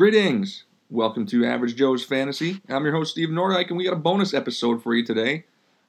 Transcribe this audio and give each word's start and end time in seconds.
Greetings. 0.00 0.64
Welcome 0.88 1.26
to 1.26 1.44
Average 1.44 1.76
Joe's 1.76 2.02
Fantasy. 2.02 2.62
I'm 2.70 2.84
your 2.84 2.94
host, 2.94 3.10
Steve 3.10 3.28
Nordyke, 3.28 3.68
and 3.68 3.76
we 3.76 3.84
got 3.84 3.92
a 3.92 3.96
bonus 3.96 4.32
episode 4.32 4.82
for 4.82 4.94
you 4.94 5.04
today. 5.04 5.44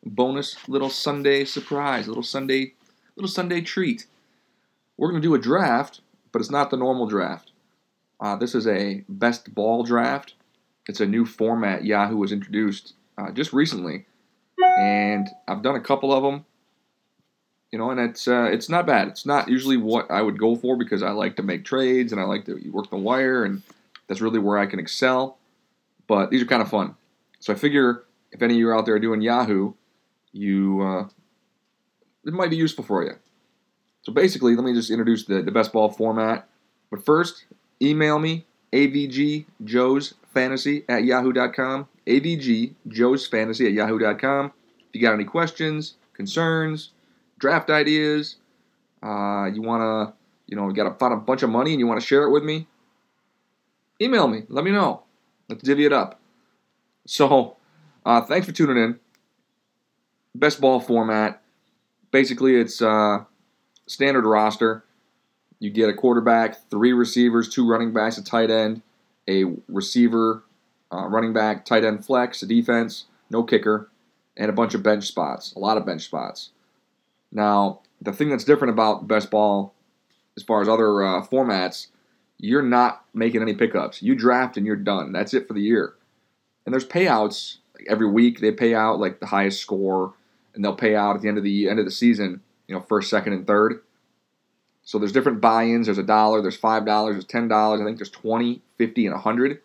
Bonus 0.06 0.58
little 0.68 0.90
Sunday 0.90 1.46
surprise, 1.46 2.10
little 2.10 2.22
Sunday, 2.22 2.74
little 3.16 3.30
Sunday 3.30 3.62
treat. 3.62 4.08
We're 4.98 5.10
going 5.10 5.22
to 5.22 5.26
do 5.26 5.34
a 5.34 5.40
draft, 5.40 6.02
but 6.34 6.42
it's 6.42 6.52
not 6.52 6.72
the 6.72 6.76
normal 6.76 7.08
draft. 7.08 7.52
Uh, 8.20 8.36
this 8.36 8.54
is 8.54 8.68
a 8.68 9.06
best 9.08 9.56
ball 9.56 9.84
draft. 9.84 10.34
It's 10.90 11.00
a 11.00 11.06
new 11.06 11.26
format 11.26 11.86
Yahoo 11.86 12.22
has 12.22 12.34
introduced 12.34 12.96
uh, 13.18 13.32
just 13.32 13.54
recently, 13.54 14.08
and 14.78 15.30
I've 15.48 15.64
done 15.64 15.78
a 15.78 15.80
couple 15.80 16.12
of 16.12 16.22
them. 16.22 16.44
You 17.72 17.80
know, 17.80 17.92
and 17.92 18.00
it's 18.02 18.28
uh, 18.28 18.50
it's 18.52 18.68
not 18.68 18.86
bad. 18.86 19.08
It's 19.08 19.26
not 19.26 19.48
usually 19.48 19.78
what 19.78 20.12
I 20.12 20.22
would 20.22 20.38
go 20.38 20.58
for 20.58 20.76
because 20.76 21.02
I 21.02 21.12
like 21.12 21.38
to 21.38 21.44
make 21.44 21.64
trades 21.64 22.12
and 22.12 22.20
I 22.20 22.26
like 22.26 22.44
to 22.48 22.60
work 22.74 22.90
the 22.90 22.98
wire 22.98 23.46
and 23.46 23.64
that's 24.08 24.22
really 24.22 24.40
where 24.40 24.58
I 24.58 24.66
can 24.66 24.80
excel. 24.80 25.38
But 26.08 26.30
these 26.30 26.42
are 26.42 26.46
kind 26.46 26.62
of 26.62 26.70
fun. 26.70 26.96
So 27.40 27.54
I 27.54 27.56
figure 27.56 28.04
if 28.32 28.42
any 28.42 28.56
of 28.56 28.60
you 28.60 28.70
are 28.70 28.78
out 28.78 28.86
there 28.86 29.00
doing 29.00 29.22
Yahoo, 29.22 29.74
you 30.32 30.82
uh, 30.82 31.08
it 32.26 32.34
might 32.34 32.50
be 32.50 32.58
useful 32.58 32.84
for 32.84 33.04
you. 33.04 33.14
So 34.04 34.12
basically, 34.12 34.56
let 34.56 34.66
me 34.66 34.74
just 34.74 34.90
introduce 34.90 35.26
the, 35.26 35.42
the 35.42 35.52
best 35.52 35.74
ball 35.74 35.90
format. 35.90 36.48
But 36.90 37.06
first, 37.06 37.46
email 37.82 38.20
me 38.20 38.46
avgjoesfantasy 38.74 40.84
at 40.90 41.04
yahoo.com. 41.04 41.88
avgjoesfantasy 42.08 43.66
at 43.66 43.74
yahoo.com. 43.74 44.54
If 44.90 44.96
you 44.96 45.02
got 45.02 45.14
any 45.14 45.26
questions, 45.26 45.96
concerns, 46.14 46.92
draft 47.38 47.70
ideas, 47.70 48.38
uh, 49.04 49.50
you 49.54 49.62
want 49.62 49.82
to, 49.82 50.14
you 50.48 50.56
know, 50.56 50.68
you 50.68 50.74
got 50.74 50.90
to 50.90 50.96
find 50.96 51.14
a 51.14 51.18
bunch 51.18 51.44
of 51.44 51.50
money 51.50 51.72
and 51.72 51.80
you 51.80 51.88
want 51.88 52.00
to 52.00 52.06
share 52.06 52.24
it 52.24 52.32
with 52.32 52.44
me, 52.44 52.68
email 54.02 54.28
me. 54.28 54.44
Let 54.50 54.64
me 54.64 54.72
know. 54.72 55.04
Let's 55.48 55.64
divvy 55.64 55.86
it 55.86 55.94
up. 55.94 56.20
So, 57.06 57.58
uh, 58.06 58.22
thanks 58.22 58.48
for 58.48 58.54
tuning 58.54 58.78
in. 58.78 59.00
Best 60.34 60.62
ball 60.62 60.80
format. 60.80 61.42
Basically, 62.12 62.56
it's 62.56 62.82
uh, 62.82 63.26
standard 63.88 64.26
roster. 64.26 64.84
You 65.60 65.70
get 65.70 65.90
a 65.90 65.94
quarterback, 65.94 66.70
three 66.70 66.94
receivers, 66.94 67.48
two 67.48 67.70
running 67.70 67.94
backs, 67.94 68.18
a 68.18 68.24
tight 68.24 68.50
end, 68.50 68.82
a 69.30 69.46
receiver, 69.68 70.44
uh, 70.92 71.08
running 71.08 71.34
back, 71.34 71.66
tight 71.66 71.84
end 71.84 72.06
flex, 72.06 72.42
a 72.42 72.48
defense, 72.48 73.06
no 73.30 73.44
kicker, 73.44 73.90
and 74.36 74.50
a 74.50 74.54
bunch 74.54 74.74
of 74.74 74.82
bench 74.82 75.06
spots. 75.06 75.54
A 75.54 75.60
lot 75.60 75.78
of 75.78 75.86
bench 75.86 76.04
spots. 76.04 76.50
Now, 77.32 77.82
the 78.02 78.12
thing 78.12 78.30
that's 78.30 78.44
different 78.44 78.74
about 78.74 79.08
best 79.08 79.30
ball, 79.30 79.74
as 80.36 80.44
far 80.44 80.62
as 80.62 80.68
other 80.68 81.04
uh, 81.04 81.26
formats, 81.26 81.88
you're 82.42 82.64
not 82.64 83.06
making 83.14 83.42
any 83.42 83.54
pickups. 83.54 84.02
You 84.02 84.16
draft 84.16 84.58
and 84.58 84.66
you're 84.66 84.76
done. 84.76 85.12
That's 85.12 85.34
it 85.34 85.48
for 85.48 85.54
the 85.54 85.62
year. 85.62 85.94
And 86.66 86.74
there's 86.74 86.86
payouts 86.86 87.58
every 87.88 88.10
week. 88.10 88.40
They 88.40 88.52
pay 88.52 88.74
out 88.74 89.00
like 89.00 89.20
the 89.20 89.28
highest 89.28 89.62
score, 89.62 90.14
and 90.54 90.66
they'll 90.66 90.76
pay 90.76 90.96
out 90.96 91.16
at 91.16 91.22
the 91.22 91.28
end 91.28 91.38
of 91.38 91.44
the 91.44 91.70
end 91.70 91.80
of 91.80 91.86
the 91.86 91.92
season. 91.92 92.42
You 92.68 92.76
know, 92.76 92.82
first, 92.82 93.10
second, 93.10 93.34
and 93.34 93.46
third. 93.46 93.82
So 94.84 94.98
there's 94.98 95.12
different 95.12 95.40
buy-ins. 95.40 95.86
There's 95.86 96.00
a 96.00 96.04
dollar. 96.04 96.42
There's 96.42 96.58
five 96.58 96.84
dollars. 96.86 97.16
There's 97.16 97.26
ten 97.26 97.48
dollars. 97.48 97.80
I 97.80 97.86
think 97.86 97.98
there's 97.98 98.10
20, 98.10 98.62
50, 98.78 99.06
and 99.06 99.16
a 99.16 99.20
hundred. 99.20 99.62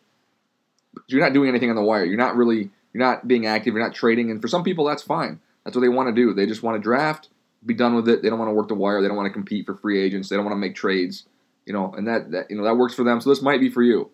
You're 1.09 1.23
not 1.23 1.33
doing 1.33 1.49
anything 1.49 1.71
on 1.71 1.77
the 1.77 1.83
wire. 1.83 2.05
You're 2.05 2.19
not 2.19 2.37
really. 2.37 2.71
You're 2.93 3.05
not 3.05 3.27
being 3.27 3.47
active. 3.47 3.75
You're 3.75 3.83
not 3.83 3.95
trading. 3.95 4.31
And 4.31 4.41
for 4.41 4.49
some 4.49 4.65
people, 4.65 4.85
that's 4.85 5.03
fine. 5.03 5.41
That's 5.65 5.77
what 5.77 5.83
they 5.83 5.89
want 5.89 6.09
to 6.09 6.15
do. 6.15 6.33
They 6.33 6.47
just 6.47 6.63
want 6.63 6.77
to 6.77 6.83
draft, 6.83 7.29
be 7.65 7.75
done 7.75 7.95
with 7.95 8.09
it. 8.09 8.23
They 8.23 8.31
don't 8.31 8.39
want 8.39 8.49
to 8.49 8.55
work 8.55 8.69
the 8.69 8.75
wire. 8.75 9.03
They 9.03 9.09
don't 9.09 9.17
want 9.17 9.27
to 9.27 9.33
compete 9.33 9.67
for 9.67 9.75
free 9.75 10.03
agents. 10.03 10.29
They 10.29 10.37
don't 10.37 10.45
want 10.45 10.55
to 10.55 10.61
make 10.61 10.75
trades 10.75 11.25
you 11.67 11.73
know, 11.73 11.93
and 11.93 12.07
that, 12.09 12.31
that 12.31 12.51
you 12.51 12.57
know 12.57 12.65
that 12.65 12.77
works 12.77 12.95
for 12.95 13.05
them. 13.05 13.21
So 13.21 13.29
this 13.29 13.43
might 13.43 13.61
be 13.61 13.69
for 13.69 13.83
you. 13.83 14.11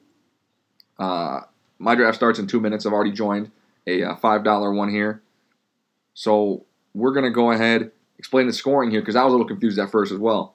Uh, 0.98 1.42
my 1.78 1.94
draft 1.94 2.17
starts 2.17 2.39
in 2.39 2.47
two 2.47 2.61
minutes. 2.61 2.84
I've 2.84 2.92
already 2.92 3.12
joined 3.12 3.50
a 3.86 4.03
uh, 4.03 4.17
five 4.17 4.43
dollar 4.43 4.72
one 4.72 4.91
here, 4.91 5.22
so 6.15 6.65
we're 6.94 7.12
gonna 7.12 7.31
go 7.31 7.53
ahead 7.53 7.93
explain 8.22 8.47
the 8.47 8.53
scoring 8.53 8.93
here 8.93 9.00
because 9.00 9.16
I 9.16 9.25
was 9.25 9.32
a 9.32 9.34
little 9.34 9.49
confused 9.49 9.81
at 9.81 9.91
first 9.91 10.12
as 10.12 10.19
well. 10.19 10.54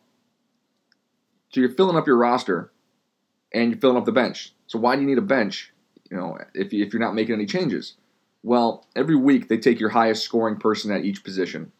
So 1.49 1.59
you're 1.59 1.69
filling 1.69 1.97
up 1.97 2.07
your 2.07 2.16
roster, 2.16 2.72
and 3.53 3.72
you're 3.72 3.79
filling 3.79 3.97
up 3.97 4.05
the 4.05 4.13
bench. 4.13 4.53
So 4.67 4.79
why 4.79 4.95
do 4.95 5.01
you 5.01 5.07
need 5.07 5.17
a 5.17 5.22
bench? 5.22 5.73
You 6.09 6.16
know, 6.16 6.38
if 6.53 6.72
if 6.72 6.93
you're 6.93 7.01
not 7.01 7.13
making 7.13 7.35
any 7.35 7.45
changes. 7.45 7.95
Well, 8.41 8.88
every 8.95 9.17
week 9.17 9.49
they 9.49 9.57
take 9.57 9.81
your 9.81 9.89
highest 9.89 10.23
scoring 10.23 10.55
person 10.55 10.91
at 10.91 11.03
each 11.03 11.25
position. 11.25 11.73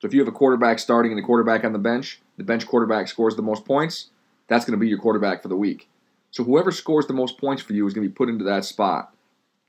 So 0.00 0.06
if 0.06 0.12
you 0.12 0.20
have 0.20 0.28
a 0.28 0.36
quarterback 0.36 0.78
starting 0.78 1.12
and 1.12 1.18
a 1.18 1.24
quarterback 1.24 1.64
on 1.64 1.72
the 1.72 1.78
bench, 1.78 2.20
the 2.36 2.44
bench 2.44 2.66
quarterback 2.66 3.08
scores 3.08 3.34
the 3.34 3.40
most 3.40 3.64
points 3.64 4.10
that's 4.48 4.64
going 4.64 4.78
to 4.78 4.80
be 4.80 4.88
your 4.88 4.98
quarterback 4.98 5.42
for 5.42 5.48
the 5.48 5.56
week. 5.56 5.88
So 6.30 6.44
whoever 6.44 6.72
scores 6.72 7.06
the 7.06 7.12
most 7.12 7.38
points 7.38 7.62
for 7.62 7.72
you 7.72 7.86
is 7.86 7.94
going 7.94 8.06
to 8.06 8.10
be 8.10 8.14
put 8.14 8.28
into 8.28 8.44
that 8.44 8.64
spot. 8.64 9.14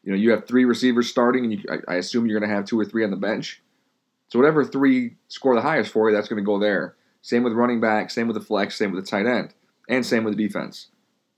You 0.03 0.11
know, 0.11 0.17
you 0.17 0.31
have 0.31 0.47
three 0.47 0.66
receivers 0.66 1.09
starting, 1.09 1.44
and 1.44 1.53
you, 1.53 1.63
I, 1.69 1.94
I 1.94 1.95
assume 1.95 2.25
you're 2.25 2.39
going 2.39 2.50
to 2.50 2.56
have 2.56 2.66
two 2.66 2.79
or 2.79 2.85
three 2.85 3.03
on 3.03 3.12
the 3.12 3.17
bench. 3.17 3.62
So 4.29 4.39
whatever 4.39 4.66
three 4.66 5.16
score 5.28 5.56
the 5.56 5.62
highest 5.62 5.91
for 5.91 6.09
you, 6.09 6.16
that's 6.16 6.28
going 6.28 6.41
to 6.41 6.45
go 6.45 6.59
there. 6.59 6.95
Same 7.22 7.44
with 7.44 7.53
running 7.53 7.79
back, 7.79 8.09
same 8.09 8.28
with 8.28 8.35
the 8.35 8.41
flex, 8.41 8.75
same 8.75 8.91
with 8.91 9.03
the 9.03 9.09
tight 9.09 9.25
end, 9.25 9.53
and 9.88 10.06
same 10.06 10.23
with 10.23 10.35
the 10.35 10.47
defense. 10.47 10.88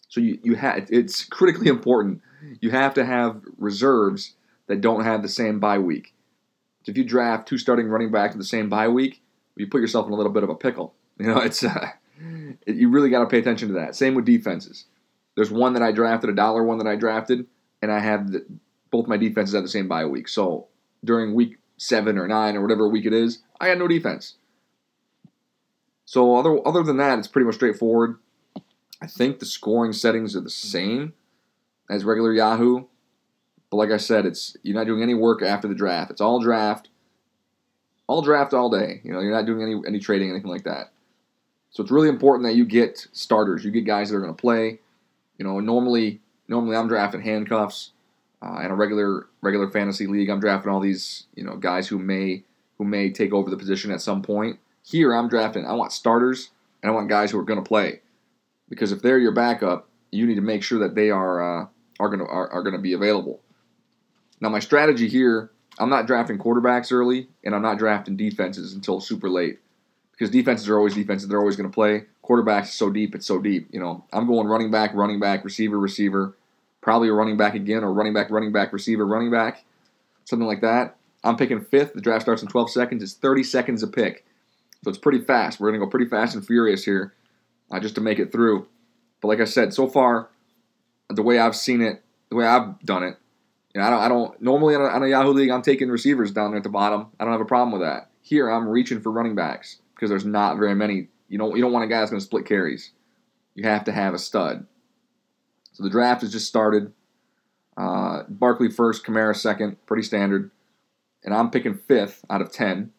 So 0.07 0.21
you, 0.21 0.39
you 0.43 0.55
have 0.55 0.87
it's 0.89 1.25
critically 1.25 1.67
important. 1.77 2.21
You 2.61 2.71
have 2.71 2.93
to 2.95 3.05
have 3.05 3.41
reserves 3.57 4.33
that 4.67 4.81
don't 4.81 5.03
have 5.03 5.21
the 5.21 5.29
same 5.29 5.59
bye 5.59 5.79
week. 5.79 6.13
So 6.83 6.91
if 6.91 6.97
you 6.97 7.03
draft 7.03 7.47
two 7.47 7.57
starting 7.57 7.87
running 7.87 8.11
backs 8.11 8.33
with 8.33 8.41
the 8.41 8.47
same 8.47 8.69
bye 8.69 8.87
week, 8.87 9.21
you 9.55 9.67
put 9.67 9.81
yourself 9.81 10.07
in 10.07 10.13
a 10.13 10.15
little 10.15 10.31
bit 10.31 10.43
of 10.43 10.49
a 10.49 10.55
pickle. 10.55 10.93
You 11.17 11.27
know, 11.27 11.39
it's 11.39 11.63
uh, 11.63 11.91
you 12.65 12.89
really 12.89 13.09
got 13.09 13.19
to 13.19 13.27
pay 13.27 13.39
attention 13.39 13.69
to 13.69 13.73
that. 13.75 13.95
Same 13.95 14.15
with 14.15 14.25
defenses. 14.25 14.85
There's 15.35 15.51
one 15.51 15.73
that 15.73 15.83
I 15.83 15.91
drafted, 15.91 16.29
a 16.29 16.33
dollar 16.33 16.63
one 16.63 16.77
that 16.77 16.87
I 16.87 16.95
drafted, 16.95 17.45
and 17.81 17.91
I 17.91 17.99
have 17.99 18.31
the, 18.31 18.45
both 18.89 19.07
my 19.07 19.17
defenses 19.17 19.53
at 19.53 19.63
the 19.63 19.69
same 19.69 19.87
bye 19.87 20.05
week. 20.05 20.27
So 20.27 20.67
during 21.03 21.35
week 21.35 21.57
seven 21.77 22.17
or 22.17 22.27
nine 22.27 22.55
or 22.55 22.61
whatever 22.61 22.87
week 22.87 23.05
it 23.05 23.13
is, 23.13 23.39
I 23.59 23.67
had 23.67 23.79
no 23.79 23.87
defense. 23.87 24.35
So 26.05 26.35
other 26.35 26.65
other 26.65 26.83
than 26.83 26.97
that, 26.97 27.19
it's 27.19 27.27
pretty 27.27 27.45
much 27.45 27.55
straightforward. 27.55 28.17
I 29.01 29.07
think 29.07 29.39
the 29.39 29.45
scoring 29.45 29.91
settings 29.91 30.35
are 30.35 30.41
the 30.41 30.49
same 30.49 31.13
as 31.89 32.05
regular 32.05 32.31
Yahoo, 32.31 32.85
but 33.69 33.77
like 33.77 33.91
I 33.91 33.97
said, 33.97 34.25
it's 34.25 34.55
you're 34.63 34.77
not 34.77 34.87
doing 34.87 35.03
any 35.03 35.13
work 35.13 35.41
after 35.41 35.67
the 35.67 35.75
draft. 35.75 36.11
It's 36.11 36.21
all 36.21 36.39
draft, 36.39 36.89
all 38.07 38.21
draft 38.21 38.53
all 38.53 38.69
day. 38.69 39.01
You 39.03 39.11
know, 39.11 39.19
you're 39.19 39.33
not 39.33 39.45
doing 39.45 39.61
any 39.61 39.81
any 39.85 39.99
trading, 39.99 40.29
anything 40.29 40.49
like 40.49 40.63
that. 40.63 40.93
So 41.75 41.83
it's 41.83 41.91
really 41.91 42.07
important 42.07 42.47
that 42.47 42.55
you 42.55 42.63
get 42.63 43.05
starters. 43.11 43.65
You 43.65 43.71
get 43.71 43.85
guys 43.85 44.09
that 44.09 44.15
are 44.15 44.21
going 44.21 44.33
to 44.33 44.41
play. 44.41 44.79
You 45.37 45.45
know, 45.45 45.59
normally 45.59 46.21
normally 46.47 46.77
I'm 46.77 46.87
drafting 46.87 47.19
handcuffs. 47.19 47.91
Uh, 48.41 48.61
in 48.61 48.71
a 48.71 48.75
regular 48.75 49.27
regular 49.41 49.69
fantasy 49.69 50.07
league, 50.07 50.29
I'm 50.29 50.39
drafting 50.39 50.71
all 50.71 50.79
these 50.79 51.25
you 51.35 51.43
know 51.43 51.57
guys 51.57 51.89
who 51.89 51.99
may 51.99 52.43
who 52.77 52.85
may 52.85 53.09
take 53.11 53.33
over 53.33 53.49
the 53.49 53.57
position 53.57 53.91
at 53.91 53.99
some 53.99 54.21
point. 54.21 54.57
Here, 54.83 55.13
I'm 55.13 55.27
drafting. 55.27 55.65
I 55.65 55.73
want 55.73 55.91
starters 55.91 56.51
and 56.81 56.89
I 56.89 56.95
want 56.95 57.09
guys 57.09 57.31
who 57.31 57.39
are 57.39 57.43
going 57.43 57.61
to 57.61 57.67
play, 57.67 57.99
because 58.69 58.93
if 58.93 59.01
they're 59.01 59.19
your 59.19 59.33
backup, 59.33 59.89
you 60.11 60.25
need 60.25 60.35
to 60.35 60.41
make 60.41 60.63
sure 60.63 60.79
that 60.79 60.95
they 60.95 61.09
are 61.09 61.41
uh, 61.41 61.67
are 61.99 62.07
going 62.07 62.19
to 62.19 62.25
are, 62.25 62.49
are 62.53 62.63
going 62.63 62.75
to 62.75 62.81
be 62.81 62.93
available. 62.93 63.41
Now, 64.39 64.47
my 64.47 64.59
strategy 64.59 65.09
here, 65.09 65.51
I'm 65.77 65.89
not 65.89 66.07
drafting 66.07 66.37
quarterbacks 66.37 66.93
early, 66.93 67.27
and 67.43 67.53
I'm 67.53 67.61
not 67.61 67.79
drafting 67.79 68.15
defenses 68.15 68.73
until 68.73 69.01
super 69.01 69.29
late 69.29 69.59
because 70.17 70.31
defenses 70.31 70.69
are 70.69 70.77
always 70.77 70.95
defenses. 70.95 71.27
They're 71.27 71.39
always 71.39 71.55
going 71.55 71.69
to 71.69 71.73
play. 71.73 72.05
Quarterbacks 72.23 72.67
so 72.67 72.89
deep, 72.89 73.15
it's 73.15 73.25
so 73.25 73.39
deep. 73.39 73.67
You 73.71 73.79
know, 73.79 74.03
I'm 74.13 74.27
going 74.27 74.47
running 74.47 74.71
back, 74.71 74.93
running 74.93 75.19
back, 75.19 75.43
receiver, 75.43 75.77
receiver, 75.77 76.35
probably 76.81 77.09
a 77.09 77.13
running 77.13 77.37
back 77.37 77.53
again, 77.53 77.83
or 77.83 77.93
running 77.93 78.13
back, 78.13 78.29
running 78.29 78.51
back, 78.51 78.71
receiver, 78.71 79.05
running 79.05 79.29
back, 79.29 79.65
something 80.23 80.47
like 80.47 80.61
that. 80.61 80.95
I'm 81.23 81.35
picking 81.35 81.61
fifth. 81.61 81.93
The 81.93 82.01
draft 82.01 82.21
starts 82.21 82.41
in 82.41 82.47
12 82.47 82.71
seconds. 82.71 83.03
It's 83.03 83.13
30 83.13 83.43
seconds 83.43 83.83
a 83.83 83.87
pick, 83.87 84.25
so 84.83 84.89
it's 84.89 84.97
pretty 84.97 85.19
fast. 85.19 85.59
We're 85.59 85.69
going 85.69 85.79
to 85.79 85.85
go 85.85 85.89
pretty 85.89 86.09
fast 86.09 86.35
and 86.35 86.45
furious 86.45 86.85
here, 86.85 87.13
uh, 87.71 87.79
just 87.79 87.95
to 87.95 88.01
make 88.01 88.19
it 88.19 88.31
through. 88.31 88.67
But 89.21 89.27
like 89.27 89.41
I 89.41 89.45
said, 89.45 89.73
so 89.73 89.87
far, 89.87 90.29
the 91.09 91.23
way 91.23 91.39
I've 91.39 91.55
seen 91.55 91.81
it, 91.81 92.03
the 92.29 92.35
way 92.35 92.45
I've 92.45 92.79
done 92.81 93.03
it, 93.03 93.17
you 93.73 93.81
know, 93.81 93.87
I 93.87 93.89
don't, 93.89 93.99
I 93.99 94.07
don't 94.07 94.41
normally 94.41 94.75
on 94.75 94.81
a, 94.81 94.85
on 94.85 95.03
a 95.03 95.07
Yahoo 95.07 95.31
league, 95.31 95.49
I'm 95.49 95.61
taking 95.61 95.89
receivers 95.89 96.31
down 96.31 96.51
there 96.51 96.57
at 96.57 96.63
the 96.63 96.69
bottom. 96.69 97.07
I 97.19 97.25
don't 97.25 97.33
have 97.33 97.41
a 97.41 97.45
problem 97.45 97.77
with 97.77 97.81
that. 97.81 98.09
Here, 98.21 98.49
I'm 98.49 98.69
reaching 98.69 99.01
for 99.01 99.11
running 99.11 99.35
backs 99.35 99.79
because 99.95 100.09
there's 100.09 100.25
not 100.25 100.57
very 100.57 100.75
many. 100.75 101.07
You 101.29 101.37
don't 101.37 101.55
you 101.55 101.61
don't 101.61 101.71
want 101.71 101.85
a 101.85 101.87
guy 101.87 101.99
that's 101.99 102.11
going 102.11 102.19
to 102.19 102.25
split 102.25 102.45
carries. 102.45 102.91
You 103.55 103.67
have 103.67 103.85
to 103.85 103.91
have 103.91 104.13
a 104.13 104.19
stud. 104.19 104.67
So 105.71 105.83
the 105.83 105.89
draft 105.89 106.21
has 106.21 106.31
just 106.31 106.47
started. 106.47 106.93
Uh, 107.77 108.23
Barkley 108.29 108.69
first, 108.69 109.05
Kamara 109.05 109.35
second, 109.35 109.77
pretty 109.85 110.03
standard. 110.03 110.51
And 111.23 111.33
I'm 111.33 111.49
picking 111.49 111.75
fifth 111.75 112.23
out 112.29 112.41
of 112.41 112.51
ten. 112.51 112.91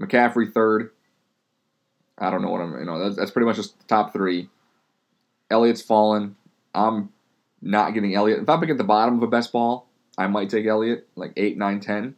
McCaffrey 0.00 0.52
third. 0.52 0.90
I 2.18 2.30
don't 2.30 2.42
know 2.42 2.50
what 2.50 2.60
I'm. 2.60 2.78
You 2.78 2.84
know 2.84 2.98
that's, 2.98 3.16
that's 3.16 3.30
pretty 3.30 3.46
much 3.46 3.56
just 3.56 3.78
the 3.78 3.86
top 3.86 4.12
three. 4.12 4.48
Elliott's 5.50 5.82
fallen. 5.82 6.36
I'm 6.74 7.10
not 7.62 7.94
getting 7.94 8.14
Elliott. 8.14 8.42
If 8.42 8.48
I'm 8.48 8.60
picking 8.60 8.74
at 8.74 8.78
the 8.78 8.84
bottom 8.84 9.16
of 9.16 9.22
a 9.22 9.26
best 9.26 9.52
ball, 9.52 9.88
I 10.16 10.26
might 10.26 10.50
take 10.50 10.66
Elliott 10.66 11.08
like 11.16 11.32
eight, 11.36 11.56
nine, 11.56 11.80
ten, 11.80 12.14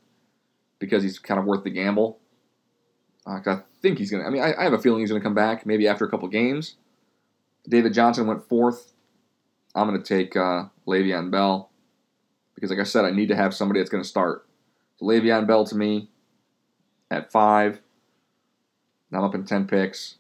because 0.79 1.03
he's 1.03 1.19
kind 1.19 1.41
of 1.41 1.47
worth 1.47 1.65
the 1.65 1.71
gamble. 1.71 2.19
Uh, 3.27 3.41
I 3.47 3.63
think 3.83 3.99
he's 3.99 4.11
going 4.11 4.23
to. 4.23 4.27
I 4.27 4.31
mean, 4.31 4.43
I, 4.43 4.55
I, 4.59 4.65
have 4.65 4.73
a 4.73 4.79
feeling 4.79 5.01
he's 5.01 5.11
going 5.11 5.21
to 5.21 5.25
come 5.25 5.35
back 5.35 5.67
maybe 5.67 5.89
after 5.89 6.05
a 6.05 6.11
couple 6.11 6.29
games. 6.29 6.77
David 7.69 7.93
Johnson 7.93 8.27
went 8.27 8.49
fourth. 8.49 8.93
I'm 9.75 9.89
going 9.89 10.01
to 10.01 10.07
take 10.07 10.37
uh, 10.37 10.65
Le'Veon 10.87 11.31
Bell 11.31 11.71
because, 12.55 12.71
like 12.71 12.79
I 12.79 12.85
said, 12.85 13.05
I 13.05 13.11
need 13.11 13.29
to 13.29 13.37
have 13.37 13.55
somebody 13.55 13.81
that's 13.81 13.91
going 13.91 14.03
to 14.03 14.09
start. 14.09 14.47
So 14.97 15.07
Le'Veon 15.07 15.47
Bell 15.47 15.65
to 15.67 15.77
me 15.77 16.11
at 17.11 17.31
five. 17.31 17.81
Now 19.11 19.19
I'm 19.19 19.25
up 19.25 19.35
in 19.35 19.45
10 19.45 19.67
picks. 19.67 20.17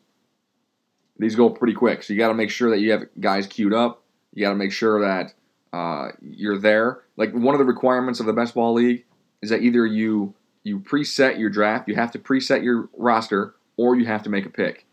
These 1.18 1.36
go 1.36 1.50
pretty 1.50 1.74
quick, 1.74 2.02
so 2.02 2.12
you 2.12 2.18
got 2.18 2.28
to 2.28 2.34
make 2.34 2.50
sure 2.50 2.70
that 2.70 2.80
you 2.80 2.90
have 2.92 3.04
guys 3.20 3.46
queued 3.46 3.72
up. 3.72 4.02
You 4.34 4.44
got 4.44 4.50
to 4.50 4.56
make 4.56 4.72
sure 4.72 5.00
that 5.00 5.34
uh, 5.72 6.08
you're 6.20 6.58
there. 6.58 7.02
Like 7.16 7.32
one 7.32 7.54
of 7.54 7.58
the 7.58 7.64
requirements 7.64 8.18
of 8.18 8.26
the 8.26 8.32
best 8.32 8.54
ball 8.54 8.74
league 8.74 9.04
is 9.40 9.50
that 9.50 9.62
either 9.62 9.86
you 9.86 10.34
you 10.64 10.78
preset 10.80 11.38
your 11.38 11.50
draft, 11.50 11.88
you 11.88 11.94
have 11.94 12.12
to 12.12 12.18
preset 12.18 12.62
your 12.62 12.88
roster, 12.96 13.54
or 13.76 13.96
you 13.96 14.06
have 14.06 14.22
to 14.22 14.30
make 14.30 14.46
a 14.46 14.50
pick. 14.50 14.86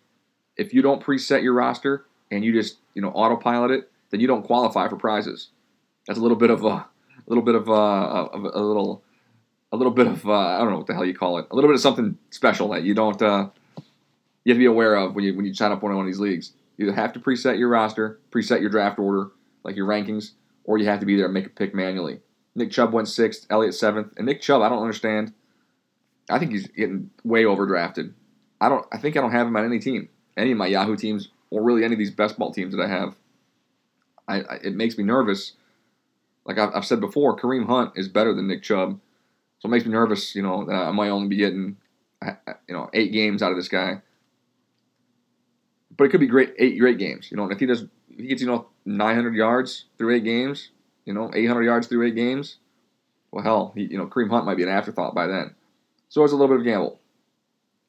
If 0.57 0.73
you 0.73 0.81
don't 0.81 1.03
preset 1.03 1.43
your 1.43 1.53
roster 1.53 2.05
and 2.31 2.43
you 2.43 2.53
just 2.53 2.77
you 2.93 3.01
know 3.01 3.09
autopilot 3.09 3.71
it, 3.71 3.91
then 4.09 4.19
you 4.19 4.27
don't 4.27 4.43
qualify 4.43 4.87
for 4.87 4.95
prizes. 4.95 5.49
That's 6.07 6.19
a 6.19 6.21
little 6.21 6.37
bit 6.37 6.49
of 6.49 6.63
a, 6.63 6.67
a 6.67 6.87
little 7.27 7.43
bit 7.43 7.55
of 7.55 7.67
a, 7.67 7.71
a, 7.71 8.39
a 8.55 8.61
little 8.61 9.03
a 9.71 9.77
little 9.77 9.93
bit 9.93 10.07
of 10.07 10.25
uh, 10.25 10.31
I 10.31 10.57
don't 10.59 10.71
know 10.71 10.77
what 10.77 10.87
the 10.87 10.93
hell 10.93 11.05
you 11.05 11.13
call 11.13 11.37
it. 11.37 11.47
A 11.51 11.55
little 11.55 11.69
bit 11.69 11.75
of 11.75 11.81
something 11.81 12.17
special 12.31 12.69
that 12.69 12.83
you 12.83 12.93
don't 12.93 13.21
uh, 13.21 13.49
you 14.43 14.53
have 14.53 14.55
to 14.55 14.59
be 14.59 14.65
aware 14.65 14.95
of 14.95 15.15
when 15.15 15.23
you 15.23 15.35
when 15.35 15.45
you 15.45 15.53
sign 15.53 15.71
up 15.71 15.83
one 15.83 15.97
of 15.97 16.05
these 16.05 16.19
leagues. 16.19 16.53
You 16.77 16.91
have 16.91 17.13
to 17.13 17.19
preset 17.19 17.59
your 17.59 17.69
roster, 17.69 18.19
preset 18.31 18.61
your 18.61 18.69
draft 18.69 18.99
order, 18.99 19.31
like 19.63 19.75
your 19.75 19.87
rankings, 19.87 20.31
or 20.63 20.77
you 20.77 20.85
have 20.85 21.01
to 21.01 21.05
be 21.05 21.17
there 21.17 21.25
and 21.25 21.33
make 21.33 21.45
a 21.45 21.49
pick 21.49 21.75
manually. 21.75 22.21
Nick 22.55 22.71
Chubb 22.71 22.93
went 22.93 23.07
sixth, 23.07 23.45
Elliott 23.49 23.75
seventh, 23.75 24.13
and 24.17 24.25
Nick 24.25 24.41
Chubb 24.41 24.61
I 24.61 24.69
don't 24.69 24.81
understand. 24.81 25.33
I 26.29 26.39
think 26.39 26.51
he's 26.51 26.67
getting 26.67 27.09
way 27.23 27.43
overdrafted. 27.43 28.13
I 28.61 28.69
don't. 28.69 28.85
I 28.91 28.97
think 28.97 29.17
I 29.17 29.21
don't 29.21 29.31
have 29.31 29.47
him 29.47 29.55
on 29.55 29.65
any 29.65 29.79
team, 29.79 30.09
any 30.37 30.51
of 30.51 30.57
my 30.57 30.67
Yahoo 30.67 30.95
teams, 30.95 31.29
or 31.49 31.63
really 31.63 31.83
any 31.83 31.93
of 31.93 31.99
these 31.99 32.11
best 32.11 32.37
ball 32.37 32.53
teams 32.53 32.75
that 32.75 32.83
I 32.83 32.87
have. 32.87 33.15
I, 34.27 34.41
I 34.41 34.55
it 34.63 34.75
makes 34.75 34.97
me 34.97 35.03
nervous. 35.03 35.53
Like 36.45 36.57
I've, 36.57 36.73
I've 36.73 36.85
said 36.85 36.99
before, 36.99 37.37
Kareem 37.37 37.67
Hunt 37.67 37.93
is 37.95 38.07
better 38.07 38.33
than 38.33 38.47
Nick 38.47 38.63
Chubb, 38.63 38.99
so 39.59 39.67
it 39.67 39.69
makes 39.69 39.85
me 39.85 39.91
nervous. 39.91 40.35
You 40.35 40.41
know 40.43 40.65
that 40.65 40.73
I 40.73 40.91
might 40.91 41.09
only 41.09 41.27
be 41.27 41.37
getting, 41.37 41.77
you 42.67 42.73
know, 42.73 42.89
eight 42.93 43.11
games 43.11 43.41
out 43.41 43.51
of 43.51 43.57
this 43.57 43.69
guy. 43.69 44.01
But 45.95 46.05
it 46.05 46.09
could 46.09 46.19
be 46.19 46.27
great 46.27 46.53
eight 46.57 46.79
great 46.79 46.97
games. 46.97 47.29
You 47.31 47.37
know, 47.37 47.49
if 47.49 47.59
he 47.59 47.65
does, 47.65 47.83
if 48.09 48.19
he 48.19 48.27
gets 48.27 48.41
you 48.41 48.47
know 48.47 48.67
900 48.85 49.35
yards 49.35 49.85
through 49.97 50.15
eight 50.15 50.23
games, 50.23 50.69
you 51.05 51.13
know, 51.13 51.31
800 51.33 51.63
yards 51.63 51.87
through 51.87 52.07
eight 52.07 52.15
games. 52.15 52.57
Well, 53.31 53.43
hell, 53.43 53.71
he, 53.75 53.83
you 53.83 53.97
know, 53.97 54.07
Kareem 54.07 54.29
Hunt 54.29 54.45
might 54.45 54.57
be 54.57 54.63
an 54.63 54.69
afterthought 54.69 55.13
by 55.13 55.27
then. 55.27 55.55
So 56.09 56.23
it's 56.23 56.33
a 56.33 56.35
little 56.35 56.55
bit 56.55 56.61
of 56.61 56.67
a 56.67 56.69
gamble. 56.69 56.99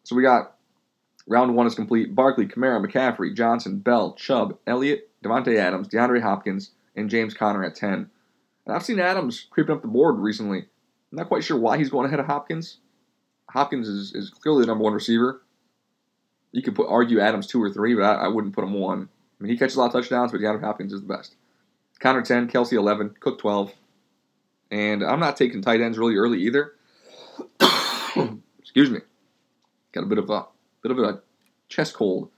So 0.04 0.14
we 0.14 0.22
got 0.22 0.56
round 1.26 1.54
one 1.54 1.66
is 1.66 1.74
complete. 1.74 2.14
Barkley, 2.14 2.46
Kamara, 2.46 2.84
McCaffrey, 2.84 3.34
Johnson, 3.34 3.78
Bell, 3.78 4.12
Chubb, 4.12 4.58
Elliott, 4.66 5.08
Davante 5.24 5.56
Adams, 5.56 5.88
DeAndre 5.88 6.22
Hopkins, 6.22 6.70
and 6.96 7.10
James 7.10 7.34
Conner 7.34 7.64
at 7.64 7.74
10. 7.74 8.10
And 8.66 8.76
I've 8.76 8.84
seen 8.84 9.00
Adams 9.00 9.46
creeping 9.50 9.74
up 9.74 9.82
the 9.82 9.88
board 9.88 10.18
recently. 10.18 10.58
I'm 10.58 11.18
not 11.18 11.28
quite 11.28 11.44
sure 11.44 11.58
why 11.58 11.78
he's 11.78 11.90
going 11.90 12.06
ahead 12.06 12.20
of 12.20 12.26
Hopkins. 12.26 12.78
Hopkins 13.48 13.88
is, 13.88 14.14
is 14.14 14.30
clearly 14.30 14.62
the 14.62 14.68
number 14.68 14.84
one 14.84 14.92
receiver. 14.92 15.42
You 16.52 16.62
could 16.62 16.74
put 16.74 16.88
argue 16.88 17.20
Adams 17.20 17.46
two 17.46 17.62
or 17.62 17.70
three, 17.70 17.94
but 17.94 18.02
I, 18.02 18.24
I 18.24 18.28
wouldn't 18.28 18.54
put 18.54 18.64
him 18.64 18.74
one. 18.74 19.08
I 19.38 19.42
mean, 19.42 19.52
he 19.52 19.58
catches 19.58 19.76
a 19.76 19.80
lot 19.80 19.86
of 19.86 19.92
touchdowns, 19.92 20.32
but 20.32 20.40
DeAndre 20.40 20.60
Hopkins 20.60 20.92
is 20.92 21.00
the 21.00 21.06
best. 21.06 21.36
Conner 22.00 22.22
10, 22.22 22.48
Kelce 22.48 22.72
11, 22.72 23.16
Cook 23.20 23.38
12. 23.38 23.72
And 24.70 25.02
I'm 25.02 25.20
not 25.20 25.36
taking 25.36 25.62
tight 25.62 25.80
ends 25.80 25.98
really 25.98 26.16
early 26.16 26.40
either. 26.42 26.74
Excuse 28.70 28.88
me. 28.88 29.00
Got 29.90 30.04
a 30.04 30.06
bit 30.06 30.18
of 30.18 30.30
a 30.30 30.46
bit 30.80 30.92
of 30.92 30.98
a 31.00 31.20
chest 31.68 31.92
cold 31.92 32.30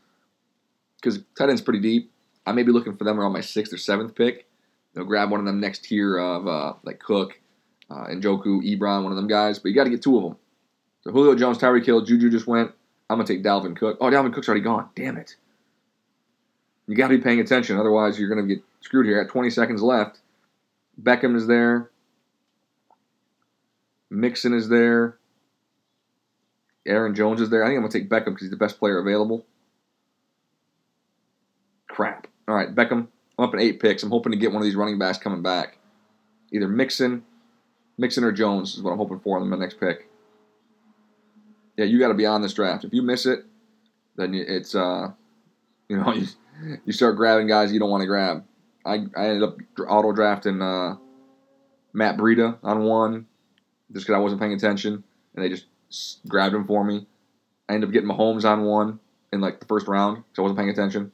because 0.96 1.20
tight 1.36 1.50
end's 1.50 1.60
pretty 1.60 1.80
deep. 1.80 2.10
I 2.46 2.52
may 2.52 2.62
be 2.62 2.72
looking 2.72 2.96
for 2.96 3.04
them 3.04 3.20
around 3.20 3.34
my 3.34 3.42
sixth 3.42 3.70
or 3.70 3.76
seventh 3.76 4.14
pick. 4.14 4.48
They'll 4.94 5.04
grab 5.04 5.30
one 5.30 5.40
of 5.40 5.46
them 5.46 5.60
next 5.60 5.84
tier 5.84 6.16
of 6.16 6.46
uh, 6.46 6.72
like 6.84 7.00
Cook, 7.00 7.38
uh, 7.90 8.06
Njoku, 8.06 8.62
Ebron, 8.64 9.02
one 9.02 9.12
of 9.12 9.16
them 9.16 9.28
guys. 9.28 9.58
But 9.58 9.68
you 9.68 9.74
got 9.74 9.84
to 9.84 9.90
get 9.90 10.00
two 10.00 10.16
of 10.16 10.22
them. 10.22 10.36
So 11.02 11.12
Julio 11.12 11.34
Jones, 11.34 11.58
Tyreek 11.58 11.84
Hill, 11.84 12.00
Juju 12.00 12.30
just 12.30 12.46
went. 12.46 12.70
I'm 13.10 13.18
gonna 13.18 13.26
take 13.26 13.44
Dalvin 13.44 13.76
Cook. 13.76 13.98
Oh, 14.00 14.06
Dalvin 14.06 14.32
Cook's 14.32 14.48
already 14.48 14.64
gone. 14.64 14.88
Damn 14.96 15.18
it. 15.18 15.36
You 16.86 16.96
got 16.96 17.08
to 17.08 17.18
be 17.18 17.22
paying 17.22 17.40
attention, 17.40 17.76
otherwise 17.78 18.18
you're 18.18 18.30
gonna 18.30 18.46
get 18.46 18.64
screwed 18.80 19.04
here. 19.04 19.20
At 19.20 19.28
20 19.28 19.50
seconds 19.50 19.82
left, 19.82 20.20
Beckham 21.00 21.36
is 21.36 21.46
there. 21.46 21.90
Mixon 24.10 24.54
is 24.54 24.70
there. 24.70 25.18
Aaron 26.86 27.14
Jones 27.14 27.40
is 27.40 27.50
there. 27.50 27.62
I 27.62 27.68
think 27.68 27.76
I'm 27.76 27.82
gonna 27.82 27.92
take 27.92 28.08
Beckham 28.08 28.26
because 28.26 28.42
he's 28.42 28.50
the 28.50 28.56
best 28.56 28.78
player 28.78 28.98
available. 28.98 29.46
Crap. 31.88 32.26
All 32.48 32.54
right, 32.54 32.74
Beckham. 32.74 33.08
I'm 33.38 33.44
up 33.44 33.54
in 33.54 33.60
eight 33.60 33.80
picks. 33.80 34.02
I'm 34.02 34.10
hoping 34.10 34.32
to 34.32 34.38
get 34.38 34.50
one 34.50 34.60
of 34.60 34.64
these 34.64 34.76
running 34.76 34.98
backs 34.98 35.18
coming 35.18 35.42
back. 35.42 35.78
Either 36.52 36.68
Mixon, 36.68 37.24
Mixon 37.96 38.24
or 38.24 38.32
Jones 38.32 38.74
is 38.74 38.82
what 38.82 38.92
I'm 38.92 38.98
hoping 38.98 39.20
for 39.20 39.38
on 39.38 39.48
the 39.48 39.56
next 39.56 39.80
pick. 39.80 40.08
Yeah, 41.76 41.86
you 41.86 41.98
got 41.98 42.08
to 42.08 42.14
be 42.14 42.26
on 42.26 42.42
this 42.42 42.52
draft. 42.52 42.84
If 42.84 42.92
you 42.92 43.02
miss 43.02 43.24
it, 43.24 43.44
then 44.16 44.34
it's 44.34 44.74
uh, 44.74 45.12
you 45.88 45.96
know, 45.96 46.12
you, 46.14 46.26
you 46.84 46.92
start 46.92 47.16
grabbing 47.16 47.46
guys 47.46 47.72
you 47.72 47.78
don't 47.78 47.90
want 47.90 48.02
to 48.02 48.06
grab. 48.06 48.44
I, 48.84 49.06
I 49.16 49.28
ended 49.28 49.42
up 49.42 49.58
auto 49.88 50.12
drafting 50.12 50.60
uh, 50.60 50.96
Matt 51.92 52.16
Breida 52.16 52.58
on 52.62 52.82
one 52.84 53.26
just 53.92 54.06
because 54.06 54.16
I 54.16 54.20
wasn't 54.20 54.40
paying 54.40 54.54
attention, 54.54 55.04
and 55.34 55.44
they 55.44 55.48
just 55.48 55.66
grabbed 56.28 56.54
him 56.54 56.66
for 56.66 56.84
me. 56.84 57.06
I 57.68 57.74
ended 57.74 57.88
up 57.88 57.92
getting 57.92 58.08
Mahomes 58.08 58.44
on 58.44 58.64
one 58.64 59.00
in 59.32 59.40
like 59.40 59.60
the 59.60 59.66
first 59.66 59.86
round 59.88 60.16
because 60.16 60.38
I 60.38 60.42
wasn't 60.42 60.58
paying 60.58 60.70
attention. 60.70 61.12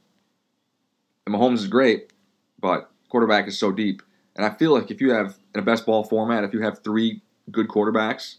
And 1.27 1.35
Mahomes 1.35 1.59
is 1.59 1.67
great, 1.67 2.13
but 2.59 2.91
quarterback 3.09 3.47
is 3.49 3.59
so 3.59 3.71
deep. 3.71 4.03
And 4.37 4.47
I 4.47 4.51
feel 4.51 4.73
like 4.73 4.91
if 4.91 5.01
you 5.01 5.13
have 5.13 5.37
in 5.55 5.61
a 5.61 5.65
best 5.65 5.85
ball 5.85 6.05
format, 6.05 6.45
if 6.45 6.53
you 6.53 6.63
have 6.63 6.83
three 6.83 7.23
good 7.51 7.69
quarterbacks, 7.69 8.37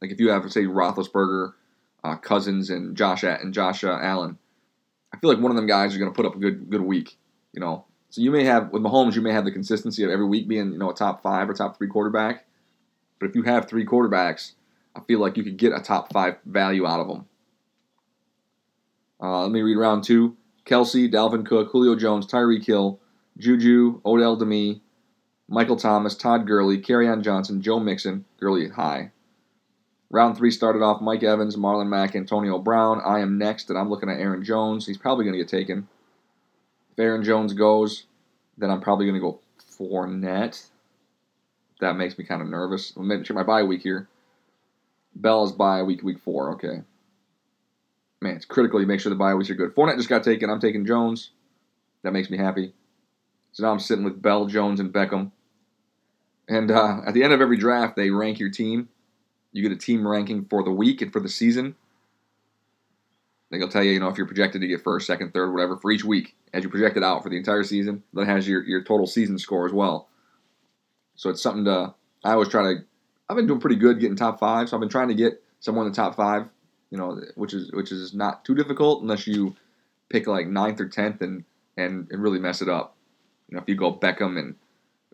like 0.00 0.10
if 0.10 0.20
you 0.20 0.30
have 0.30 0.50
say 0.50 0.64
Roethlisberger, 0.64 1.52
uh, 2.04 2.16
Cousins, 2.16 2.70
and 2.70 2.96
Josh 2.96 3.22
and 3.22 3.52
Josh 3.52 3.84
uh, 3.84 3.98
Allen, 4.00 4.38
I 5.12 5.18
feel 5.18 5.30
like 5.30 5.40
one 5.40 5.50
of 5.50 5.56
them 5.56 5.66
guys 5.66 5.94
are 5.94 5.98
going 5.98 6.10
to 6.10 6.14
put 6.14 6.26
up 6.26 6.36
a 6.36 6.38
good 6.38 6.70
good 6.70 6.82
week. 6.82 7.16
You 7.52 7.60
know, 7.60 7.84
so 8.10 8.20
you 8.20 8.30
may 8.30 8.44
have 8.44 8.70
with 8.70 8.82
Mahomes, 8.82 9.14
you 9.14 9.22
may 9.22 9.32
have 9.32 9.44
the 9.44 9.52
consistency 9.52 10.02
of 10.04 10.10
every 10.10 10.26
week 10.26 10.48
being 10.48 10.72
you 10.72 10.78
know 10.78 10.90
a 10.90 10.94
top 10.94 11.22
five 11.22 11.48
or 11.48 11.54
top 11.54 11.76
three 11.76 11.88
quarterback. 11.88 12.46
But 13.18 13.30
if 13.30 13.34
you 13.34 13.42
have 13.42 13.68
three 13.68 13.86
quarterbacks, 13.86 14.52
I 14.96 15.00
feel 15.00 15.20
like 15.20 15.36
you 15.36 15.44
could 15.44 15.58
get 15.58 15.72
a 15.72 15.80
top 15.80 16.12
five 16.12 16.36
value 16.46 16.86
out 16.86 17.00
of 17.00 17.08
them. 17.08 17.26
Uh, 19.20 19.42
let 19.42 19.50
me 19.50 19.62
read 19.62 19.76
round 19.76 20.04
two. 20.04 20.36
Kelce, 20.64 21.12
Dalvin 21.12 21.46
Cook, 21.46 21.70
Julio 21.70 21.94
Jones, 21.94 22.26
Tyreek 22.26 22.64
Hill, 22.64 22.98
Juju, 23.38 24.00
Odell 24.04 24.36
Demi, 24.36 24.82
Michael 25.48 25.76
Thomas, 25.76 26.16
Todd 26.16 26.46
Gurley, 26.46 26.78
Kerryon 26.78 27.22
Johnson, 27.22 27.62
Joe 27.62 27.78
Mixon, 27.78 28.24
Gurley 28.40 28.68
high. 28.68 29.12
Round 30.10 30.36
three 30.36 30.50
started 30.50 30.82
off 30.82 31.00
Mike 31.00 31.22
Evans, 31.22 31.56
Marlon 31.56 31.88
Mack, 31.88 32.16
Antonio 32.16 32.58
Brown. 32.58 33.00
I 33.04 33.20
am 33.20 33.38
next, 33.38 33.70
and 33.70 33.78
I'm 33.78 33.90
looking 33.90 34.08
at 34.08 34.18
Aaron 34.18 34.44
Jones. 34.44 34.86
He's 34.86 34.98
probably 34.98 35.24
going 35.24 35.34
to 35.34 35.38
get 35.38 35.48
taken. 35.48 35.88
If 36.92 36.98
Aaron 36.98 37.24
Jones 37.24 37.52
goes, 37.52 38.06
then 38.56 38.70
I'm 38.70 38.80
probably 38.80 39.06
going 39.06 39.20
to 39.20 39.20
go 39.20 39.40
Fournette. 39.78 40.66
That 41.80 41.96
makes 41.96 42.16
me 42.16 42.24
kind 42.24 42.40
of 42.40 42.48
nervous. 42.48 42.96
Let 42.96 43.18
me 43.18 43.24
check 43.24 43.34
my 43.34 43.42
bye 43.42 43.62
week 43.62 43.82
here. 43.82 44.08
Bell 45.16 45.44
is 45.44 45.52
bye 45.52 45.82
week 45.82 46.02
week 46.02 46.18
four. 46.18 46.52
Okay. 46.54 46.82
Man, 48.22 48.36
it's 48.36 48.44
critical 48.44 48.80
you 48.80 48.86
make 48.86 49.00
sure 49.00 49.10
the 49.10 49.16
bye 49.16 49.34
weeks 49.34 49.50
are 49.50 49.54
good. 49.54 49.74
Fournette 49.74 49.96
just 49.96 50.08
got 50.08 50.24
taken. 50.24 50.48
I'm 50.48 50.60
taking 50.60 50.86
Jones. 50.86 51.30
That 52.02 52.12
makes 52.12 52.30
me 52.30 52.38
happy. 52.38 52.72
So 53.52 53.62
now 53.62 53.72
I'm 53.72 53.80
sitting 53.80 54.04
with 54.04 54.22
Bell, 54.22 54.46
Jones, 54.46 54.80
and 54.80 54.92
Beckham. 54.92 55.32
And 56.48 56.70
uh, 56.70 57.00
at 57.06 57.14
the 57.14 57.24
end 57.24 57.32
of 57.32 57.40
every 57.40 57.56
draft, 57.56 57.96
they 57.96 58.10
rank 58.10 58.38
your 58.38 58.50
team. 58.50 58.88
You 59.52 59.62
get 59.62 59.72
a 59.72 59.76
team 59.80 60.06
ranking 60.06 60.44
for 60.44 60.62
the 60.62 60.70
week 60.70 61.02
and 61.02 61.12
for 61.12 61.20
the 61.20 61.28
season. 61.28 61.74
They'll 63.50 63.68
tell 63.68 63.82
you, 63.82 63.92
you 63.92 64.00
know, 64.00 64.08
if 64.08 64.18
you're 64.18 64.26
projected 64.26 64.60
to 64.60 64.66
get 64.66 64.82
first, 64.82 65.06
second, 65.06 65.32
third, 65.32 65.52
whatever, 65.52 65.76
for 65.76 65.90
each 65.90 66.04
week 66.04 66.34
as 66.52 66.64
you 66.64 66.68
project 66.68 66.96
it 66.96 67.02
out 67.02 67.22
for 67.22 67.30
the 67.30 67.36
entire 67.36 67.64
season. 67.64 68.02
That 68.12 68.26
has 68.26 68.46
your, 68.46 68.62
your 68.64 68.82
total 68.82 69.06
season 69.06 69.38
score 69.38 69.66
as 69.66 69.72
well. 69.72 70.08
So 71.14 71.30
it's 71.30 71.42
something 71.42 71.64
to. 71.64 71.94
I 72.24 72.32
always 72.32 72.48
try 72.48 72.74
to. 72.74 72.84
I've 73.28 73.36
been 73.36 73.46
doing 73.46 73.60
pretty 73.60 73.76
good 73.76 74.00
getting 74.00 74.16
top 74.16 74.38
five, 74.38 74.68
so 74.68 74.76
I've 74.76 74.80
been 74.80 74.88
trying 74.88 75.08
to 75.08 75.14
get 75.14 75.42
someone 75.60 75.86
in 75.86 75.92
the 75.92 75.96
top 75.96 76.16
five. 76.16 76.46
You 76.90 76.98
know, 76.98 77.20
which 77.34 77.52
is 77.52 77.72
which 77.72 77.90
is 77.90 78.14
not 78.14 78.44
too 78.44 78.54
difficult 78.54 79.02
unless 79.02 79.26
you 79.26 79.56
pick 80.08 80.26
like 80.26 80.46
ninth 80.46 80.80
or 80.80 80.88
tenth 80.88 81.20
and 81.20 81.44
and, 81.76 82.06
and 82.10 82.22
really 82.22 82.38
mess 82.38 82.62
it 82.62 82.68
up. 82.68 82.96
You 83.48 83.56
know, 83.56 83.62
if 83.62 83.68
you 83.68 83.74
go 83.74 83.92
Beckham 83.92 84.38
and 84.38 84.54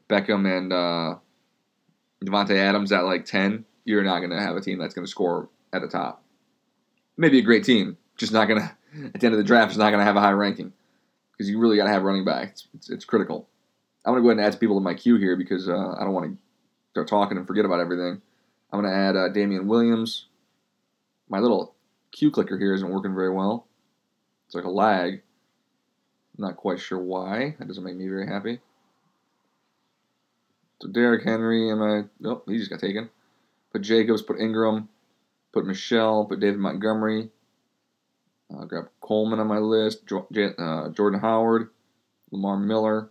Beckham 0.09 0.47
and 0.47 0.73
uh, 0.73 1.17
Davante 2.25 2.57
Adams 2.57 2.93
at 2.93 3.05
like 3.05 3.25
ten, 3.25 3.65
you're 3.85 4.05
not 4.05 4.19
going 4.19 4.31
to 4.31 4.41
have 4.41 4.57
a 4.57 4.61
team 4.61 4.79
that's 4.79 4.95
going 4.95 5.07
to 5.07 5.11
score 5.11 5.49
at 5.73 5.81
the 5.81 5.89
top. 5.89 6.23
Maybe 7.17 7.39
a 7.39 7.43
great 7.43 7.65
team, 7.65 7.97
just 8.17 8.33
not 8.33 8.49
going 8.49 8.61
to 8.61 8.77
at 9.15 9.21
the 9.21 9.27
end 9.27 9.35
of 9.35 9.39
the 9.39 9.45
draft 9.45 9.73
is 9.73 9.79
not 9.79 9.91
going 9.91 10.01
to 10.01 10.05
have 10.05 10.17
a 10.17 10.21
high 10.21 10.33
ranking 10.33 10.73
because 11.33 11.49
you 11.49 11.59
really 11.59 11.77
got 11.77 11.85
to 11.85 11.91
have 11.91 12.03
running 12.03 12.25
back. 12.25 12.55
It's, 12.75 12.91
it's, 12.91 13.05
critical. 13.05 13.49
I'm 14.05 14.13
going 14.13 14.23
to 14.23 14.27
go 14.27 14.29
ahead 14.31 14.39
and 14.39 14.47
add 14.47 14.53
some 14.53 14.61
people 14.61 14.77
to 14.77 14.85
my 14.85 14.95
queue 14.95 15.17
here 15.17 15.37
because 15.37 15.69
uh, 15.69 15.95
I 15.99 16.05
don't 16.05 16.13
want 16.13 16.27
to 16.27 16.37
start 16.93 17.09
talking 17.09 17.39
and 17.39 17.47
forget 17.47 17.65
about 17.65 17.81
everything. 17.81 18.21
I'm 18.71 18.81
going 18.81 18.93
to 18.93 18.97
add 18.97 19.17
uh, 19.17 19.29
Damien 19.29 19.67
Williams. 19.67 20.27
My 21.29 21.39
little 21.39 21.75
queue 22.13 22.31
clicker 22.31 22.59
here 22.59 22.75
isn't 22.75 22.89
working 22.91 23.15
very 23.15 23.31
well. 23.31 23.67
It's 24.47 24.55
like 24.55 24.65
a 24.65 24.71
lag. 24.71 25.23
I'm 26.39 26.45
not 26.45 26.57
quite 26.57 26.81
sure 26.81 26.99
why. 26.99 27.57
That 27.59 27.67
doesn't 27.67 27.85
make 27.85 27.97
me 27.97 28.09
very 28.09 28.27
happy. 28.27 28.61
So 30.83 30.89
Derrick 30.89 31.25
Henry, 31.25 31.71
am 31.71 31.83
I? 31.83 32.05
Nope, 32.21 32.45
he 32.49 32.59
just 32.59 32.71
got 32.71 32.81
taken. 32.81 33.09
Put 33.73 33.83
Jacobs, 33.83 34.21
put 34.21 34.41
Ingram, 34.41 34.89
put 35.53 35.65
Michel, 35.65 36.27
put 36.27 36.41
David 36.41 36.59
Montgomery. 36.59 37.31
Uh, 38.55 38.65
grab 38.65 38.89
Coleman 39.01 39.41
on 39.41 39.47
my 39.47 39.59
list. 39.59 40.07
Jo- 40.07 40.27
J- 40.31 40.55
uh, 40.59 40.91
Jordan 40.91 41.21
Howard, 41.21 41.71
Lamar 42.31 42.59
Miller. 42.59 43.09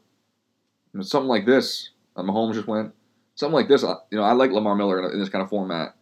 Know, 0.94 1.02
something 1.02 1.30
like 1.30 1.46
this. 1.46 1.90
Uh, 2.16 2.22
Mahomes 2.22 2.54
just 2.54 2.68
went. 2.68 2.94
Something 3.42 3.56
like 3.56 3.70
this. 3.70 3.82
You 3.82 4.20
know, 4.20 4.24
I 4.24 4.34
like 4.34 4.52
Lamar 4.52 4.76
Miller 4.76 5.12
in, 5.12 5.20
this 5.20 5.30
kind 5.30 5.42
of 5.42 5.50
format 5.50 5.96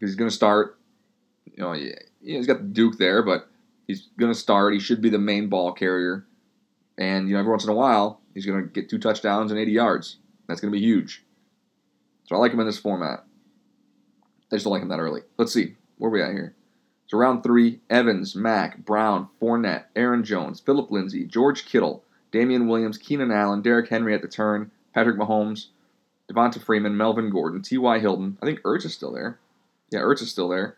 he's 0.00 0.14
going 0.14 0.30
to 0.30 0.34
start. 0.34 0.78
You 1.44 1.62
know, 1.62 1.72
he, 1.72 1.92
he's 2.22 2.46
got 2.46 2.56
the 2.56 2.68
Duke 2.68 2.96
there, 2.96 3.22
but 3.22 3.50
he's 3.86 4.08
going 4.18 4.32
to 4.32 4.38
start. 4.38 4.72
He 4.72 4.80
should 4.80 5.02
be 5.02 5.10
the 5.10 5.18
main 5.18 5.50
ball 5.50 5.72
carrier, 5.72 6.24
and 6.96 7.28
you 7.28 7.34
know, 7.34 7.40
every 7.40 7.50
once 7.50 7.64
in 7.64 7.70
a 7.70 7.74
while, 7.74 8.22
he's 8.32 8.46
going 8.46 8.62
to 8.62 8.66
get 8.66 8.88
two 8.88 8.98
touchdowns 8.98 9.50
and 9.50 9.60
80 9.60 9.72
yards. 9.72 10.16
That's 10.48 10.62
going 10.62 10.72
to 10.72 10.78
be 10.78 10.82
huge. 10.82 11.22
So 12.24 12.34
I 12.34 12.38
like 12.38 12.54
him 12.54 12.60
in 12.60 12.66
this 12.66 12.78
format. 12.78 13.26
I 14.50 14.56
just 14.56 14.64
don't 14.64 14.72
like 14.72 14.80
him 14.80 14.88
that 14.88 15.00
early. 15.00 15.20
Let's 15.36 15.52
see. 15.52 15.76
Where 15.98 16.08
are 16.08 16.14
we 16.14 16.22
at 16.22 16.32
here? 16.32 16.56
So 17.08 17.18
round 17.18 17.42
three, 17.42 17.80
Evans, 17.90 18.34
Mack, 18.34 18.86
Brown, 18.86 19.28
Fournette, 19.38 19.84
Aaron 19.94 20.24
Jones, 20.24 20.60
Philip 20.60 20.90
Lindsay, 20.90 21.26
George 21.26 21.66
Kittle, 21.66 22.04
Damien 22.32 22.68
Williams, 22.68 22.96
Keenan 22.96 23.30
Allen, 23.30 23.60
Derrick 23.60 23.90
Henry 23.90 24.14
at 24.14 24.22
the 24.22 24.28
turn, 24.28 24.70
Patrick 24.94 25.18
Mahomes, 25.18 25.66
Devonta 26.30 26.62
Freeman, 26.62 26.96
Melvin 26.96 27.30
Gordon, 27.30 27.62
T.Y. 27.62 27.98
Hilton. 27.98 28.38
I 28.40 28.46
think 28.46 28.62
Ertz 28.62 28.84
is 28.84 28.94
still 28.94 29.12
there. 29.12 29.38
Yeah, 29.90 30.00
Ertz 30.00 30.22
is 30.22 30.30
still 30.30 30.48
there. 30.48 30.76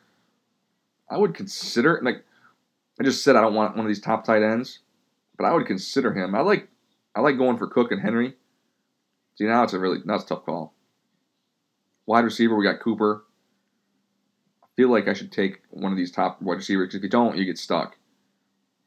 I 1.10 1.18
would 1.18 1.34
consider 1.34 2.00
like 2.02 2.24
I 2.98 3.04
just 3.04 3.22
said 3.22 3.36
I 3.36 3.42
don't 3.42 3.54
want 3.54 3.76
one 3.76 3.84
of 3.84 3.88
these 3.88 4.00
top 4.00 4.24
tight 4.24 4.42
ends, 4.42 4.78
but 5.36 5.44
I 5.44 5.52
would 5.52 5.66
consider 5.66 6.14
him. 6.14 6.34
I 6.34 6.40
like 6.40 6.68
I 7.14 7.20
like 7.20 7.36
going 7.36 7.58
for 7.58 7.66
Cook 7.66 7.92
and 7.92 8.00
Henry. 8.00 8.34
See 9.34 9.44
now 9.44 9.62
it's 9.62 9.74
a 9.74 9.78
really 9.78 9.98
it's 9.98 10.24
a 10.24 10.26
tough 10.26 10.46
call. 10.46 10.72
Wide 12.06 12.24
receiver, 12.24 12.56
we 12.56 12.64
got 12.64 12.80
Cooper. 12.80 13.24
I 14.62 14.66
feel 14.74 14.88
like 14.88 15.06
I 15.06 15.12
should 15.12 15.32
take 15.32 15.60
one 15.70 15.92
of 15.92 15.98
these 15.98 16.10
top 16.10 16.40
wide 16.40 16.56
receivers 16.56 16.86
because 16.86 16.96
if 16.96 17.02
you 17.02 17.10
don't, 17.10 17.36
you 17.36 17.44
get 17.44 17.58
stuck. 17.58 17.96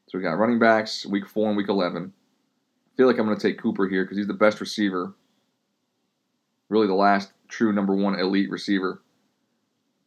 So 0.08 0.18
we 0.18 0.24
got 0.24 0.38
running 0.38 0.58
backs, 0.58 1.06
week 1.06 1.26
four 1.26 1.48
and 1.48 1.56
week 1.56 1.68
eleven. 1.68 2.12
I 2.92 2.96
feel 2.96 3.06
like 3.06 3.18
I'm 3.18 3.28
to 3.28 3.40
take 3.40 3.60
Cooper 3.60 3.88
here 3.88 4.04
because 4.04 4.16
he's 4.16 4.26
the 4.26 4.34
best 4.34 4.60
receiver. 4.60 5.14
Really, 6.68 6.86
the 6.86 6.94
last 6.94 7.32
true 7.48 7.72
number 7.72 7.94
one 7.94 8.18
elite 8.18 8.50
receiver. 8.50 9.00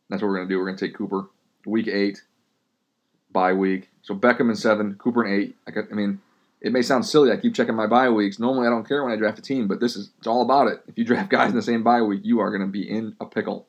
That's 0.10 0.22
what 0.22 0.30
we're 0.30 0.38
going 0.38 0.48
to 0.48 0.54
do. 0.54 0.60
We're 0.60 0.66
going 0.66 0.78
to 0.78 0.88
take 0.88 0.96
Cooper. 0.96 1.30
Week 1.66 1.88
eight, 1.88 2.24
bye 3.32 3.54
week. 3.54 3.89
So 4.01 4.16
Beckham 4.16 4.50
in 4.50 4.56
seven, 4.56 4.96
Cooper 4.96 5.25
in 5.25 5.39
eight. 5.39 5.56
I, 5.68 5.72
I 5.80 5.94
mean, 5.94 6.22
it 6.62 6.72
may 6.72 6.82
sound 6.82 7.06
silly. 7.06 7.32
I 7.32 7.38
keep 7.38 7.54
checking 7.54 7.75
my 7.75 7.88
bye 7.88 8.10
weeks. 8.10 8.39
Normally, 8.39 8.68
I 8.68 8.70
don't 8.70 8.88
care 8.88 9.04
when 9.04 9.13
I 9.13 9.18
draft 9.18 9.39
a 9.39 9.42
team, 9.42 9.68
but 9.68 9.80
this 9.80 9.96
is 9.96 10.10
it's 10.18 10.28
all 10.28 10.42
about 10.42 10.68
it. 10.68 10.82
If 10.88 10.98
you 10.98 11.06
draft 11.06 11.30
guys 11.30 11.50
in 11.50 11.56
the 11.56 11.62
same 11.62 11.84
bye 11.84 12.01
week, 12.01 12.22
you 12.24 12.39
are 12.39 12.50
going 12.50 12.62
to 12.62 12.72
be 12.72 12.89
in 12.89 13.16
a 13.20 13.25
pickle. 13.25 13.68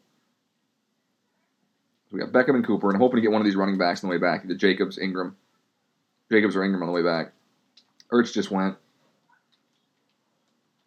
So 2.08 2.16
we 2.16 2.20
got 2.20 2.32
Beckham 2.32 2.56
and 2.56 2.66
Cooper, 2.66 2.88
and 2.88 2.96
I'm 2.96 3.00
hoping 3.00 3.16
to 3.16 3.22
get 3.22 3.30
one 3.30 3.40
of 3.40 3.44
these 3.44 3.56
running 3.56 3.78
backs 3.78 4.02
on 4.02 4.08
the 4.08 4.12
way 4.16 4.20
back, 4.20 4.44
either 4.44 4.54
Jacobs, 4.54 4.98
Ingram, 4.98 5.36
Jacobs 6.30 6.56
or 6.56 6.64
Ingram 6.64 6.82
on 6.82 6.88
the 6.88 6.92
way 6.92 7.02
back. 7.02 7.32
Ertz 8.12 8.32
just 8.32 8.50
went. 8.50 8.76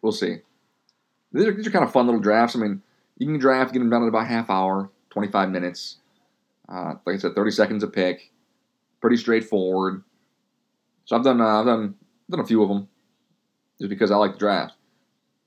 We'll 0.02 0.12
see. 0.12 0.38
These 1.34 1.46
are, 1.46 1.52
these 1.52 1.66
are 1.66 1.70
kind 1.70 1.84
of 1.84 1.92
fun 1.92 2.06
little 2.06 2.20
drafts. 2.20 2.56
I 2.56 2.60
mean, 2.60 2.80
you 3.18 3.26
can 3.26 3.38
draft, 3.38 3.72
get 3.72 3.80
them 3.80 3.90
done 3.90 4.02
in 4.02 4.08
about 4.08 4.26
half 4.26 4.48
hour, 4.48 4.90
25 5.10 5.50
minutes. 5.50 5.96
Uh, 6.68 6.94
like 7.04 7.16
I 7.16 7.18
said, 7.18 7.34
30 7.34 7.50
seconds 7.50 7.82
a 7.82 7.88
pick. 7.88 8.30
Pretty 9.00 9.16
straightforward. 9.16 10.02
So 11.04 11.16
I've 11.16 11.24
done 11.24 11.40
uh, 11.40 11.60
I've 11.60 11.66
done 11.66 11.96
done 12.30 12.40
a 12.40 12.46
few 12.46 12.62
of 12.62 12.68
them, 12.70 12.88
just 13.78 13.90
because 13.90 14.10
I 14.10 14.16
like 14.16 14.32
the 14.32 14.38
draft. 14.38 14.74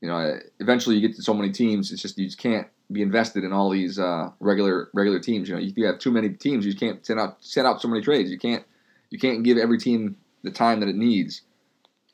You 0.02 0.10
know, 0.10 0.40
eventually 0.60 0.96
you 0.96 1.08
get 1.08 1.16
to 1.16 1.24
so 1.24 1.34
many 1.34 1.52
teams, 1.52 1.92
it's 1.92 2.04
just 2.04 2.20
you 2.20 2.26
just 2.26 2.38
can't 2.38 2.68
be 2.92 3.02
invested 3.02 3.44
in 3.44 3.52
all 3.52 3.72
these 3.72 3.98
uh, 3.98 4.30
regular 4.40 4.90
regular 4.94 5.20
teams. 5.20 5.50
You 5.50 5.56
know, 5.56 5.62
if 5.62 5.76
you 5.76 5.88
have 5.88 5.98
too 5.98 6.12
many 6.12 6.30
teams, 6.30 6.68
you 6.68 6.76
can't 6.76 7.04
send 7.04 7.20
out 7.20 7.38
send 7.40 7.66
out 7.66 7.82
so 7.82 7.88
many 7.88 8.04
trades. 8.04 8.30
You 8.30 8.38
can't 8.38 8.64
you 9.10 9.18
can't 9.18 9.42
give 9.42 9.58
every 9.58 9.80
team 9.80 10.18
the 10.44 10.52
time 10.52 10.80
that 10.82 10.90
it 10.90 10.96
needs. 10.96 11.42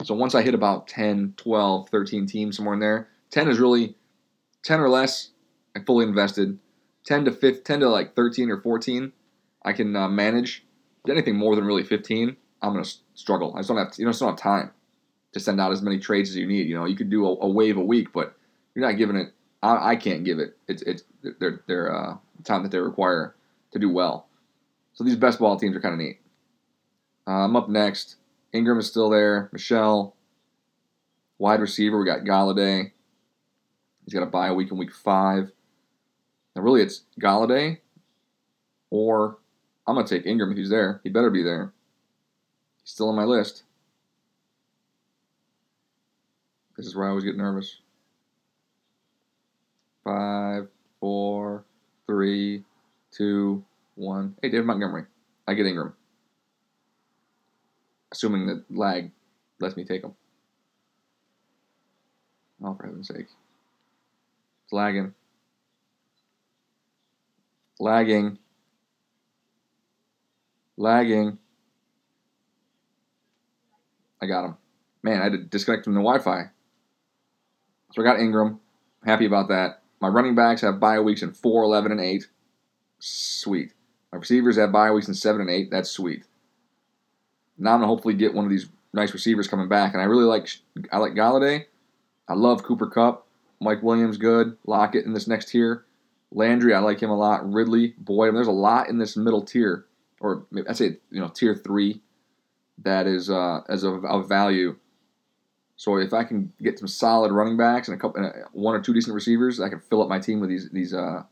So 0.03 0.15
once 0.15 0.35
I 0.35 0.41
hit 0.41 0.53
about 0.53 0.87
10, 0.87 1.33
12, 1.37 1.89
13 1.89 2.25
teams 2.25 2.55
somewhere 2.55 2.73
in 2.73 2.79
there, 2.79 3.09
10 3.33 3.49
is 3.49 3.59
really 3.59 3.95
10 4.63 4.79
or 4.79 4.89
less, 4.89 5.31
I'm 5.75 5.83
fully 5.85 6.05
invested. 6.05 6.59
10 7.05 7.25
to 7.25 7.31
5, 7.31 7.63
10 7.63 7.79
to 7.79 7.89
like 7.89 8.15
13 8.15 8.51
or 8.51 8.61
14, 8.61 9.11
I 9.65 9.73
can 9.73 9.95
uh, 9.95 10.07
manage. 10.07 10.63
Anything 11.09 11.35
more 11.35 11.55
than 11.55 11.65
really 11.65 11.83
15, 11.83 12.37
I'm 12.61 12.73
gonna 12.73 12.85
struggle. 13.15 13.53
I 13.55 13.59
just 13.59 13.69
don't 13.69 13.77
have 13.77 13.91
you 13.97 14.05
know, 14.05 14.11
just 14.11 14.21
don't 14.21 14.29
have 14.29 14.39
time 14.39 14.71
to 15.33 15.39
send 15.39 15.59
out 15.59 15.71
as 15.71 15.81
many 15.81 15.99
trades 15.99 16.29
as 16.29 16.35
you 16.35 16.47
need. 16.47 16.67
You 16.69 16.75
know, 16.75 16.85
you 16.85 16.95
could 16.95 17.09
do 17.09 17.25
a, 17.25 17.35
a 17.41 17.49
wave 17.49 17.75
a 17.75 17.83
week, 17.83 18.13
but 18.13 18.37
you're 18.73 18.85
not 18.85 18.97
giving 18.97 19.15
it. 19.15 19.33
I, 19.63 19.91
I 19.91 19.95
can't 19.95 20.23
give 20.23 20.37
it. 20.37 20.55
It's 20.67 20.83
it's 20.83 21.03
their 21.39 21.61
their 21.67 21.93
uh, 21.93 22.17
time 22.43 22.61
that 22.61 22.71
they 22.71 22.79
require 22.79 23.35
to 23.71 23.79
do 23.79 23.89
well. 23.89 24.27
So 24.93 25.03
these 25.03 25.15
best 25.15 25.39
ball 25.39 25.57
teams 25.57 25.75
are 25.75 25.81
kind 25.81 25.93
of 25.93 25.99
neat. 25.99 26.21
Uh, 27.27 27.45
I'm 27.45 27.55
up 27.55 27.67
next. 27.67 28.17
Ingram 28.53 28.77
is 28.77 28.87
still 28.87 29.09
there. 29.09 29.49
Michel. 29.51 30.15
Wide 31.39 31.59
receiver, 31.59 31.97
we 31.97 32.05
got 32.05 32.19
Golladay. 32.19 32.91
He's 34.05 34.13
got 34.13 34.22
to 34.22 34.25
buy 34.25 34.48
a 34.48 34.53
bye 34.53 34.55
week 34.55 34.72
in 34.72 34.77
week 34.77 34.93
five. 34.93 35.51
Now, 36.55 36.62
really, 36.62 36.81
it's 36.81 37.03
Golladay, 37.19 37.79
or 38.89 39.38
I'm 39.88 39.95
gonna 39.95 40.07
take 40.07 40.25
Ingram 40.25 40.51
if 40.51 40.57
he's 40.57 40.69
there. 40.69 41.01
He 41.03 41.10
better 41.10 41.29
be 41.29 41.43
there. 41.43 41.74
He's 42.81 42.91
still 42.91 43.10
on 43.10 43.15
my 43.15 43.24
list. 43.24 43.63
This 46.77 46.86
is 46.86 46.95
where 46.95 47.05
I 47.05 47.10
always 47.10 47.24
get 47.24 47.38
nervous. 47.38 47.79
Five, 50.03 50.67
four, 51.00 51.63
three, 52.07 52.63
two, 53.12 53.63
one. 53.95 54.36
Hey, 54.41 54.50
David 54.50 54.65
Montgomery. 54.65 55.05
I 55.48 55.53
get 55.53 55.65
Ingram. 55.65 55.93
Assuming 58.12 58.48
that 58.48 58.63
lag 58.69 59.12
lets 59.60 59.77
me 59.77 59.86
take 59.86 60.03
him. 60.03 60.13
Oh, 62.63 62.75
for 62.75 62.86
heaven's 62.86 63.07
sake. 63.07 63.27
Lagging. 64.73 65.13
Lagging. 67.79 68.39
Lagging. 70.77 71.37
I 74.19 74.25
got 74.25 74.45
him. 74.45 74.57
Man, 75.03 75.19
I 75.19 75.25
had 75.25 75.33
to 75.33 75.37
disconnect 75.37 75.83
from 75.83 75.93
the 75.93 75.99
Wi 75.99 76.17
Fi. 76.17 76.49
So 77.91 78.01
I 78.01 78.03
got 78.03 78.19
Ingram. 78.19 78.61
Happy 79.05 79.27
about 79.27 79.49
that. 79.49 79.83
My 80.01 80.07
running 80.07 80.33
backs 80.33 80.61
have 80.61 80.79
bye 80.79 80.99
weeks 80.99 81.21
in 81.21 81.33
4, 81.33 81.61
11, 81.61 81.91
and 81.91 82.01
8. 82.01 82.25
Sweet. 82.97 83.73
My 84.11 84.17
receivers 84.17 84.57
have 84.57 84.71
bye 84.71 84.89
weeks 84.89 85.07
in 85.07 85.13
7 85.13 85.39
and 85.39 85.51
8. 85.51 85.69
That's 85.69 85.91
sweet. 85.91 86.25
Now 87.59 87.73
I'm 87.73 87.79
going 87.81 87.87
to 87.87 87.93
hopefully 87.93 88.15
get 88.15 88.33
one 88.33 88.45
of 88.45 88.49
these 88.49 88.69
nice 88.91 89.13
receivers 89.13 89.47
coming 89.47 89.69
back. 89.69 89.93
And 89.93 90.01
I 90.01 90.05
really 90.05 90.23
like 90.23 90.49
I 90.91 90.97
like 90.97 91.13
Golladay. 91.13 91.65
I 92.27 92.33
love 92.33 92.63
Cooper 92.63 92.87
Kupp. 92.87 93.22
Mike 93.63 93.82
Williams, 93.82 94.17
good. 94.17 94.58
Lockett 94.65 95.05
in 95.05 95.13
this 95.13 95.27
next 95.27 95.50
tier. 95.50 95.86
Landry, 96.32 96.74
I 96.74 96.79
like 96.79 97.01
him 97.01 97.10
a 97.10 97.17
lot. 97.17 97.51
Ridley, 97.51 97.93
boy, 97.98 98.25
I 98.25 98.27
mean, 98.27 98.36
there's 98.36 98.48
a 98.48 98.51
lot 98.51 98.89
in 98.89 98.98
this 98.98 99.15
middle 99.15 99.43
tier, 99.43 99.86
or 100.20 100.46
maybe 100.51 100.67
I 100.67 100.74
say 100.74 100.98
you 101.12 101.22
know 101.22 101.27
tier 101.27 101.55
three, 101.55 102.01
that 102.79 103.08
is 103.08 103.29
uh, 103.29 103.62
as 103.70 103.84
of, 103.84 104.03
of 104.03 104.27
value. 104.27 104.75
So 105.75 105.98
if 105.98 106.13
I 106.13 106.24
can 106.24 106.51
get 106.62 106.79
some 106.79 106.88
solid 106.88 107.32
running 107.32 107.58
backs 107.58 107.88
and 107.88 107.98
a 107.98 108.00
couple, 108.00 108.24
and 108.24 108.34
one 108.51 108.75
or 108.75 108.82
two 108.82 108.93
decent 108.93 109.13
receivers, 109.13 109.60
I 109.60 109.70
can 109.70 109.79
fill 109.79 110.01
up 110.01 110.10
my 110.10 110.20
team 110.20 110.39
with 110.39 110.50
these 110.50 110.70
these 110.72 110.93
uh, 110.93 111.24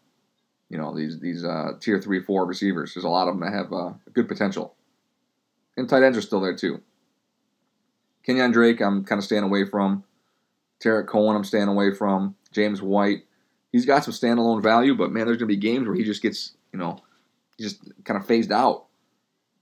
you 0.69 0.77
know 0.77 0.95
these 0.95 1.19
these 1.19 1.43
uh, 1.43 1.73
tier 1.79 1.99
three 1.99 2.21
four 2.21 2.45
receivers. 2.45 2.93
There's 2.93 3.03
a 3.03 3.09
lot 3.09 3.27
of 3.27 3.33
them 3.33 3.41
that 3.41 3.53
have 3.53 3.73
uh, 3.73 3.93
good 4.13 4.27
potential, 4.27 4.75
and 5.77 5.89
tight 5.89 6.03
ends 6.03 6.17
are 6.17 6.21
still 6.21 6.41
there 6.41 6.55
too. 6.55 6.81
Kenyon 8.23 8.51
Drake, 8.51 8.81
I'm 8.81 9.03
kind 9.03 9.17
of 9.19 9.25
staying 9.25 9.43
away 9.43 9.65
from. 9.65 10.03
Tarik 10.81 11.07
Cohen, 11.07 11.35
I'm 11.35 11.43
staying 11.43 11.67
away 11.67 11.93
from. 11.93 12.35
James 12.51 12.81
White, 12.81 13.23
he's 13.71 13.85
got 13.85 14.03
some 14.03 14.13
standalone 14.13 14.61
value, 14.61 14.95
but 14.95 15.11
man, 15.11 15.25
there's 15.25 15.37
going 15.37 15.47
to 15.47 15.55
be 15.55 15.57
games 15.57 15.87
where 15.87 15.95
he 15.95 16.03
just 16.03 16.21
gets, 16.21 16.53
you 16.73 16.79
know, 16.79 16.99
just 17.59 17.79
kind 18.03 18.19
of 18.19 18.25
phased 18.25 18.51
out. 18.51 18.85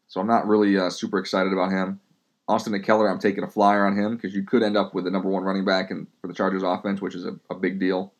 So 0.07 0.19
I'm 0.19 0.27
not 0.27 0.47
really 0.47 0.77
uh, 0.77 0.89
super 0.89 1.19
excited 1.19 1.53
about 1.53 1.71
him. 1.71 1.99
Austin 2.47 2.73
McKellar, 2.73 3.11
I'm 3.11 3.19
taking 3.19 3.43
a 3.43 3.49
flyer 3.49 3.85
on 3.85 3.95
him 3.95 4.15
because 4.15 4.33
you 4.33 4.43
could 4.43 4.63
end 4.63 4.75
up 4.75 4.95
with 4.95 5.03
the 5.03 5.11
number 5.11 5.29
one 5.29 5.43
running 5.43 5.65
back 5.65 5.91
and 5.91 6.07
for 6.19 6.27
the 6.27 6.33
Chargers 6.33 6.63
offense, 6.63 6.99
which 6.99 7.13
is 7.13 7.25
a, 7.25 7.37
a 7.51 7.55
big 7.55 7.79
deal. 7.79 8.11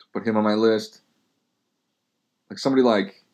To 0.00 0.04
put 0.12 0.26
him 0.26 0.36
on 0.36 0.44
my 0.44 0.54
list. 0.54 1.00
Like 2.50 2.58
somebody 2.58 2.82
like 2.82 3.24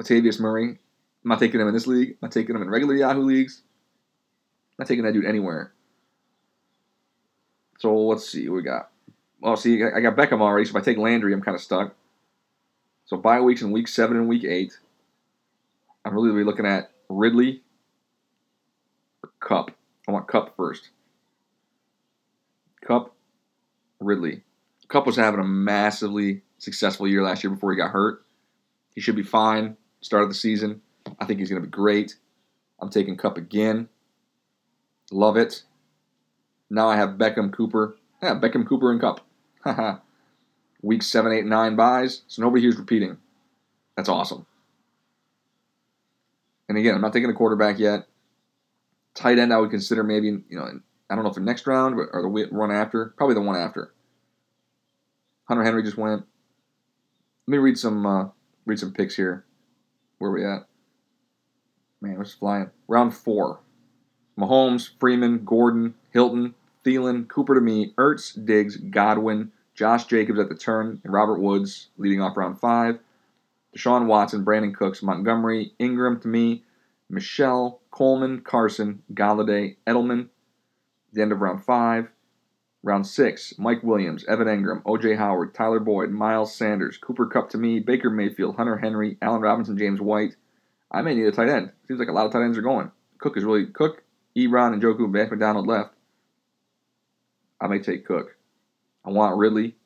Latavius 0.00 0.38
Murray, 0.38 0.68
I'm 0.68 0.78
not 1.24 1.40
taking 1.40 1.60
him 1.60 1.66
in 1.66 1.74
this 1.74 1.88
league. 1.88 2.10
I'm 2.10 2.18
not 2.22 2.32
taking 2.32 2.54
him 2.54 2.62
in 2.62 2.70
regular 2.70 2.94
Yahoo 2.94 3.22
leagues. 3.22 3.62
I'm 3.64 4.84
not 4.84 4.88
taking 4.88 5.04
that 5.04 5.14
dude 5.14 5.24
anywhere. 5.24 5.72
So 7.78 7.94
let's 7.94 8.28
see 8.28 8.48
we 8.48 8.62
got. 8.62 8.90
Well, 9.40 9.56
see, 9.56 9.82
I 9.82 10.00
got 10.00 10.16
Beckham 10.16 10.40
already, 10.40 10.64
so 10.64 10.70
if 10.70 10.76
I 10.76 10.84
take 10.84 10.98
Landry, 10.98 11.32
I'm 11.32 11.42
kind 11.42 11.54
of 11.54 11.60
stuck. 11.60 11.94
So 13.04 13.16
bye 13.16 13.40
weeks 13.40 13.62
in 13.62 13.70
week 13.70 13.88
seven 13.88 14.16
and 14.16 14.28
week 14.28 14.44
eight. 14.44 14.78
I'm 16.04 16.14
really, 16.14 16.30
really 16.30 16.44
looking 16.44 16.66
at 16.66 16.90
Ridley 17.08 17.62
or 19.22 19.30
Kupp. 19.40 19.70
I 20.08 20.12
want 20.12 20.28
Kupp 20.28 20.56
first. 20.56 20.90
Kupp 22.86 23.14
Ridley. 24.00 24.42
Kupp 24.88 25.06
was 25.06 25.16
having 25.16 25.40
a 25.40 25.44
massively 25.44 26.42
successful 26.58 27.08
year 27.08 27.22
last 27.22 27.42
year 27.42 27.50
before 27.50 27.72
he 27.72 27.76
got 27.76 27.90
hurt. 27.90 28.24
He 28.94 29.00
should 29.00 29.16
be 29.16 29.22
fine. 29.22 29.76
Start 30.00 30.22
of 30.22 30.28
the 30.28 30.34
season. 30.34 30.80
I 31.18 31.24
think 31.24 31.40
he's 31.40 31.50
going 31.50 31.60
to 31.60 31.66
be 31.66 31.70
great. 31.70 32.16
I'm 32.80 32.90
taking 32.90 33.16
Kupp 33.16 33.36
again. 33.36 33.88
Love 35.10 35.36
it. 35.36 35.62
Now 36.70 36.88
I 36.88 36.96
have 36.96 37.10
Beckham 37.10 37.52
Cooper. 37.52 37.96
Yeah, 38.22 38.34
Beckham 38.34 38.66
Cooper 38.66 38.90
and 38.90 39.00
Kupp. 39.00 39.20
Week 40.82 41.02
7, 41.02 41.32
8, 41.32 41.44
9 41.44 41.76
buys, 41.76 42.22
so 42.28 42.42
nobody 42.42 42.62
here's 42.62 42.76
repeating. 42.76 43.18
That's 43.96 44.08
awesome. 44.08 44.46
And 46.68 46.76
again, 46.76 46.94
I'm 46.94 47.00
not 47.00 47.12
taking 47.12 47.30
a 47.30 47.34
quarterback 47.34 47.78
yet. 47.78 48.06
Tight 49.14 49.38
end, 49.38 49.52
I 49.52 49.58
would 49.58 49.70
consider 49.70 50.02
maybe, 50.02 50.26
you 50.26 50.44
know, 50.50 50.80
I 51.08 51.14
don't 51.14 51.24
know 51.24 51.30
if 51.30 51.36
the 51.36 51.40
next 51.40 51.66
round 51.66 51.94
or 51.94 52.22
the 52.22 52.48
one 52.50 52.70
after. 52.70 53.14
Probably 53.16 53.34
the 53.34 53.40
one 53.40 53.56
after. 53.56 53.92
Hunter 55.44 55.62
Henry 55.62 55.82
just 55.82 55.96
went. 55.96 56.24
Let 57.46 57.52
me 57.52 57.58
read 57.58 57.78
some 57.78 58.04
uh, 58.04 58.28
read 58.64 58.80
some 58.80 58.92
picks 58.92 59.14
here. 59.14 59.44
Where 60.18 60.30
are 60.30 60.34
we 60.34 60.44
at? 60.44 60.66
Man, 62.00 62.22
just 62.22 62.40
flying. 62.40 62.70
Round 62.88 63.14
four. 63.14 63.60
Mahomes, 64.38 64.90
Freeman, 64.98 65.44
Gordon, 65.44 65.94
Hilton, 66.10 66.55
Thielen, 66.86 67.26
Cooper 67.28 67.56
to 67.56 67.60
me, 67.60 67.92
Ertz, 67.98 68.44
Diggs, 68.44 68.76
Godwin, 68.76 69.50
Josh 69.74 70.04
Jacobs 70.04 70.38
at 70.38 70.48
the 70.48 70.54
turn, 70.54 71.00
and 71.02 71.12
Robert 71.12 71.40
Woods 71.40 71.88
leading 71.98 72.22
off 72.22 72.36
round 72.36 72.60
five. 72.60 72.98
Deshaun 73.76 74.06
Watson, 74.06 74.44
Brandin 74.44 74.74
Cooks, 74.74 75.02
Montgomery, 75.02 75.72
Ingram 75.78 76.20
to 76.20 76.28
me, 76.28 76.64
Michel, 77.10 77.80
Coleman, 77.90 78.40
Carson, 78.40 79.02
Golladay, 79.12 79.76
Edelman. 79.86 80.28
The 81.12 81.22
end 81.22 81.32
of 81.32 81.40
round 81.40 81.64
five. 81.64 82.08
Round 82.82 83.04
six, 83.04 83.52
Mike 83.58 83.82
Williams, 83.82 84.24
Evan 84.26 84.46
Engram, 84.46 84.80
OJ 84.84 85.16
Howard, 85.18 85.54
Tyler 85.54 85.80
Boyd, 85.80 86.10
Miles 86.10 86.54
Sanders, 86.54 86.96
Cooper 86.98 87.26
Kupp 87.26 87.50
to 87.50 87.58
me, 87.58 87.80
Baker 87.80 88.10
Mayfield, 88.10 88.54
Hunter 88.54 88.76
Henry, 88.76 89.18
Allen 89.20 89.40
Robinson, 89.40 89.76
James 89.76 90.00
White. 90.00 90.36
I 90.92 91.02
may 91.02 91.16
need 91.16 91.26
a 91.26 91.32
tight 91.32 91.48
end. 91.48 91.72
Seems 91.88 91.98
like 91.98 92.08
a 92.08 92.12
lot 92.12 92.26
of 92.26 92.32
tight 92.32 92.44
ends 92.44 92.56
are 92.56 92.62
going. 92.62 92.92
Cook 93.18 93.36
is 93.36 93.42
really 93.42 93.66
Cook, 93.66 94.04
Ebron, 94.36 94.72
and 94.72 94.80
Njoku, 94.80 95.12
Vance 95.12 95.32
McDonald 95.32 95.66
left. 95.66 95.95
I 97.60 97.66
may 97.68 97.78
take 97.78 98.06
Cook. 98.06 98.36
I 99.04 99.10
want 99.10 99.36
Ridley. 99.36 99.76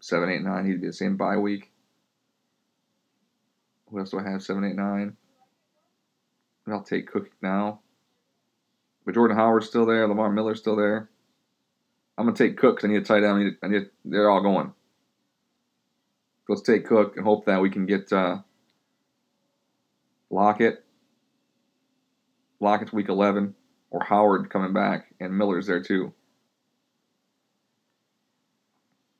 Seven, 0.00 0.30
eight, 0.30 0.42
nine. 0.42 0.66
He'd 0.66 0.80
be 0.80 0.86
the 0.86 0.92
same 0.92 1.16
bye 1.16 1.36
week. 1.36 1.72
Who 3.90 3.98
else 3.98 4.10
do 4.10 4.18
I 4.18 4.30
have? 4.30 4.42
Seven, 4.42 4.64
eight, 4.64 4.76
nine. 4.76 5.16
I'll 6.68 6.82
take 6.82 7.10
Cook 7.10 7.30
now. 7.42 7.80
But 9.04 9.14
Jordan 9.14 9.36
Howard's 9.36 9.66
still 9.66 9.86
there. 9.86 10.06
Lamar 10.06 10.30
Miller's 10.30 10.58
still 10.58 10.76
there. 10.76 11.08
I'm 12.18 12.26
gonna 12.26 12.36
take 12.36 12.56
Cook 12.56 12.76
because 12.76 12.88
I 12.88 12.92
need 12.92 13.02
a 13.02 13.04
tight 13.04 13.22
end. 13.22 13.26
I 13.26 13.38
need, 13.38 13.56
I 13.62 13.68
need, 13.68 13.90
they're 14.04 14.30
all 14.30 14.42
going. 14.42 14.72
Let's 16.48 16.62
take 16.62 16.86
Cook 16.86 17.16
and 17.16 17.24
hope 17.24 17.46
that 17.46 17.60
we 17.60 17.70
can 17.70 17.86
get 17.86 18.12
uh, 18.12 18.38
Lockett. 20.30 20.84
Lockett's 22.60 22.92
week 22.92 23.08
11, 23.08 23.54
or 23.90 24.04
Howard 24.04 24.50
coming 24.50 24.72
back, 24.72 25.06
and 25.20 25.36
Miller's 25.36 25.66
there 25.66 25.82
too. 25.82 26.12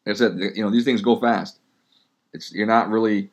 Like 0.04 0.14
I 0.14 0.18
said, 0.18 0.38
you 0.54 0.62
know 0.62 0.70
these 0.70 0.84
things 0.84 1.02
go 1.02 1.16
fast. 1.16 1.58
It's 2.32 2.52
you're 2.52 2.66
not 2.66 2.88
really. 2.88 3.30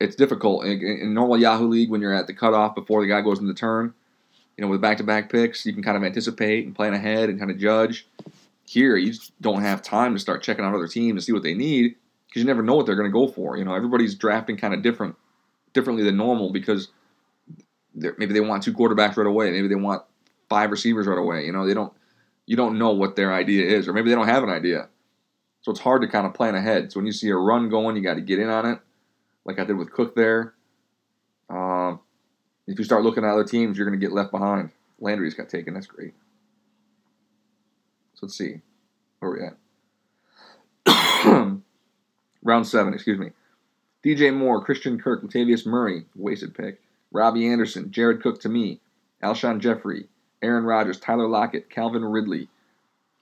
It's 0.00 0.16
difficult 0.16 0.64
in, 0.64 0.80
in 0.80 1.14
normal 1.14 1.38
Yahoo 1.38 1.68
league 1.68 1.90
when 1.90 2.00
you're 2.00 2.12
at 2.12 2.26
the 2.26 2.34
cutoff 2.34 2.74
before 2.74 3.02
the 3.02 3.08
guy 3.08 3.20
goes 3.20 3.38
in 3.38 3.46
the 3.46 3.54
turn. 3.54 3.94
You 4.56 4.62
know, 4.62 4.68
with 4.68 4.80
back-to-back 4.80 5.30
picks, 5.30 5.64
you 5.64 5.72
can 5.72 5.82
kind 5.82 5.96
of 5.96 6.02
anticipate 6.02 6.66
and 6.66 6.74
plan 6.74 6.92
ahead 6.92 7.28
and 7.28 7.38
kind 7.38 7.50
of 7.50 7.58
judge. 7.58 8.06
Here, 8.66 8.96
you 8.96 9.12
just 9.12 9.32
don't 9.40 9.62
have 9.62 9.80
time 9.80 10.12
to 10.12 10.18
start 10.18 10.42
checking 10.42 10.64
out 10.64 10.74
other 10.74 10.88
teams 10.88 11.12
and 11.12 11.22
see 11.22 11.32
what 11.32 11.42
they 11.42 11.54
need 11.54 11.94
because 12.26 12.42
you 12.42 12.46
never 12.46 12.62
know 12.62 12.74
what 12.74 12.86
they're 12.86 12.96
going 12.96 13.08
to 13.08 13.12
go 13.12 13.28
for. 13.28 13.56
You 13.56 13.64
know, 13.64 13.74
everybody's 13.74 14.14
drafting 14.14 14.56
kind 14.56 14.74
of 14.74 14.82
different, 14.82 15.16
differently 15.72 16.04
than 16.04 16.16
normal 16.16 16.50
because 16.50 16.88
maybe 17.94 18.32
they 18.34 18.40
want 18.40 18.62
two 18.62 18.72
quarterbacks 18.72 19.16
right 19.16 19.26
away. 19.26 19.50
Maybe 19.52 19.68
they 19.68 19.74
want 19.74 20.02
five 20.52 20.70
receivers 20.70 21.06
right 21.06 21.18
away. 21.18 21.46
You 21.46 21.52
know, 21.52 21.66
they 21.66 21.72
don't. 21.72 21.92
You 22.44 22.56
don't 22.56 22.78
know 22.78 22.90
what 22.90 23.16
their 23.16 23.32
idea 23.32 23.64
is, 23.64 23.88
or 23.88 23.94
maybe 23.94 24.10
they 24.10 24.16
don't 24.16 24.28
have 24.28 24.42
an 24.42 24.50
idea. 24.50 24.88
So 25.62 25.70
it's 25.70 25.80
hard 25.80 26.02
to 26.02 26.08
kind 26.08 26.26
of 26.26 26.34
plan 26.34 26.54
ahead. 26.54 26.92
So 26.92 26.98
when 26.98 27.06
you 27.06 27.12
see 27.12 27.30
a 27.30 27.36
run 27.36 27.70
going, 27.70 27.96
you 27.96 28.02
got 28.02 28.14
to 28.14 28.20
get 28.20 28.38
in 28.40 28.50
on 28.50 28.66
it, 28.66 28.80
like 29.44 29.58
I 29.58 29.64
did 29.64 29.78
with 29.78 29.92
Cook 29.92 30.14
there. 30.14 30.52
Um, 31.48 32.00
if 32.66 32.78
you 32.78 32.84
start 32.84 33.04
looking 33.04 33.24
at 33.24 33.30
other 33.30 33.44
teams, 33.44 33.78
you're 33.78 33.86
going 33.86 33.98
to 33.98 34.04
get 34.04 34.12
left 34.12 34.32
behind. 34.32 34.70
Landry's 34.98 35.34
got 35.34 35.48
taken. 35.48 35.72
That's 35.72 35.86
great. 35.86 36.14
So 38.14 38.26
let's 38.26 38.36
see. 38.36 38.60
Where 39.20 39.54
we 40.84 40.94
at? 40.94 41.22
Round 42.42 42.66
seven, 42.66 42.92
excuse 42.92 43.18
me. 43.18 43.30
DJ 44.04 44.34
Moore, 44.36 44.62
Christian 44.62 45.00
Kirk, 45.00 45.22
Latavius 45.22 45.64
Murray, 45.64 46.06
wasted 46.16 46.54
pick. 46.54 46.82
Robbie 47.12 47.46
Anderson, 47.46 47.92
Jared 47.92 48.20
Cook 48.20 48.40
to 48.40 48.48
me, 48.48 48.80
Alshon 49.22 49.60
Jeffery, 49.60 50.08
Aaron 50.42 50.64
Rodgers, 50.64 50.98
Tyler 50.98 51.28
Lockett, 51.28 51.70
Calvin 51.70 52.04
Ridley, 52.04 52.48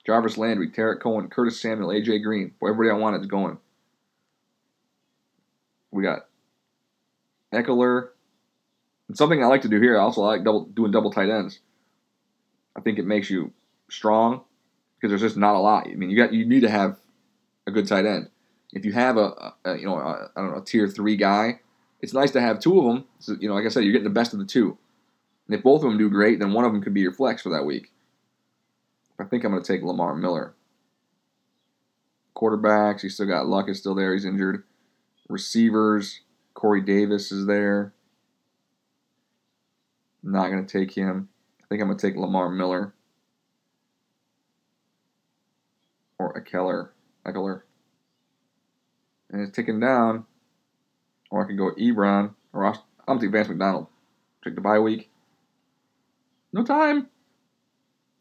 Jarvis 0.06 0.38
Landry, 0.38 0.70
Tarik 0.70 1.00
Cohen, 1.00 1.28
Curtis 1.28 1.60
Samuel, 1.60 1.90
AJ 1.90 2.22
Green. 2.22 2.52
Everybody 2.62 2.90
I 2.90 2.94
wanted 2.94 3.20
is 3.20 3.26
going. 3.26 3.58
We 5.90 6.02
got 6.02 6.26
Ekeler. 7.52 8.08
And 9.08 9.16
something 9.16 9.42
I 9.42 9.46
like 9.46 9.62
to 9.62 9.68
do 9.68 9.80
here, 9.80 9.98
I 9.98 10.02
also 10.02 10.22
like 10.22 10.44
double, 10.44 10.64
doing 10.66 10.92
double 10.92 11.10
tight 11.10 11.28
ends. 11.28 11.60
I 12.76 12.80
think 12.80 12.98
it 12.98 13.04
makes 13.04 13.28
you 13.28 13.52
strong 13.88 14.42
because 14.96 15.10
there's 15.10 15.20
just 15.20 15.36
not 15.36 15.56
a 15.56 15.58
lot. 15.58 15.88
I 15.88 15.94
mean, 15.94 16.10
you 16.10 16.16
got 16.16 16.32
you 16.32 16.46
need 16.46 16.60
to 16.60 16.70
have 16.70 16.96
a 17.66 17.70
good 17.70 17.88
tight 17.88 18.06
end. 18.06 18.30
If 18.72 18.84
you 18.84 18.92
have 18.92 19.16
a, 19.16 19.54
a 19.64 19.76
you 19.76 19.86
know 19.86 19.96
I 19.96 20.28
don't 20.40 20.52
know 20.52 20.58
a 20.58 20.64
tier 20.64 20.86
three 20.86 21.16
guy, 21.16 21.60
it's 22.00 22.14
nice 22.14 22.30
to 22.32 22.40
have 22.40 22.60
two 22.60 22.78
of 22.78 22.84
them. 22.84 23.04
So, 23.18 23.36
you 23.40 23.48
know, 23.48 23.54
like 23.54 23.66
I 23.66 23.68
said, 23.68 23.82
you're 23.84 23.92
getting 23.92 24.04
the 24.04 24.10
best 24.10 24.32
of 24.32 24.38
the 24.38 24.44
two. 24.44 24.78
And 25.50 25.58
if 25.58 25.64
both 25.64 25.82
of 25.82 25.90
them 25.90 25.98
do 25.98 26.08
great, 26.08 26.38
then 26.38 26.52
one 26.52 26.64
of 26.64 26.72
them 26.72 26.80
could 26.80 26.94
be 26.94 27.00
your 27.00 27.12
flex 27.12 27.42
for 27.42 27.48
that 27.48 27.64
week. 27.64 27.90
I 29.18 29.24
think 29.24 29.42
I'm 29.42 29.50
going 29.50 29.60
to 29.60 29.66
take 29.66 29.82
Lamar 29.82 30.14
Miller. 30.14 30.54
Quarterbacks, 32.36 33.02
you 33.02 33.08
still 33.08 33.26
got 33.26 33.48
Luck 33.48 33.68
is 33.68 33.76
still 33.76 33.96
there. 33.96 34.12
He's 34.12 34.24
injured. 34.24 34.62
Receivers, 35.28 36.20
Corey 36.54 36.80
Davis 36.80 37.32
is 37.32 37.46
there. 37.46 37.92
Not 40.22 40.50
going 40.50 40.64
to 40.64 40.78
take 40.78 40.94
him. 40.94 41.28
I 41.60 41.66
think 41.68 41.82
I'm 41.82 41.88
going 41.88 41.98
to 41.98 42.06
take 42.06 42.16
Lamar 42.16 42.48
Miller. 42.48 42.94
Or 46.16 46.30
a 46.30 46.40
Keller. 46.40 46.92
Ekeler. 47.26 47.62
And 49.30 49.42
it's 49.42 49.50
ticking 49.50 49.80
down. 49.80 50.26
Or 51.28 51.42
I 51.42 51.48
could 51.48 51.58
go 51.58 51.72
Ebron. 51.72 52.34
Or 52.52 52.66
I'm 52.66 52.74
going 53.08 53.18
to 53.18 53.26
take 53.26 53.32
Vance 53.32 53.48
McDonald. 53.48 53.88
Check 54.44 54.54
the 54.54 54.60
bye 54.60 54.78
week. 54.78 55.09
No 56.52 56.64
time. 56.64 57.08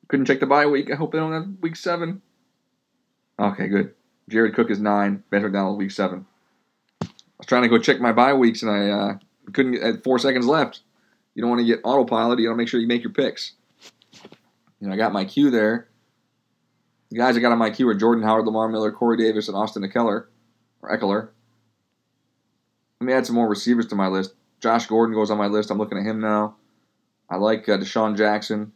Couldn't 0.07 0.25
check 0.25 0.39
the 0.39 0.45
bye 0.45 0.65
week. 0.65 0.91
I 0.91 0.95
hope 0.95 1.11
they 1.11 1.19
don't 1.19 1.33
have 1.33 1.47
week 1.61 1.75
seven. 1.75 2.21
Okay, 3.39 3.67
good. 3.67 3.93
Jared 4.27 4.55
Cook 4.55 4.69
is 4.69 4.79
nine. 4.79 5.23
Ben 5.29 5.41
McDonald 5.41 5.77
week 5.77 5.91
seven. 5.91 6.25
I 7.01 7.07
was 7.37 7.47
trying 7.47 7.63
to 7.63 7.69
go 7.69 7.77
check 7.77 7.99
my 7.99 8.11
bye 8.11 8.33
weeks 8.33 8.63
and 8.63 8.71
I 8.71 8.89
uh, 8.89 9.17
couldn't 9.53 9.73
get 9.73 9.83
at 9.83 10.03
four 10.03 10.19
seconds 10.19 10.45
left. 10.45 10.81
You 11.35 11.41
don't 11.41 11.49
want 11.49 11.61
to 11.61 11.65
get 11.65 11.81
autopilot. 11.83 12.39
You 12.39 12.47
got 12.47 12.53
to 12.53 12.57
make 12.57 12.67
sure 12.67 12.79
you 12.79 12.87
make 12.87 13.03
your 13.03 13.13
picks. 13.13 13.53
You 14.79 14.87
know, 14.87 14.93
I 14.93 14.97
got 14.97 15.13
my 15.13 15.25
queue 15.25 15.49
there. 15.49 15.87
The 17.09 17.17
guys 17.17 17.35
I 17.35 17.39
got 17.39 17.51
on 17.51 17.57
my 17.57 17.69
queue 17.69 17.87
are 17.87 17.95
Jordan 17.95 18.23
Howard, 18.23 18.45
Lamar 18.45 18.69
Miller, 18.69 18.91
Corey 18.91 19.17
Davis, 19.17 19.47
and 19.47 19.57
Austin 19.57 19.83
Ekeler, 19.83 20.25
or 20.81 20.97
Ekeler. 20.97 21.29
Let 22.99 23.05
me 23.05 23.13
add 23.13 23.25
some 23.25 23.35
more 23.35 23.47
receivers 23.47 23.87
to 23.87 23.95
my 23.95 24.07
list. 24.07 24.33
Josh 24.59 24.85
Gordon 24.85 25.15
goes 25.15 25.31
on 25.31 25.37
my 25.37 25.47
list. 25.47 25.71
I'm 25.71 25.77
looking 25.77 25.97
at 25.97 26.05
him 26.05 26.19
now. 26.19 26.55
I 27.29 27.37
like 27.37 27.69
uh, 27.69 27.77
DeSean 27.77 28.17
Jackson. 28.17 28.71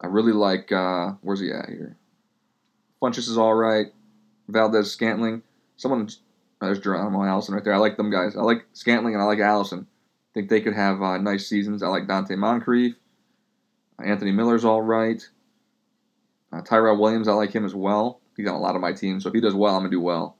I 0.00 0.06
really 0.06 0.32
like 0.32 0.70
uh, 0.70 1.12
where's 1.22 1.40
he 1.40 1.50
at 1.50 1.68
here? 1.68 1.96
Funchess 3.02 3.28
is 3.28 3.38
all 3.38 3.54
right. 3.54 3.86
Valdes 4.48 4.90
Scantling. 4.90 5.42
Someone 5.76 6.08
there's 6.60 6.78
Geronimo 6.78 7.24
Allison 7.24 7.54
right 7.54 7.64
there. 7.64 7.74
I 7.74 7.78
like 7.78 7.96
them 7.96 8.10
guys. 8.10 8.36
I 8.36 8.42
like 8.42 8.66
Scantling 8.72 9.14
and 9.14 9.22
I 9.22 9.26
like 9.26 9.40
Allison. 9.40 9.86
I 9.90 10.30
think 10.34 10.48
they 10.48 10.60
could 10.60 10.74
have 10.74 11.02
uh, 11.02 11.18
nice 11.18 11.46
seasons. 11.46 11.82
I 11.82 11.88
like 11.88 12.06
Donte 12.06 12.36
Moncrief. 12.36 12.94
Anthony 14.02 14.32
Miller's 14.32 14.64
all 14.64 14.82
right. 14.82 15.26
Uh, 16.52 16.60
Tyrell 16.60 17.00
Williams, 17.00 17.28
I 17.28 17.32
like 17.32 17.52
him 17.52 17.64
as 17.64 17.74
well. 17.74 18.20
He's 18.36 18.46
on 18.46 18.54
a 18.54 18.60
lot 18.60 18.74
of 18.74 18.80
my 18.80 18.92
teams, 18.92 19.22
so 19.22 19.28
if 19.28 19.34
he 19.34 19.40
does 19.40 19.54
well, 19.54 19.74
I'm 19.74 19.80
gonna 19.80 19.90
do 19.90 20.00
well. 20.00 20.36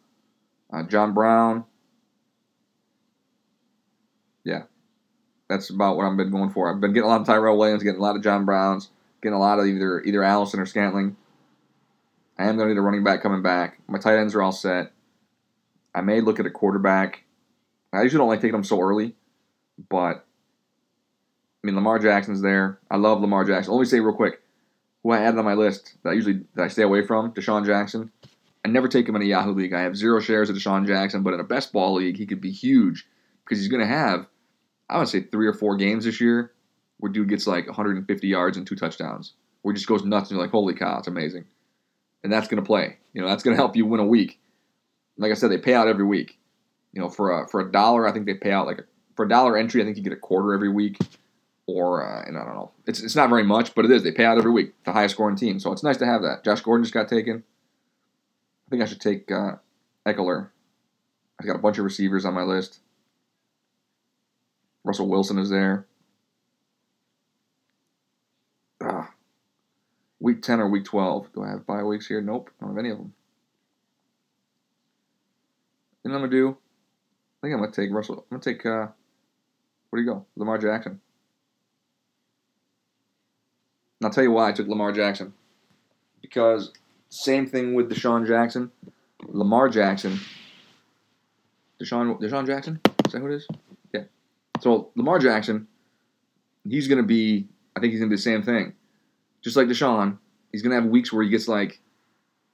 Uh, 0.73 0.83
John 0.83 1.15
Brown. 1.15 1.65
Yeah, 4.45 4.65
that's 5.48 5.70
about 5.70 5.96
what 5.96 6.06
I've 6.06 6.16
been 6.16 6.30
going 6.30 6.50
for. 6.50 6.72
I've 6.72 6.80
been 6.80 6.92
getting 6.92 7.09
a 7.09 7.12
lot 7.12 7.20
of 7.20 7.26
Tyrell 7.26 7.59
Williams, 7.59 7.82
getting 7.82 8.00
a 8.00 8.02
lot 8.02 8.16
of 8.16 8.22
John 8.22 8.44
Browns 8.44 8.90
getting 9.26 9.37
a 9.37 9.40
lot 9.40 9.59
of 9.59 9.66
either 9.66 10.00
either 10.02 10.22
Allison 10.22 10.61
or 10.61 10.66
Scantling. 10.66 11.16
I 12.38 12.44
am 12.44 12.56
going 12.56 12.68
to 12.68 12.74
need 12.74 12.78
a 12.78 12.82
running 12.82 13.04
back 13.04 13.22
coming 13.22 13.42
back. 13.42 13.78
My 13.88 13.98
tight 13.98 14.18
ends 14.18 14.35
are 14.35 14.42
all 14.42 14.52
set. 14.52 14.92
I 15.94 16.02
may 16.02 16.20
look 16.20 16.38
at 16.38 16.46
a 16.46 16.50
quarterback. 16.50 17.24
I 17.92 18.02
usually 18.02 18.18
don't 18.18 18.28
like 18.28 18.40
taking 18.40 18.52
them 18.52 18.64
so 18.64 18.80
early, 18.80 19.14
but 19.88 20.24
I 21.62 21.66
mean 21.66 21.74
Lamar 21.74 21.98
Jackson's 21.98 22.42
there. 22.42 22.78
I 22.90 22.96
love 22.96 23.20
Lamar 23.20 23.44
Jackson. 23.44 23.72
Let 23.72 23.80
me 23.80 23.87
say 23.87 24.00
real 24.00 24.14
quick, 24.14 24.42
who 25.02 25.11
I 25.11 25.22
added 25.22 25.38
on 25.38 25.44
my 25.44 25.54
list 25.54 25.94
that 26.02 26.11
I 26.11 26.12
usually 26.12 26.44
that 26.54 26.64
I 26.64 26.68
stay 26.68 26.82
away 26.82 27.06
from, 27.06 27.32
DeSean 27.32 27.64
Jackson. 27.64 28.12
I 28.64 28.68
never 28.68 28.88
take 28.88 29.09
him 29.09 29.16
in 29.16 29.22
a 29.22 29.26
Yahoo 29.26 29.54
league. 29.54 29.72
I 29.72 29.82
have 29.82 29.96
zero 29.96 30.20
shares 30.20 30.50
of 30.50 30.56
DeSean 30.56 30.87
Jackson, 30.87 31.22
but 31.22 31.35
in 31.35 31.40
a 31.40 31.44
best 31.44 31.72
ball 31.72 31.94
league, 31.94 32.16
he 32.16 32.26
could 32.26 32.40
be 32.40 32.50
huge 32.50 33.06
because 33.44 33.59
he's 33.59 33.68
going 33.68 33.80
to 33.80 33.87
have, 33.87 34.26
I 34.88 34.99
would 34.99 35.09
say, 35.09 35.22
three 35.22 35.46
or 35.46 35.53
four 35.53 35.77
games 35.77 36.05
this 36.05 36.20
year 36.20 36.53
where 36.99 37.12
dude 37.12 37.29
gets 37.29 37.46
like 37.46 37.66
150 37.66 38.27
yards 38.27 38.57
and 38.57 38.66
two 38.66 38.77
touchdowns, 38.77 39.35
where 39.62 39.72
he 39.72 39.77
just 39.77 39.88
goes 39.88 40.05
nuts 40.05 40.31
and 40.31 40.37
you're 40.37 40.44
like, 40.44 40.53
holy 40.53 40.75
cow, 40.75 40.99
it's 40.99 41.09
amazing. 41.09 41.44
And 42.22 42.33
that's 42.33 42.49
going 42.49 42.62
to 42.62 42.66
play. 42.66 42.96
You 43.12 43.22
know, 43.22 43.29
that's 43.29 43.42
going 43.42 43.57
to 43.57 43.61
help 43.61 43.77
you 43.77 43.87
win 43.87 44.01
a 44.01 44.07
week. 44.07 44.40
Like 45.18 45.31
I 45.31 45.35
said, 45.35 45.51
they 45.51 45.59
pay 45.59 45.75
out 45.75 45.88
every 45.88 46.05
week. 46.05 46.38
You 46.92 47.01
know, 47.01 47.09
for 47.09 47.42
a, 47.42 47.49
for 47.49 47.61
a 47.61 47.70
dollar, 47.70 48.09
I 48.09 48.12
think 48.12 48.27
they 48.27 48.35
pay 48.35 48.51
out 48.51 48.66
like 48.66 48.79
a, 48.79 48.85
for 49.16 49.25
a 49.25 49.29
dollar 49.29 49.57
entry, 49.57 49.83
I 49.83 49.85
think 49.85 49.96
you 49.96 50.03
get 50.03 50.12
a 50.12 50.16
quarter 50.16 50.55
every 50.55 50.68
week. 50.68 50.99
Or, 51.66 52.07
uh, 52.07 52.22
and 52.27 52.38
I 52.38 52.44
don't 52.44 52.55
know. 52.55 52.70
It's, 52.87 53.03
it's 53.03 53.16
not 53.16 53.29
very 53.29 53.42
much, 53.42 53.75
but 53.75 53.85
it 53.85 53.90
is. 53.90 54.05
They 54.05 54.12
pay 54.12 54.25
out 54.25 54.38
every 54.38 54.53
week, 54.53 54.72
the 54.85 54.92
highest 54.92 55.14
scoring 55.14 55.37
team. 55.37 55.59
So 55.59 55.72
it's 55.72 55.83
nice 55.83 55.96
to 55.96 56.07
have 56.07 56.22
that. 56.22 56.44
Josh 56.44 56.61
Gordon 56.61 56.85
just 56.85 56.94
got 56.94 57.09
taken. 57.09 57.42
I 58.66 58.70
think 58.70 58.83
I 58.83 58.87
should 58.87 59.01
take 59.01 59.31
uh, 59.31 59.57
Ekeler. 60.07 60.51
I've 61.40 61.46
got 61.46 61.57
a 61.57 61.61
bunch 61.61 61.79
of 61.79 61.85
receivers 61.85 62.25
on 62.25 62.35
my 62.35 62.42
list. 62.42 62.79
Russell 64.87 65.09
Wilson 65.09 65.38
is 65.38 65.51
there. 65.51 65.85
Ah. 68.81 69.11
Week 70.20 70.40
10 70.40 70.61
or 70.61 70.68
week 70.68 70.85
12. 70.85 71.33
Do 71.35 71.42
I 71.42 71.51
have 71.51 71.66
bye 71.66 71.83
weeks 71.83 72.07
here? 72.07 72.20
Nope. 72.20 72.51
I 72.61 72.64
don't 72.64 72.77
have 72.77 72.79
any 72.79 72.90
of 72.90 72.99
them. 72.99 73.12
What 76.03 76.12
I'm 76.12 76.18
going 76.20 76.31
to 76.31 76.37
do? 76.37 76.49
I 76.51 77.37
think 77.42 77.55
I'm 77.55 77.59
going 77.59 77.72
to 77.72 77.83
take 77.83 77.92
Russell. 77.92 78.25
I'm 78.31 78.38
going 78.38 78.40
to 78.40 78.53
take, 78.53 78.64
uh, 78.64 78.87
where 79.90 80.01
do 80.01 80.07
you 80.07 80.07
go? 80.07 80.25
Lamar 80.37 80.57
Jackson. 80.57 81.01
And 84.01 84.07
I'll 84.07 84.12
tell 84.12 84.22
you 84.22 84.31
why 84.31 84.49
I 84.49 84.53
took 84.53 84.68
Lamar 84.68 84.92
Jackson. 84.92 85.35
Because 86.22 86.72
same 87.09 87.49
thing 87.49 87.75
with 87.75 87.90
DeSean 87.90 88.25
Jackson. 88.25 88.70
Lamar 89.27 89.68
Jackson. 89.68 90.20
DeSean 91.83 92.20
DeSean 92.20 92.46
Jackson? 92.46 92.81
Is 93.05 93.12
that 93.12 93.18
who 93.18 93.27
it 93.27 93.35
is? 93.35 93.49
So 94.61 94.90
Lamar 94.97 95.19
Jackson, 95.19 95.66
he's 96.69 96.88
gonna 96.88 97.03
be 97.03 97.49
I 97.77 97.81
think 97.81 97.92
he's 97.92 98.01
gonna 98.01 98.11
be 98.11 98.16
the 98.16 98.23
same 98.23 98.42
thing. 98.42 98.75
Just 99.42 99.57
like 99.57 99.69
DeSean, 99.69 100.19
he's 100.53 100.62
gonna 100.62 100.75
have 100.75 100.87
weeks 100.87 101.12
where 101.12 101.23
he 101.23 101.31
gets 101.31 101.49
like, 101.49 101.81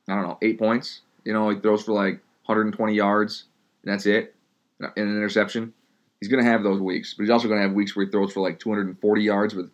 I 0.08 0.14
don't 0.14 0.24
know, 0.24 0.38
eight 0.42 0.58
points. 0.58 1.02
You 1.24 1.32
know, 1.32 1.48
he 1.50 1.58
throws 1.58 1.84
for 1.84 1.92
like 1.92 2.20
120 2.46 2.94
yards, 2.94 3.44
and 3.84 3.92
that's 3.92 4.06
it. 4.06 4.34
In 4.80 4.90
an 4.96 5.16
interception. 5.16 5.72
He's 6.20 6.28
gonna 6.28 6.44
have 6.44 6.62
those 6.62 6.80
weeks, 6.80 7.14
but 7.14 7.22
he's 7.22 7.30
also 7.30 7.48
gonna 7.48 7.62
have 7.62 7.72
weeks 7.72 7.94
where 7.94 8.04
he 8.04 8.10
throws 8.10 8.32
for 8.32 8.40
like 8.40 8.58
240 8.58 9.22
yards 9.22 9.54
with 9.54 9.70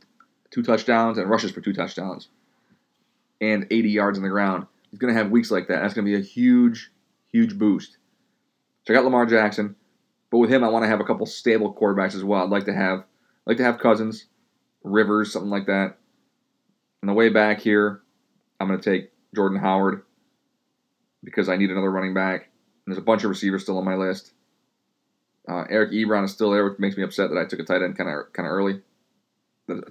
two 0.51 0.63
touchdowns 0.63 1.19
and 1.19 1.29
rushes 1.29 1.51
for 1.51 1.61
two 1.61 1.73
touchdowns 1.73 2.29
and 3.41 3.67
80 3.71 3.91
yards 3.91 4.19
on 4.19 4.23
the 4.23 4.31
ground. 4.31 4.67
He's 4.91 4.99
going 4.99 5.13
to 5.13 5.19
have 5.19 5.31
weeks 5.31 5.51
like 5.51 5.69
that. 5.69 5.83
That's 5.83 5.95
going 5.95 6.07
to 6.07 6.11
be 6.11 6.17
a 6.17 6.25
huge, 6.25 6.91
huge 7.31 7.59
boost. 7.59 7.99
Check 8.87 8.97
out 8.97 9.05
Lamar 9.05 9.27
Jackson, 9.27 9.77
but 10.31 10.39
with 10.39 10.51
him, 10.51 10.65
I 10.65 10.69
want 10.69 10.85
to 10.85 10.89
have 10.89 11.01
a 11.01 11.05
couple 11.05 11.27
stable 11.27 11.73
quarterbacks 11.73 12.15
as 12.15 12.25
well. 12.25 12.45
I'd 12.45 12.51
like 12.51 12.67
to 12.67 12.75
have, 12.75 13.05
like 13.47 13.57
to 13.59 13.65
have 13.65 13.79
Cousins, 13.79 14.27
Rivers, 14.85 15.33
something 15.33 15.51
like 15.51 15.67
that. 15.67 15.97
On 17.03 17.07
the 17.07 17.15
way 17.15 17.29
back 17.29 17.61
here, 17.61 18.03
I'm 18.61 18.69
going 18.69 18.81
to 18.81 18.91
take 18.91 19.11
Jordan 19.35 19.59
Howard 19.59 20.03
because 21.25 21.49
I 21.49 21.57
need 21.57 21.71
another 21.71 21.91
running 21.91 22.15
back. 22.15 22.43
And 22.87 22.95
there's 22.95 22.99
a 22.99 23.05
bunch 23.05 23.25
of 23.25 23.31
receivers 23.31 23.63
still 23.63 23.79
on 23.79 23.85
my 23.85 23.95
list. 23.95 24.33
Uh, 25.49 25.65
Eric 25.71 25.93
Ebron 25.93 26.25
is 26.25 26.33
still 26.33 26.51
there, 26.51 26.69
which 26.69 26.79
makes 26.79 26.97
me 26.97 27.03
upset 27.03 27.31
that 27.31 27.39
I 27.39 27.47
took 27.47 27.61
a 27.61 27.65
tight 27.65 27.83
end 27.83 27.97
kind 27.97 28.11
of 28.11 28.33
kind 28.33 28.47
of 28.47 28.53
early. 28.53 28.83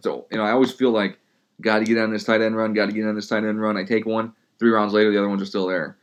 So 0.02 0.28
you 0.32 0.38
know, 0.38 0.44
I 0.44 0.52
always 0.52 0.72
feel 0.72 0.92
like 0.92 1.18
got 1.62 1.80
to 1.80 1.86
get 1.86 1.98
on 1.98 2.12
this 2.12 2.24
tight 2.24 2.42
end 2.42 2.56
run, 2.56 2.74
got 2.74 2.88
to 2.88 2.92
get 2.92 3.08
on 3.08 3.16
this 3.16 3.28
tight 3.28 3.44
end 3.44 3.60
run. 3.60 3.78
I 3.78 3.84
take 3.84 4.06
one, 4.06 4.34
three 4.60 4.70
rounds 4.70 4.94
later, 4.94 5.12
the 5.12 5.18
other 5.18 5.30
ones 5.30 5.42
are 5.42 5.48
still 5.48 5.68
there. 5.68 5.98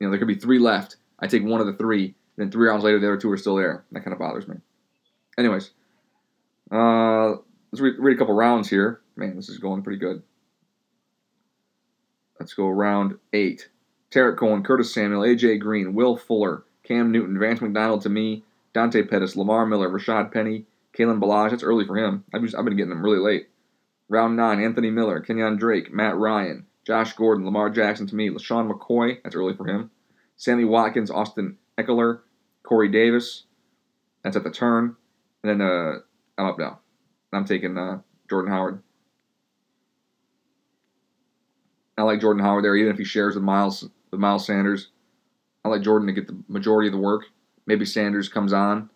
You 0.00 0.06
know, 0.06 0.10
there 0.10 0.18
could 0.18 0.28
be 0.28 0.34
three 0.34 0.58
left. 0.58 0.96
I 1.20 1.28
take 1.28 1.44
one 1.44 1.60
of 1.60 1.66
the 1.66 1.72
three, 1.74 2.14
then 2.36 2.50
three 2.50 2.68
rounds 2.68 2.84
later, 2.84 2.98
the 2.98 3.06
other 3.06 3.16
two 3.16 3.30
are 3.30 3.36
still 3.36 3.56
there. 3.56 3.84
That 3.92 4.00
kind 4.04 4.12
of 4.12 4.18
bothers 4.18 4.48
me. 4.48 4.56
Anyways, 5.38 5.70
uh, 6.70 7.30
let's 7.70 7.80
read, 7.80 7.94
read 7.98 8.16
a 8.16 8.18
couple 8.18 8.34
rounds 8.34 8.68
here. 8.68 9.00
Man, 9.16 9.36
this 9.36 9.48
is 9.48 9.58
going 9.58 9.82
pretty 9.82 9.98
good. 9.98 10.22
Let's 12.38 12.54
go 12.54 12.68
round 12.68 13.18
eight. 13.32 13.68
Tarik 14.10 14.38
Cohen, 14.38 14.62
Curtis 14.62 14.92
Samuel, 14.92 15.22
AJ 15.22 15.60
Green, 15.60 15.94
Will 15.94 16.16
Fuller, 16.16 16.64
Cam 16.84 17.10
Newton, 17.10 17.38
Vance 17.38 17.60
McDonald 17.60 18.02
to 18.02 18.08
me, 18.08 18.44
Dante 18.72 19.02
Pettis, 19.02 19.36
Lamar 19.36 19.66
Miller, 19.66 19.88
Rashaad 19.88 20.32
Penny, 20.32 20.66
Kalen 20.96 21.20
Ballage. 21.20 21.50
That's 21.50 21.62
early 21.62 21.86
for 21.86 21.96
him. 21.96 22.24
I've, 22.32 22.42
just, 22.42 22.54
I've 22.56 22.64
been 22.64 22.76
getting 22.76 22.90
them 22.90 23.04
really 23.04 23.18
late. 23.18 23.48
Round 24.08 24.36
nine, 24.36 24.62
Anthony 24.62 24.90
Miller, 24.90 25.20
Kenyon 25.20 25.56
Drake, 25.56 25.92
Matt 25.92 26.16
Ryan, 26.16 26.66
Josh 26.86 27.14
Gordon, 27.14 27.44
Lamar 27.44 27.70
Jackson 27.70 28.06
to 28.06 28.14
me, 28.14 28.28
LeSean 28.28 28.70
McCoy, 28.70 29.22
that's 29.22 29.34
early 29.34 29.54
for 29.54 29.66
him. 29.66 29.90
Sammy 30.36 30.64
Watkins, 30.64 31.10
Austin 31.10 31.56
Ekeler, 31.78 32.20
Corey 32.62 32.88
Davis, 32.88 33.44
that's 34.22 34.36
at 34.36 34.44
the 34.44 34.50
turn. 34.50 34.96
And 35.42 35.60
then 35.60 35.66
uh, 35.66 35.98
I'm 36.38 36.46
up 36.46 36.58
now. 36.58 36.80
I'm 37.32 37.44
taking 37.44 37.76
uh, 37.76 38.00
Jordan 38.28 38.50
Howard. 38.50 38.82
I 41.96 42.02
like 42.02 42.20
Jordan 42.20 42.42
Howard 42.42 42.64
there, 42.64 42.76
even 42.76 42.92
if 42.92 42.98
he 42.98 43.04
shares 43.04 43.34
with 43.34 43.44
Miles 43.44 43.88
with 44.10 44.20
Miles 44.20 44.46
Sanders. 44.46 44.88
I 45.64 45.68
like 45.68 45.82
Jordan 45.82 46.06
to 46.08 46.12
get 46.12 46.26
the 46.26 46.42
majority 46.48 46.88
of 46.88 46.92
the 46.92 47.00
work. 47.00 47.24
Maybe 47.66 47.84
Sanders 47.84 48.28
comes 48.28 48.52
on, 48.52 48.90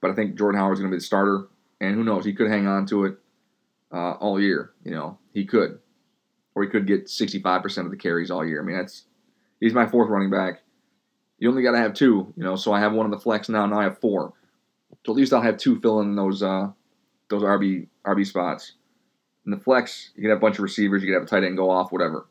but 0.00 0.10
I 0.10 0.14
think 0.14 0.36
Jordan 0.36 0.60
Howard's 0.60 0.80
going 0.80 0.90
to 0.90 0.94
be 0.94 0.98
the 0.98 1.04
starter. 1.04 1.48
And 1.80 1.94
who 1.94 2.04
knows? 2.04 2.24
He 2.24 2.32
could 2.32 2.50
hang 2.50 2.66
on 2.66 2.86
to 2.86 3.06
it 3.06 3.18
uh, 3.92 4.12
all 4.12 4.40
year. 4.40 4.72
You 4.84 4.92
know, 4.92 5.18
he 5.32 5.44
could, 5.44 5.80
or 6.54 6.62
he 6.62 6.68
could 6.68 6.86
get 6.86 7.06
65% 7.06 7.78
of 7.84 7.90
the 7.90 7.96
carries 7.96 8.30
all 8.30 8.46
year. 8.46 8.62
I 8.62 8.64
mean, 8.64 8.76
that's 8.76 9.04
he's 9.60 9.74
my 9.74 9.86
fourth 9.86 10.08
running 10.08 10.30
back. 10.30 10.61
You 11.42 11.48
only 11.48 11.64
got 11.64 11.72
to 11.72 11.78
have 11.78 11.92
two, 11.92 12.32
you 12.36 12.44
know. 12.44 12.54
So 12.54 12.72
I 12.72 12.78
have 12.78 12.92
one 12.92 13.04
in 13.04 13.10
the 13.10 13.18
flex 13.18 13.48
now. 13.48 13.66
Now 13.66 13.80
I 13.80 13.82
have 13.82 13.98
four. 13.98 14.32
So 15.04 15.12
at 15.12 15.16
least 15.16 15.32
I'll 15.32 15.42
have 15.42 15.56
two 15.56 15.80
filling 15.80 16.14
those 16.14 16.40
uh, 16.40 16.68
those 17.30 17.42
RB 17.42 17.88
RB 18.06 18.24
spots. 18.24 18.74
In 19.44 19.50
the 19.50 19.56
flex, 19.56 20.10
you 20.14 20.22
can 20.22 20.30
have 20.30 20.38
a 20.38 20.40
bunch 20.40 20.58
of 20.58 20.62
receivers. 20.62 21.02
You 21.02 21.08
can 21.08 21.14
have 21.14 21.24
a 21.24 21.26
tight 21.26 21.42
end 21.42 21.56
go 21.56 21.68
off, 21.68 21.90
whatever. 21.90 22.28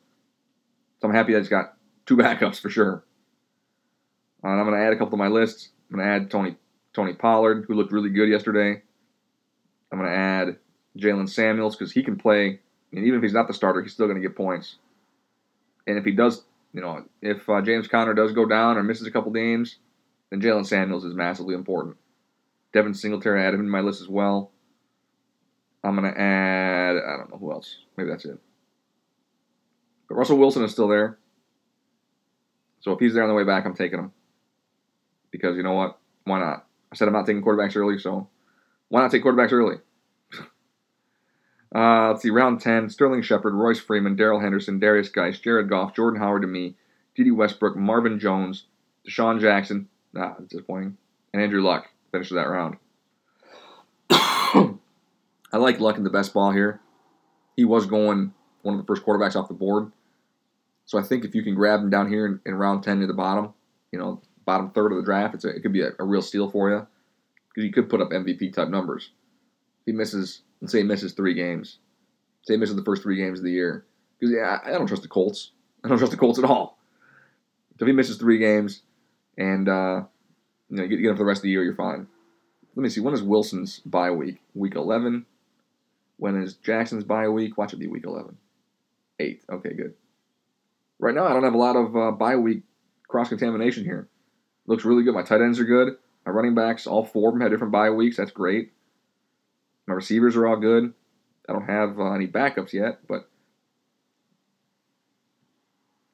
So 1.01 1.09
I'm 1.09 1.13
happy 1.13 1.33
that 1.33 1.39
it's 1.39 1.49
got 1.49 1.73
two 2.05 2.15
backups 2.23 2.61
for 2.61 2.69
sure. 2.69 3.03
Uh, 4.45 4.47
and 4.47 4.61
I'm 4.61 4.65
going 4.65 4.79
to 4.79 4.85
add 4.85 4.93
a 4.93 4.95
couple 4.95 5.11
to 5.11 5.17
my 5.17 5.27
list. 5.27 5.71
I'm 5.89 5.97
going 5.97 6.07
to 6.07 6.13
add 6.13 6.31
Tony 6.31 6.55
Tony 6.93 7.13
Pollard, 7.13 7.65
who 7.67 7.73
looked 7.73 7.91
really 7.91 8.11
good 8.11 8.29
yesterday. 8.29 8.81
I'm 9.91 9.99
going 9.99 10.09
to 10.09 10.17
add 10.17 10.57
Jaylen 10.97 11.27
Samuels 11.27 11.75
because 11.75 11.91
he 11.91 12.01
can 12.01 12.15
play. 12.15 12.61
And 12.93 13.05
even 13.05 13.17
if 13.17 13.23
he's 13.23 13.33
not 13.33 13.49
the 13.49 13.53
starter, 13.53 13.81
he's 13.81 13.91
still 13.91 14.07
going 14.07 14.21
to 14.21 14.25
get 14.25 14.37
points. 14.37 14.77
And 15.85 15.97
if 15.97 16.05
he 16.05 16.11
does, 16.11 16.45
you 16.73 16.81
know, 16.81 17.03
if 17.21 17.47
uh, 17.49 17.61
James 17.61 17.87
Conner 17.87 18.13
does 18.13 18.31
go 18.31 18.45
down 18.45 18.77
or 18.77 18.83
misses 18.83 19.07
a 19.07 19.11
couple 19.11 19.31
games, 19.31 19.77
then 20.29 20.41
Jaylen 20.41 20.65
Samuels 20.65 21.05
is 21.05 21.13
massively 21.13 21.55
important. 21.55 21.97
Devin 22.73 22.93
Singletary, 22.93 23.41
I 23.41 23.45
added 23.45 23.59
him 23.59 23.65
to 23.65 23.71
my 23.71 23.81
list 23.81 24.01
as 24.01 24.07
well. 24.07 24.51
I'm 25.83 25.95
going 25.95 26.11
to 26.11 26.19
add, 26.19 26.95
I 26.95 27.17
don't 27.17 27.31
know 27.31 27.37
who 27.37 27.51
else. 27.51 27.77
Maybe 27.97 28.09
that's 28.09 28.25
it. 28.25 28.39
But 30.07 30.15
Russell 30.15 30.37
Wilson 30.37 30.63
is 30.63 30.71
still 30.71 30.87
there. 30.87 31.17
So 32.81 32.91
if 32.91 32.99
he's 32.99 33.13
there 33.13 33.23
on 33.23 33.29
the 33.29 33.35
way 33.35 33.43
back, 33.43 33.65
I'm 33.65 33.75
taking 33.75 33.99
him. 33.99 34.11
Because 35.31 35.57
you 35.57 35.63
know 35.63 35.73
what? 35.73 35.99
Why 36.23 36.39
not? 36.39 36.65
I 36.91 36.95
said 36.95 37.07
I'm 37.07 37.13
not 37.13 37.25
taking 37.25 37.43
quarterbacks 37.43 37.75
early, 37.75 37.97
so 37.97 38.27
why 38.89 39.01
not 39.01 39.11
take 39.11 39.23
quarterbacks 39.23 39.51
early? 39.51 39.77
Uh, 41.73 42.09
let's 42.09 42.21
see, 42.21 42.29
round 42.29 42.59
10, 42.59 42.89
Sterling 42.89 43.21
Shepard, 43.21 43.53
Royce 43.53 43.79
Freeman, 43.79 44.15
Darrell 44.15 44.41
Henderson, 44.41 44.79
Darius 44.79 45.09
Guice, 45.09 45.39
Jared 45.39 45.69
Goff, 45.69 45.95
Jordan 45.95 46.19
Howard 46.19 46.41
to 46.41 46.47
me, 46.47 46.75
Dede 47.15 47.31
Westbrook, 47.31 47.77
Marvin 47.77 48.19
Jones, 48.19 48.65
DeSean 49.07 49.39
Jackson, 49.39 49.87
nah, 50.13 50.33
disappointing, 50.47 50.97
and 51.33 51.41
Andrew 51.41 51.61
Luck 51.61 51.87
finishes 52.11 52.35
that 52.35 52.49
round. 52.49 52.77
I 54.09 55.57
like 55.57 55.79
Luck 55.79 55.97
in 55.97 56.03
the 56.03 56.09
best 56.09 56.33
ball 56.33 56.51
here. 56.51 56.81
He 57.55 57.63
was 57.63 57.85
going 57.85 58.33
one 58.63 58.75
of 58.75 58.81
the 58.81 58.87
first 58.87 59.05
quarterbacks 59.05 59.35
off 59.35 59.47
the 59.47 59.53
board. 59.53 59.91
So 60.85 60.99
I 60.99 61.03
think 61.03 61.23
if 61.23 61.33
you 61.33 61.43
can 61.43 61.55
grab 61.55 61.79
him 61.79 61.89
down 61.89 62.09
here 62.09 62.25
in, 62.25 62.41
in 62.45 62.55
round 62.55 62.83
10 62.83 62.99
near 62.99 63.07
the 63.07 63.13
bottom, 63.13 63.53
you 63.91 63.99
know, 63.99 64.21
bottom 64.45 64.71
third 64.71 64.91
of 64.91 64.97
the 64.97 65.05
draft, 65.05 65.35
it's 65.35 65.45
a, 65.45 65.49
it 65.49 65.61
could 65.61 65.73
be 65.73 65.81
a, 65.81 65.91
a 65.99 66.03
real 66.03 66.21
steal 66.21 66.49
for 66.49 66.69
you 66.69 66.85
because 67.49 67.65
you 67.65 67.71
could 67.71 67.89
put 67.89 68.01
up 68.01 68.09
MVP 68.09 68.53
type 68.53 68.69
numbers. 68.69 69.11
He 69.85 69.93
misses 69.93 70.41
and 70.61 70.69
say 70.69 70.79
he 70.79 70.83
misses 70.83 71.13
three 71.13 71.33
games. 71.33 71.79
Say 72.43 72.53
he 72.53 72.57
misses 72.57 72.75
the 72.75 72.83
first 72.83 73.03
three 73.03 73.17
games 73.17 73.39
of 73.39 73.45
the 73.45 73.51
year. 73.51 73.85
Because 74.19 74.33
yeah, 74.33 74.59
I 74.63 74.71
don't 74.71 74.87
trust 74.87 75.01
the 75.01 75.09
Colts. 75.09 75.51
I 75.83 75.87
don't 75.87 75.97
trust 75.97 76.11
the 76.11 76.17
Colts 76.17 76.39
at 76.39 76.45
all. 76.45 76.77
So 77.77 77.85
if 77.85 77.87
he 77.87 77.93
misses 77.93 78.17
three 78.17 78.37
games 78.37 78.83
and 79.37 79.67
uh, 79.67 80.03
you 80.69 80.77
know, 80.77 80.87
get, 80.87 80.97
get 80.97 81.09
him 81.09 81.15
for 81.15 81.23
the 81.23 81.25
rest 81.25 81.39
of 81.39 81.43
the 81.43 81.49
year, 81.49 81.63
you're 81.63 81.73
fine. 81.73 82.07
Let 82.75 82.83
me 82.83 82.89
see. 82.89 83.01
When 83.01 83.13
is 83.13 83.23
Wilson's 83.23 83.79
bye 83.79 84.11
week? 84.11 84.39
Week 84.53 84.75
11. 84.75 85.25
When 86.17 86.41
is 86.41 86.53
Jackson's 86.53 87.03
bye 87.03 87.27
week? 87.27 87.57
Watch 87.57 87.73
it 87.73 87.79
be 87.79 87.87
week 87.87 88.05
11. 88.05 88.37
8. 89.19 89.41
Okay, 89.51 89.73
good. 89.73 89.95
Right 90.99 91.15
now, 91.15 91.25
I 91.25 91.33
don't 91.33 91.43
have 91.43 91.55
a 91.55 91.57
lot 91.57 91.75
of 91.75 91.97
uh, 91.97 92.11
bye 92.11 92.35
week 92.35 92.61
cross 93.07 93.29
contamination 93.29 93.83
here. 93.83 94.07
Looks 94.67 94.85
really 94.85 95.03
good. 95.03 95.13
My 95.13 95.23
tight 95.23 95.41
ends 95.41 95.59
are 95.59 95.65
good. 95.65 95.97
My 96.25 96.31
running 96.31 96.55
backs, 96.55 96.87
all 96.87 97.03
four 97.03 97.29
of 97.29 97.33
them 97.33 97.41
had 97.41 97.49
different 97.49 97.73
bye 97.73 97.89
weeks. 97.89 98.17
That's 98.17 98.31
great. 98.31 98.71
My 99.87 99.93
receivers 99.93 100.35
are 100.35 100.47
all 100.47 100.57
good. 100.57 100.93
I 101.49 101.53
don't 101.53 101.67
have 101.67 101.99
uh, 101.99 102.11
any 102.13 102.27
backups 102.27 102.73
yet, 102.73 102.99
but 103.07 103.27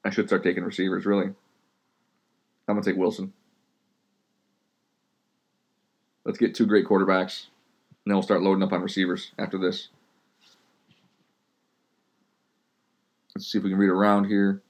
I 0.04 0.10
should 0.10 0.26
start 0.26 0.42
taking 0.42 0.64
receivers, 0.64 1.04
really. 1.06 1.26
I'm 1.26 2.74
going 2.74 2.82
to 2.82 2.90
take 2.90 2.98
Wilson. 2.98 3.32
Let's 6.24 6.38
get 6.38 6.54
two 6.54 6.66
great 6.66 6.86
quarterbacks, 6.86 7.46
and 8.04 8.10
then 8.10 8.14
we'll 8.14 8.22
start 8.22 8.42
loading 8.42 8.62
up 8.62 8.72
on 8.72 8.82
receivers 8.82 9.32
after 9.38 9.58
this. 9.58 9.88
Let's 13.34 13.50
see 13.50 13.58
if 13.58 13.64
we 13.64 13.70
can 13.70 13.78
read 13.78 13.88
around 13.88 14.24
here. 14.24 14.62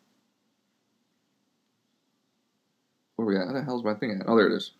Where 3.17 3.27
we 3.27 3.37
at? 3.37 3.53
The 3.53 3.63
hell's 3.63 3.83
my 3.83 3.95
thing 3.95 4.19
at? 4.21 4.29
Oh, 4.29 4.37
there 4.37 4.47
it 4.47 4.53
is. 4.53 4.73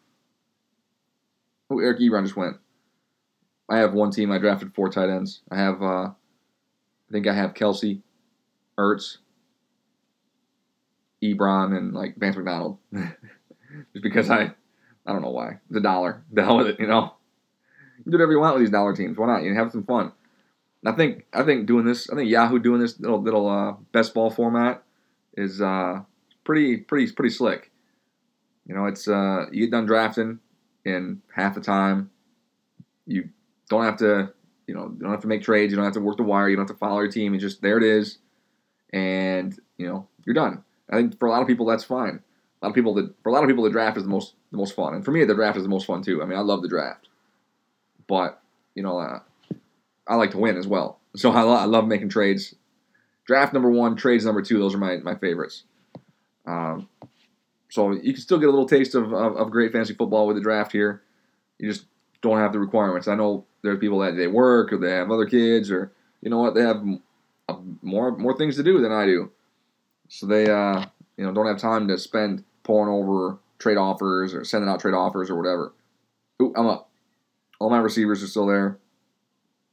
Oh, 1.71 1.81
Eric 1.81 1.99
Ebron 1.99 2.23
just 2.23 2.37
went. 2.37 2.57
I 3.69 3.79
have 3.79 3.93
one 3.93 4.11
team. 4.11 4.31
I 4.31 4.39
drafted 4.39 4.75
four 4.75 4.89
tight 4.89 5.11
ends. 5.11 5.41
I 5.51 5.57
have, 5.57 5.83
uh, 5.83 6.07
I 6.07 7.13
think 7.13 7.27
I 7.27 7.35
have 7.35 7.55
Kelce, 7.55 8.01
Ertz, 8.79 9.19
Ebron, 11.23 11.77
and 11.77 11.93
like 11.95 12.17
Vance 12.17 12.37
McDonald. 12.37 12.79
just 12.93 14.03
because 14.03 14.31
I, 14.31 14.53
I 15.07 15.13
don't 15.13 15.23
know 15.23 15.31
why. 15.31 15.59
The 15.71 15.81
dollar. 15.81 16.25
The 16.33 16.45
hell 16.45 16.59
with 16.59 16.69
it, 16.69 16.81
you 16.81 16.87
know. 16.87 17.15
You 17.99 18.13
do 18.13 18.19
whatever 18.19 18.33
you 18.33 18.41
want 18.41 18.55
with 18.55 18.63
these 18.63 18.71
dollar 18.71 18.95
teams. 18.95 19.19
Why 19.19 19.27
not? 19.27 19.43
You 19.43 19.55
have 19.55 19.73
some 19.73 19.85
fun. 19.85 20.13
I 20.87 20.93
think 20.93 21.27
I 21.33 21.43
think 21.43 21.67
doing 21.67 21.85
this. 21.85 22.09
I 22.09 22.15
think 22.15 22.31
Yahoo 22.31 22.59
doing 22.59 22.81
this 22.81 23.01
little 23.01 23.21
little 23.21 23.49
uh, 23.49 23.73
best 23.93 24.15
ball 24.15 24.31
format 24.31 24.85
is 25.37 25.61
uh, 25.61 26.03
pretty 26.45 26.77
pretty 26.77 27.11
pretty 27.13 27.35
slick. 27.35 27.71
You 28.67 28.75
know, 28.75 28.87
it's 28.87 29.09
uh, 29.09 29.47
you 29.51 29.65
get 29.65 29.73
done 29.73 29.87
drafting 29.87 30.39
in 30.85 31.21
half 31.35 31.55
the 31.55 31.61
time. 31.61 32.11
You 33.07 33.31
don't 33.69 33.85
have 33.85 33.97
to, 33.99 34.33
you 34.67 34.75
know, 34.75 34.89
don't 34.89 35.11
have 35.11 35.23
to 35.23 35.29
make 35.29 35.43
trades. 35.43 35.71
You 35.71 35.77
don't 35.77 35.85
have 35.85 35.95
to 35.95 36.01
work 36.01 36.17
the 36.17 36.23
wire. 36.23 36.49
You 36.49 36.57
don't 36.57 36.69
have 36.69 36.77
to 36.77 36.79
follow 36.79 37.01
your 37.01 37.11
team. 37.11 37.35
It's 37.35 37.43
just 37.43 37.63
there 37.63 37.79
it 37.79 37.85
is, 37.85 38.19
and 38.93 39.59
you 39.77 39.87
know 39.87 40.07
you're 40.25 40.35
done. 40.35 40.65
I 40.91 40.97
think 40.97 41.19
for 41.19 41.27
a 41.27 41.31
lot 41.31 41.43
of 41.43 41.49
people 41.49 41.67
that's 41.67 41.85
fine. 41.85 42.23
A 42.61 42.67
lot 42.67 42.71
of 42.71 42.75
people 42.75 42.95
that 42.95 43.15
for 43.23 43.29
a 43.29 43.33
lot 43.33 43.45
of 43.45 43.49
people 43.49 43.65
the 43.65 43.71
draft 43.71 43.97
is 43.97 44.05
the 44.05 44.11
most 44.11 44.35
the 44.51 44.57
most 44.57 44.75
fun, 44.75 44.95
and 44.95 45.05
for 45.05 45.13
me 45.13 45.25
the 45.25 45.35
draft 45.35 45.57
is 45.57 45.63
the 45.63 45.69
most 45.69 45.87
fun 45.87 46.03
too. 46.03 46.23
I 46.23 46.27
mean 46.27 46.39
I 46.39 46.43
love 46.43 46.63
the 46.63 46.69
draft, 46.69 47.09
but 48.07 48.41
you 48.75 48.83
know 48.83 48.99
uh, 48.99 49.21
I 50.07 50.17
like 50.17 50.31
to 50.33 50.39
win 50.39 50.57
as 50.57 50.67
well. 50.67 50.99
So 51.15 51.31
I, 51.33 51.43
lo- 51.43 51.53
I 51.53 51.65
love 51.65 51.87
making 51.87 52.09
trades. 52.09 52.55
Draft 53.27 53.53
number 53.53 53.71
one, 53.71 53.95
trades 53.95 54.25
number 54.25 54.43
two. 54.43 54.59
Those 54.59 54.75
are 54.75 54.79
my 54.79 54.97
my 54.97 55.15
favorites. 55.15 55.65
Um, 56.47 56.89
so 57.69 57.93
you 57.93 58.15
can 58.15 58.23
still 58.23 58.39
get 58.39 58.49
a 58.49 58.51
little 58.51 58.69
taste 58.69 58.95
of, 58.95 59.13
of, 59.13 59.37
of, 59.37 59.51
great 59.51 59.73
fantasy 59.73 59.93
football 59.93 60.27
with 60.27 60.37
the 60.37 60.43
draft 60.43 60.73
here. 60.73 61.03
You 61.59 61.69
just 61.71 61.85
don't 62.23 62.39
have 62.39 62.53
the 62.53 62.59
requirements. 62.59 63.09
I 63.09 63.15
know 63.15 63.45
there's 63.63 63.79
people 63.79 63.99
that 64.01 64.17
they 64.17 64.27
work 64.27 64.73
or 64.73 64.79
they 64.79 64.91
have 64.91 65.11
other 65.11 65.27
kids 65.27 65.71
or 65.71 65.93
you 66.23 66.31
know 66.31 66.39
what 66.39 66.55
they 66.55 66.63
have 66.63 66.85
more 67.83 68.17
more 68.17 68.37
things 68.37 68.57
to 68.57 68.63
do 68.63 68.81
than 68.81 68.93
I 68.93 69.07
do, 69.07 69.31
so 70.09 70.27
they 70.27 70.51
uh, 70.51 70.85
you 71.17 71.25
know 71.25 71.33
don't 71.33 71.47
have 71.47 71.59
time 71.59 71.89
to 71.89 71.99
spend 71.99 72.45
pouring 72.63 72.93
over 72.93 73.39
trade 73.59 73.77
offers 73.77 74.35
or 74.35 74.45
sending 74.45 74.69
out 74.69 74.81
trade 74.81 74.95
offers 74.95 75.31
or 75.31 75.37
whatever. 75.37 75.73
Ooh, 76.41 76.53
I'm 76.57 76.67
up. 76.67 76.91
All 77.59 77.71
my 77.71 77.79
receivers 77.79 78.23
are 78.23 78.29
still 78.29 78.47
there. 78.47 78.79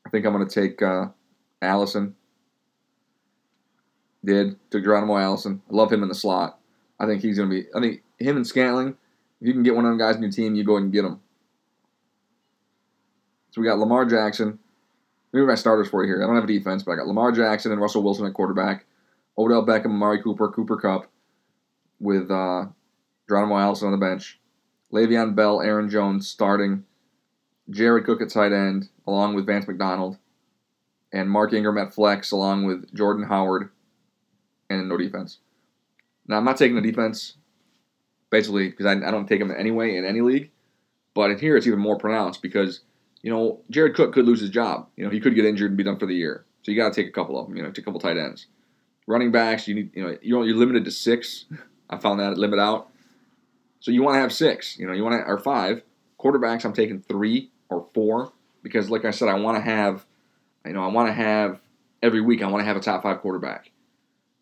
I 0.05 0.09
think 0.09 0.25
I'm 0.25 0.33
going 0.33 0.47
to 0.47 0.61
take 0.61 0.81
uh, 0.81 1.07
Allison. 1.61 2.15
Did 4.23 4.57
took 4.71 4.83
Geronimo 4.83 5.17
Allison. 5.17 5.61
I 5.69 5.75
love 5.75 5.91
him 5.91 6.01
in 6.01 6.09
the 6.09 6.15
slot. 6.15 6.59
I 6.99 7.05
think 7.05 7.21
he's 7.21 7.37
going 7.37 7.49
to 7.49 7.55
be. 7.55 7.67
I 7.75 7.79
think 7.79 8.01
him 8.19 8.37
and 8.37 8.47
Scantling. 8.47 8.95
If 9.41 9.47
you 9.47 9.53
can 9.53 9.63
get 9.63 9.75
one 9.75 9.85
of 9.85 9.91
them 9.91 9.99
guys 9.99 10.15
in 10.15 10.23
your 10.23 10.31
team, 10.31 10.55
you 10.55 10.63
go 10.63 10.77
and 10.77 10.91
get 10.91 11.03
them. 11.03 11.19
So 13.55 13.61
we 13.61 13.67
got 13.67 13.79
Lamar 13.79 14.03
Jackson. 14.03 14.59
Maybe 15.31 15.45
my 15.45 15.55
starters 15.55 15.87
for 15.87 16.03
you 16.03 16.09
here. 16.09 16.21
I 16.21 16.27
don't 16.27 16.35
have 16.35 16.43
a 16.43 16.47
defense, 16.47 16.83
but 16.83 16.91
I 16.91 16.95
got 16.97 17.07
Lamar 17.07 17.31
Jackson 17.31 17.71
and 17.71 17.79
Russell 17.79 18.03
Wilson 18.03 18.25
at 18.25 18.33
quarterback. 18.33 18.85
Odell 19.37 19.65
Beckham, 19.65 19.85
Amari 19.85 20.21
Cooper, 20.21 20.49
Cooper 20.49 20.75
Kupp, 20.75 21.09
with 21.97 22.29
uh, 22.29 22.65
Geronimo 23.29 23.57
Allison 23.57 23.87
on 23.87 23.91
the 23.93 24.05
bench. 24.05 24.41
Le'Veon 24.91 25.35
Bell, 25.35 25.61
Aaron 25.61 25.89
Jones 25.89 26.27
starting. 26.27 26.83
Jared 27.69 28.03
Cook 28.03 28.21
at 28.21 28.29
tight 28.29 28.51
end, 28.51 28.89
along 29.07 29.35
with 29.35 29.45
Vance 29.45 29.69
McDonald, 29.69 30.17
and 31.13 31.31
Mark 31.31 31.53
Ingram 31.53 31.77
at 31.77 31.93
flex, 31.93 32.31
along 32.31 32.65
with 32.65 32.93
Jordan 32.93 33.23
Howard, 33.23 33.69
and 34.69 34.89
no 34.89 34.97
defense. 34.97 35.39
Now, 36.27 36.35
I'm 36.35 36.43
not 36.43 36.57
taking 36.57 36.75
the 36.75 36.81
defense, 36.81 37.35
basically, 38.29 38.67
because 38.67 38.85
I, 38.85 38.95
I 38.95 39.11
don't 39.11 39.27
take 39.27 39.39
them 39.39 39.55
anyway 39.57 39.95
in 39.95 40.03
any 40.03 40.19
league. 40.19 40.51
But 41.13 41.31
in 41.31 41.39
here, 41.39 41.55
it's 41.55 41.67
even 41.67 41.79
more 41.79 41.97
pronounced 41.97 42.41
because, 42.41 42.81
you 43.25 43.31
know, 43.31 43.59
Jared 43.71 43.95
Cook 43.95 44.13
could 44.13 44.27
lose 44.27 44.39
his 44.39 44.51
job. 44.51 44.87
You 44.95 45.03
know, 45.03 45.09
he 45.09 45.19
could 45.19 45.33
get 45.33 45.45
injured 45.45 45.71
and 45.71 45.77
be 45.77 45.83
done 45.83 45.97
for 45.97 46.05
the 46.05 46.13
year. 46.13 46.45
So 46.61 46.71
you 46.71 46.77
got 46.77 46.93
to 46.93 47.01
take 47.01 47.09
a 47.09 47.11
couple 47.11 47.39
of 47.39 47.47
them, 47.47 47.57
you 47.57 47.63
know, 47.63 47.71
take 47.71 47.79
a 47.79 47.81
couple 47.81 47.99
tight 47.99 48.17
ends. 48.17 48.45
Running 49.07 49.31
backs, 49.31 49.67
you 49.67 49.73
need, 49.73 49.89
you 49.95 50.03
know, 50.03 50.15
you're, 50.21 50.45
you're 50.45 50.55
limited 50.55 50.85
to 50.85 50.91
six. 50.91 51.45
I 51.89 51.97
found 51.97 52.19
that 52.19 52.37
limit 52.37 52.59
out. 52.59 52.91
So 53.79 53.89
you 53.89 54.03
want 54.03 54.17
to 54.17 54.19
have 54.19 54.31
six, 54.31 54.77
you 54.77 54.85
know, 54.85 54.93
you 54.93 55.03
want 55.03 55.19
to, 55.19 55.27
or 55.27 55.39
five. 55.39 55.81
Quarterbacks, 56.19 56.65
I'm 56.65 56.73
taking 56.73 57.01
three 57.01 57.49
or 57.69 57.87
four 57.95 58.31
because, 58.61 58.91
like 58.91 59.05
I 59.05 59.11
said, 59.11 59.27
I 59.27 59.39
want 59.39 59.57
to 59.57 59.61
have, 59.63 60.05
you 60.63 60.73
know, 60.73 60.83
I 60.83 60.87
want 60.89 61.09
to 61.09 61.13
have 61.13 61.59
every 62.03 62.21
week. 62.21 62.43
I 62.43 62.47
want 62.47 62.61
to 62.61 62.67
have 62.67 62.77
a 62.77 62.79
top 62.79 63.01
five 63.01 63.21
quarterback. 63.21 63.71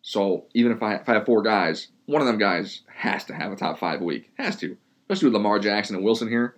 So 0.02 0.44
even 0.52 0.72
if 0.72 0.82
I, 0.82 0.96
if 0.96 1.08
I 1.08 1.14
have 1.14 1.24
four 1.24 1.40
guys, 1.40 1.88
one 2.04 2.20
of 2.20 2.26
them 2.26 2.36
guys 2.36 2.82
has 2.94 3.24
to 3.24 3.34
have 3.34 3.50
a 3.50 3.56
top 3.56 3.78
five 3.78 4.02
week. 4.02 4.30
Has 4.36 4.56
to, 4.56 4.76
especially 5.04 5.28
with 5.28 5.36
Lamar 5.36 5.58
Jackson 5.58 5.96
and 5.96 6.04
Wilson 6.04 6.28
here. 6.28 6.56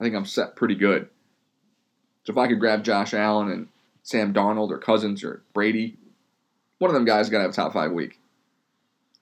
I 0.00 0.04
think 0.04 0.14
I'm 0.14 0.24
set 0.24 0.56
pretty 0.56 0.74
good. 0.74 1.10
So 2.26 2.32
if 2.32 2.38
I 2.38 2.48
could 2.48 2.60
grab 2.60 2.82
Josh 2.82 3.14
Allen 3.14 3.50
and 3.50 3.68
Sam 4.02 4.34
Darnold 4.34 4.70
or 4.70 4.78
Cousins 4.78 5.22
or 5.22 5.42
Brady, 5.54 5.96
one 6.78 6.90
of 6.90 6.94
them 6.94 7.04
guys 7.04 7.30
got 7.30 7.38
to 7.38 7.42
have 7.42 7.52
a 7.52 7.54
top 7.54 7.72
five 7.72 7.92
week. 7.92 8.18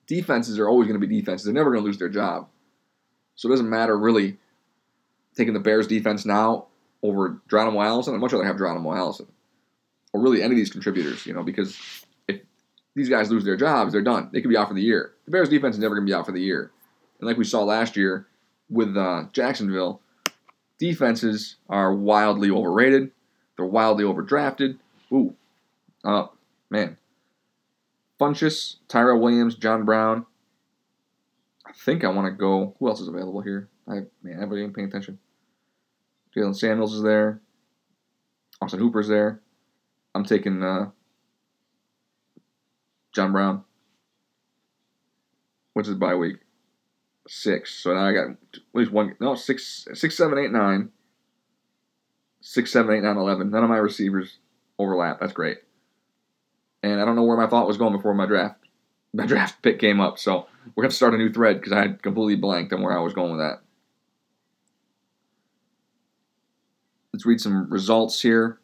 Defenses 0.06 0.58
are 0.58 0.68
always 0.68 0.88
going 0.88 1.00
to 1.00 1.06
be 1.06 1.20
defenses. 1.20 1.44
They're 1.44 1.54
never 1.54 1.70
going 1.70 1.82
to 1.82 1.86
lose 1.86 1.98
their 1.98 2.08
job. 2.08 2.48
So 3.36 3.48
it 3.48 3.52
doesn't 3.52 3.68
matter 3.68 3.96
really 3.96 4.38
taking 5.36 5.54
the 5.54 5.60
Bears 5.60 5.86
defense 5.86 6.24
now 6.24 6.66
over 7.02 7.40
Geronimo 7.48 7.82
Allison, 7.82 8.14
I'd 8.14 8.20
much 8.20 8.32
rather 8.32 8.46
have 8.46 8.56
Geronimo 8.56 8.94
Allison. 8.94 9.26
Or 10.12 10.20
really 10.22 10.42
any 10.42 10.52
of 10.52 10.56
these 10.56 10.70
contributors, 10.70 11.26
you 11.26 11.34
know, 11.34 11.42
because 11.42 11.76
if 12.28 12.40
these 12.94 13.10
guys 13.10 13.30
lose 13.30 13.44
their 13.44 13.56
jobs, 13.56 13.92
they're 13.92 14.02
done. 14.02 14.30
They 14.32 14.40
could 14.40 14.48
be 14.48 14.56
out 14.56 14.68
for 14.68 14.74
the 14.74 14.82
year. 14.82 15.12
The 15.26 15.32
Bears 15.32 15.48
defense 15.48 15.74
is 15.74 15.80
never 15.80 15.94
going 15.94 16.06
to 16.06 16.10
be 16.10 16.14
out 16.14 16.24
for 16.24 16.32
the 16.32 16.40
year. 16.40 16.70
And 17.18 17.26
like 17.26 17.36
we 17.36 17.44
saw 17.44 17.62
last 17.62 17.96
year 17.96 18.26
with 18.70 18.96
uh, 18.96 19.24
Jacksonville, 19.32 20.00
defenses 20.78 21.56
are 21.68 21.94
wildly 21.94 22.50
overrated. 22.50 23.10
They're 23.56 23.66
wildly 23.66 24.04
overdrafted. 24.04 24.78
Ooh, 25.12 25.34
uh, 26.04 26.26
man. 26.70 26.96
Funchess, 28.20 28.76
Tyrell 28.88 29.20
Williams, 29.20 29.56
John 29.56 29.84
Brown. 29.84 30.26
I 31.66 31.72
think 31.72 32.04
I 32.04 32.08
want 32.08 32.26
to 32.26 32.32
go. 32.32 32.74
Who 32.78 32.88
else 32.88 33.00
is 33.00 33.08
available 33.08 33.40
here? 33.40 33.68
I 33.88 34.02
man, 34.22 34.34
everybody 34.34 34.62
ain't 34.62 34.74
paying 34.74 34.88
attention. 34.88 35.18
Jaylen 36.34 36.56
Samuels 36.56 36.94
is 36.94 37.02
there. 37.02 37.40
Austin 38.60 38.80
Hooper's 38.80 39.08
there. 39.08 39.40
I'm 40.14 40.24
taking 40.24 40.62
uh, 40.62 40.90
John 43.12 43.32
Brown. 43.32 43.64
What's 45.72 45.88
his 45.88 45.98
bye 45.98 46.14
week? 46.14 46.43
Six. 47.26 47.74
So 47.74 47.94
now 47.94 48.06
I 48.06 48.12
got 48.12 48.30
at 48.30 48.60
least 48.74 48.92
one. 48.92 49.16
No, 49.20 49.34
six, 49.34 49.86
six, 49.94 50.16
seven, 50.16 50.38
eight, 50.38 50.52
nine. 50.52 50.90
Six, 52.40 52.70
seven, 52.70 52.94
eight, 52.94 53.02
nine, 53.02 53.16
eleven. 53.16 53.50
None 53.50 53.64
of 53.64 53.70
my 53.70 53.78
receivers 53.78 54.38
overlap. 54.78 55.20
That's 55.20 55.32
great. 55.32 55.58
And 56.82 57.00
I 57.00 57.04
don't 57.04 57.16
know 57.16 57.24
where 57.24 57.36
my 57.36 57.46
thought 57.46 57.66
was 57.66 57.78
going 57.78 57.94
before 57.94 58.14
my 58.14 58.26
draft. 58.26 58.56
My 59.16 59.26
draft 59.26 59.62
pick 59.62 59.78
came 59.78 60.00
up. 60.00 60.18
So 60.18 60.48
we're 60.74 60.82
gonna 60.82 60.90
start 60.90 61.14
a 61.14 61.16
new 61.16 61.32
thread 61.32 61.60
because 61.60 61.72
I 61.72 61.82
had 61.82 62.02
completely 62.02 62.34
blanked 62.34 62.72
on 62.72 62.82
where 62.82 62.98
I 62.98 63.00
was 63.00 63.14
going 63.14 63.30
with 63.30 63.38
that. 63.38 63.60
Let's 67.12 67.24
read 67.24 67.40
some 67.40 67.70
results 67.70 68.20
here. 68.20 68.58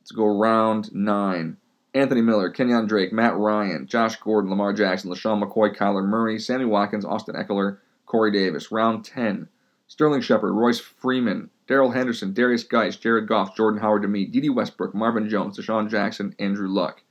Let's 0.00 0.12
go 0.12 0.24
round 0.24 0.94
nine. 0.94 1.58
Anthony 1.94 2.22
Miller, 2.22 2.50
Kenyon 2.50 2.86
Drake, 2.86 3.12
Matt 3.12 3.36
Ryan, 3.36 3.86
Josh 3.86 4.16
Gordon, 4.16 4.50
Lamar 4.50 4.72
Jackson, 4.72 5.10
LeSean 5.10 5.42
McCoy, 5.42 5.74
Kyler 5.76 6.06
Murray, 6.06 6.38
Sammy 6.38 6.64
Watkins, 6.64 7.04
Austin 7.04 7.34
Ekeler, 7.34 7.78
Corey 8.06 8.30
Davis. 8.30 8.70
Round 8.70 9.04
10. 9.04 9.48
Sterling 9.88 10.20
Shepard, 10.20 10.52
Royce 10.52 10.78
Freeman, 10.78 11.50
Darrell 11.66 11.90
Henderson, 11.90 12.32
Darius 12.32 12.62
Guice, 12.62 12.96
Jared 12.96 13.26
Goff, 13.26 13.56
Jordan 13.56 13.80
Howard 13.80 14.02
to 14.02 14.08
me, 14.08 14.24
Dede 14.24 14.54
Westbrook, 14.54 14.94
Marvin 14.94 15.28
Jones, 15.28 15.58
DeSean 15.58 15.90
Jackson, 15.90 16.34
Andrew 16.38 16.68
Luck. 16.68 17.02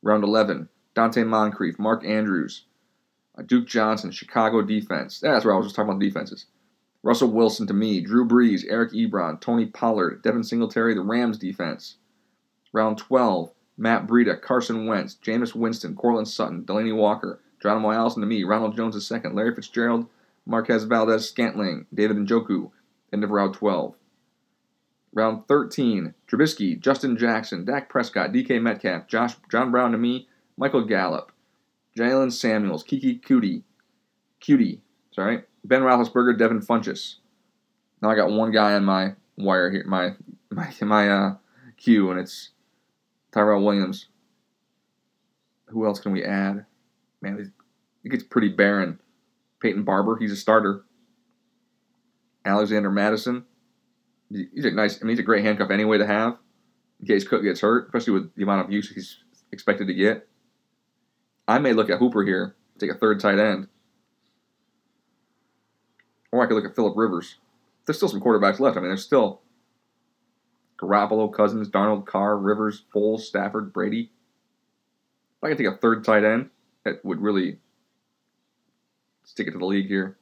Round 0.00 0.22
11. 0.22 0.68
Donte 0.94 1.26
Moncrief, 1.26 1.78
Mark 1.78 2.04
Andrews, 2.04 2.66
uh, 3.36 3.42
Duke 3.42 3.66
Johnson, 3.66 4.12
Chicago 4.12 4.62
defense. 4.62 5.18
That's 5.18 5.44
where 5.44 5.52
I 5.52 5.56
was 5.56 5.66
just 5.66 5.74
talking 5.74 5.90
about 5.90 5.98
the 5.98 6.06
defenses. 6.06 6.46
Russell 7.02 7.32
Wilson 7.32 7.66
to 7.66 7.74
me, 7.74 8.00
Drew 8.00 8.26
Brees, 8.26 8.64
Eric 8.68 8.92
Ebron, 8.92 9.40
Tony 9.40 9.66
Pollard, 9.66 10.22
Devin 10.22 10.44
Singletary, 10.44 10.94
the 10.94 11.00
Rams 11.00 11.36
defense. 11.36 11.96
Round 12.72 12.96
12, 12.96 13.52
Matt 13.76 14.06
Breida, 14.06 14.40
Carson 14.40 14.86
Wentz, 14.86 15.16
Jameis 15.22 15.54
Winston, 15.54 15.96
Courtland 15.96 16.28
Sutton, 16.28 16.64
Delanie 16.64 16.94
Walker, 16.94 17.40
Geronimo 17.60 17.90
Allison 17.90 18.20
to 18.20 18.26
me, 18.26 18.44
Ronald 18.44 18.76
Jones 18.76 19.10
II, 19.10 19.20
Larry 19.32 19.54
Fitzgerald, 19.54 20.06
Marquez 20.46 20.84
Valdes 20.84 21.28
Scantling, 21.28 21.86
David 21.92 22.18
Njoku, 22.18 22.70
end 23.12 23.24
of 23.24 23.30
round 23.30 23.54
12. 23.54 23.94
Round 25.12 25.46
13, 25.46 26.14
Trubisky, 26.28 26.78
Justin 26.78 27.16
Jackson, 27.16 27.64
Dak 27.64 27.88
Prescott, 27.88 28.32
DK 28.32 28.60
Metcalf, 28.60 29.06
Josh, 29.06 29.36
John 29.50 29.70
Brown 29.70 29.92
to 29.92 29.98
me, 29.98 30.28
Michael 30.56 30.84
Gallup, 30.84 31.32
Jaylen 31.96 32.32
Samuels, 32.32 32.84
Keke 32.84 33.20
Coutee, 33.22 33.62
Cutie, 34.40 34.82
sorry, 35.12 35.42
Ben 35.64 35.82
Roethlisberger, 35.82 36.36
Devin 36.36 36.60
Funchess. 36.60 37.16
Now 38.02 38.10
I 38.10 38.16
got 38.16 38.30
one 38.30 38.50
guy 38.50 38.74
on 38.74 38.84
my 38.84 39.14
wire 39.36 39.70
here, 39.70 39.84
my 39.86 40.14
my 40.50 40.72
my 40.82 41.08
uh, 41.08 41.34
queue, 41.76 42.10
and 42.10 42.20
it's 42.20 42.50
Tyrell 43.34 43.64
Williams. 43.64 44.06
Who 45.66 45.84
else 45.86 45.98
can 45.98 46.12
we 46.12 46.22
add? 46.22 46.66
Man, 47.20 47.52
it 48.04 48.08
gets 48.08 48.22
pretty 48.22 48.48
barren. 48.48 49.00
Peyton 49.60 49.82
Barber, 49.82 50.16
he's 50.16 50.30
a 50.30 50.36
starter. 50.36 50.84
Alexander 52.44 52.90
Mattison, 52.90 53.44
he's 54.30 54.66
a 54.66 54.70
nice. 54.70 55.00
I 55.00 55.04
mean, 55.04 55.10
he's 55.10 55.18
a 55.18 55.24
great 55.24 55.42
handcuff 55.42 55.70
anyway 55.70 55.98
to 55.98 56.06
have 56.06 56.36
in 57.00 57.06
case 57.06 57.26
Cook 57.26 57.42
gets 57.42 57.60
hurt, 57.60 57.86
especially 57.86 58.12
with 58.12 58.34
the 58.36 58.42
amount 58.42 58.64
of 58.64 58.70
use 58.70 58.90
he's 58.90 59.16
expected 59.50 59.88
to 59.88 59.94
get. 59.94 60.28
I 61.48 61.58
may 61.58 61.72
look 61.72 61.90
at 61.90 61.98
Hooper 61.98 62.22
here, 62.22 62.54
take 62.78 62.90
a 62.90 62.94
third 62.94 63.18
tight 63.18 63.38
end, 63.38 63.68
or 66.30 66.42
I 66.42 66.46
could 66.46 66.54
look 66.54 66.66
at 66.66 66.76
Philip 66.76 66.96
Rivers. 66.96 67.36
There's 67.86 67.96
still 67.96 68.08
some 68.08 68.20
quarterbacks 68.20 68.60
left. 68.60 68.76
I 68.76 68.80
mean, 68.80 68.90
there's 68.90 69.04
still 69.04 69.40
Garoppolo, 70.84 71.32
Cousins, 71.32 71.68
Darnold, 71.68 72.06
Carr, 72.06 72.36
Rivers, 72.36 72.84
Foles, 72.94 73.20
Stafford, 73.20 73.72
Brady. 73.72 74.10
If 75.38 75.44
I 75.44 75.48
could 75.48 75.58
take 75.58 75.66
a 75.66 75.76
third 75.76 76.04
tight 76.04 76.24
end, 76.24 76.50
that 76.84 77.04
would 77.04 77.20
really 77.20 77.58
stick 79.24 79.48
it 79.48 79.52
to 79.52 79.58
the 79.58 79.64
league 79.64 79.88
here. 79.88 80.16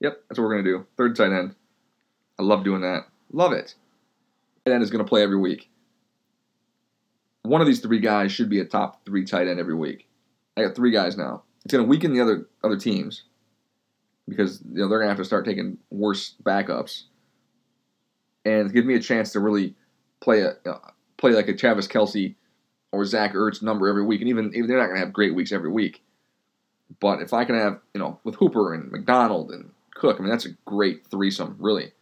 Yep, 0.00 0.22
that's 0.28 0.38
what 0.38 0.44
we're 0.44 0.54
going 0.54 0.64
to 0.64 0.70
do. 0.70 0.86
Third 0.96 1.16
tight 1.16 1.32
end. 1.32 1.54
I 2.38 2.42
love 2.42 2.64
doing 2.64 2.82
that. 2.82 3.06
Love 3.32 3.52
it. 3.52 3.74
Tight 4.64 4.72
end 4.72 4.82
is 4.82 4.90
going 4.90 5.04
to 5.04 5.08
play 5.08 5.22
every 5.22 5.38
week. 5.38 5.70
One 7.42 7.60
of 7.60 7.66
these 7.66 7.80
three 7.80 8.00
guys 8.00 8.32
should 8.32 8.48
be 8.48 8.60
a 8.60 8.64
top 8.64 9.04
three 9.04 9.24
tight 9.24 9.48
end 9.48 9.58
every 9.58 9.74
week. 9.74 10.08
I 10.56 10.62
got 10.62 10.74
three 10.74 10.90
guys 10.90 11.16
now. 11.16 11.42
It's 11.64 11.72
going 11.72 11.84
to 11.84 11.88
weaken 11.88 12.12
the 12.12 12.20
other 12.20 12.48
other 12.62 12.76
teams 12.76 13.24
because 14.28 14.62
you 14.62 14.80
know 14.80 14.88
they're 14.88 14.98
going 14.98 15.06
to 15.06 15.14
have 15.14 15.18
to 15.18 15.24
start 15.24 15.44
taking 15.44 15.78
worse 15.90 16.34
backups, 16.42 17.04
and 18.48 18.72
give 18.72 18.86
me 18.86 18.94
a 18.94 19.00
chance 19.00 19.32
to 19.32 19.40
really 19.40 19.74
play 20.20 20.40
a 20.40 20.56
uh, 20.66 20.78
play 21.16 21.32
like 21.32 21.48
a 21.48 21.54
Travis 21.54 21.86
Kelce 21.86 22.34
or 22.92 23.04
Zach 23.04 23.34
Ertz 23.34 23.62
number 23.62 23.88
every 23.88 24.04
week. 24.04 24.20
And 24.20 24.28
even 24.28 24.52
even 24.54 24.68
they're 24.68 24.78
not 24.78 24.86
going 24.86 24.96
to 24.96 25.04
have 25.04 25.12
great 25.12 25.34
weeks 25.34 25.52
every 25.52 25.70
week. 25.70 26.02
But 27.00 27.20
if 27.20 27.32
I 27.34 27.44
can 27.44 27.56
have 27.56 27.80
you 27.94 28.00
know 28.00 28.18
with 28.24 28.36
Hooper 28.36 28.74
and 28.74 28.90
McDonald 28.90 29.50
and 29.50 29.70
Cook, 29.94 30.16
I 30.18 30.22
mean 30.22 30.30
that's 30.30 30.46
a 30.46 30.52
great 30.64 31.06
threesome, 31.06 31.56
really. 31.58 31.92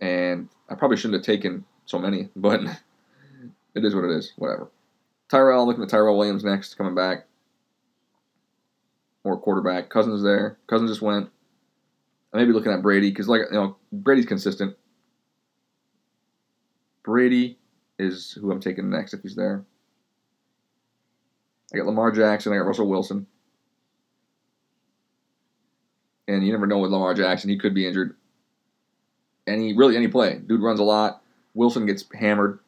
And 0.00 0.48
I 0.68 0.74
probably 0.74 0.96
shouldn't 0.96 1.20
have 1.20 1.26
taken 1.26 1.64
so 1.86 1.98
many, 1.98 2.28
but 2.36 2.60
it 3.74 3.84
is 3.84 3.94
what 3.94 4.04
it 4.04 4.10
is. 4.10 4.32
Whatever. 4.36 4.70
Tyrell, 5.28 5.66
looking 5.66 5.82
at 5.82 5.88
Tyrell 5.88 6.16
Williams 6.16 6.44
next, 6.44 6.74
coming 6.74 6.94
back. 6.94 7.26
Or 9.24 9.36
quarterback. 9.36 9.90
Cousins 9.90 10.22
there. 10.22 10.56
Cousins 10.68 10.90
just 10.90 11.02
went. 11.02 11.30
I 12.32 12.36
may 12.36 12.44
be 12.44 12.52
looking 12.52 12.70
at 12.70 12.82
Brady 12.82 13.10
because, 13.10 13.28
like, 13.28 13.42
you 13.50 13.56
know, 13.56 13.76
Brady's 13.92 14.26
consistent. 14.26 14.76
Brady 17.06 17.56
is 17.98 18.32
who 18.32 18.50
I'm 18.50 18.60
taking 18.60 18.90
next 18.90 19.14
if 19.14 19.22
he's 19.22 19.36
there. 19.36 19.64
I 21.72 21.78
got 21.78 21.86
Lamar 21.86 22.10
Jackson. 22.10 22.52
I 22.52 22.56
got 22.56 22.66
Russell 22.66 22.88
Wilson. 22.88 23.26
And 26.28 26.44
you 26.44 26.52
never 26.52 26.66
know 26.66 26.78
with 26.78 26.90
Lamar 26.90 27.14
Jackson; 27.14 27.48
he 27.48 27.56
could 27.56 27.74
be 27.74 27.86
injured. 27.86 28.16
Any 29.46 29.76
really 29.76 29.96
any 29.96 30.08
play, 30.08 30.40
dude 30.44 30.60
runs 30.60 30.80
a 30.80 30.84
lot. 30.84 31.22
Wilson 31.54 31.86
gets 31.86 32.04
hammered. 32.12 32.58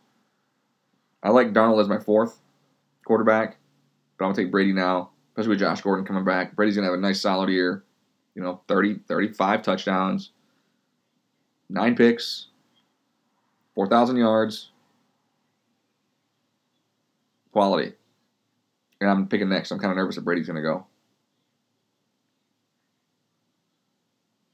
I 1.23 1.31
like 1.31 1.53
Darnold 1.53 1.81
as 1.81 1.89
my 1.89 1.99
fourth 1.99 2.39
quarterback, 3.05 3.57
but 4.17 4.25
I'm 4.25 4.33
gonna 4.33 4.45
take 4.45 4.53
Brady 4.53 4.73
now, 4.73 5.11
especially 5.33 5.51
with 5.51 5.59
Josh 5.59 5.81
Gordon 5.81 6.07
coming 6.07 6.25
back. 6.25 6.55
Brady's 6.55 6.77
gonna 6.77 6.87
have 6.87 6.95
a 6.95 7.03
nice 7.03 7.21
solid 7.21 7.51
year. 7.51 7.83
You 8.37 8.45
know, 8.45 8.61
30, 8.69 9.01
35 9.09 9.63
touchdowns, 9.63 10.31
nine 11.69 11.97
picks, 11.97 12.48
4,000 13.79 14.17
yards, 14.17 14.71
quality. 17.53 17.93
And 19.01 19.09
I'm 19.09 19.29
picking 19.29 19.49
next. 19.49 19.71
I'm 19.71 19.79
kind 19.79 19.93
of 19.93 19.97
nervous 19.97 20.17
that 20.17 20.25
Brady's 20.25 20.49
going 20.49 20.57
to 20.57 20.63
go. 20.63 20.85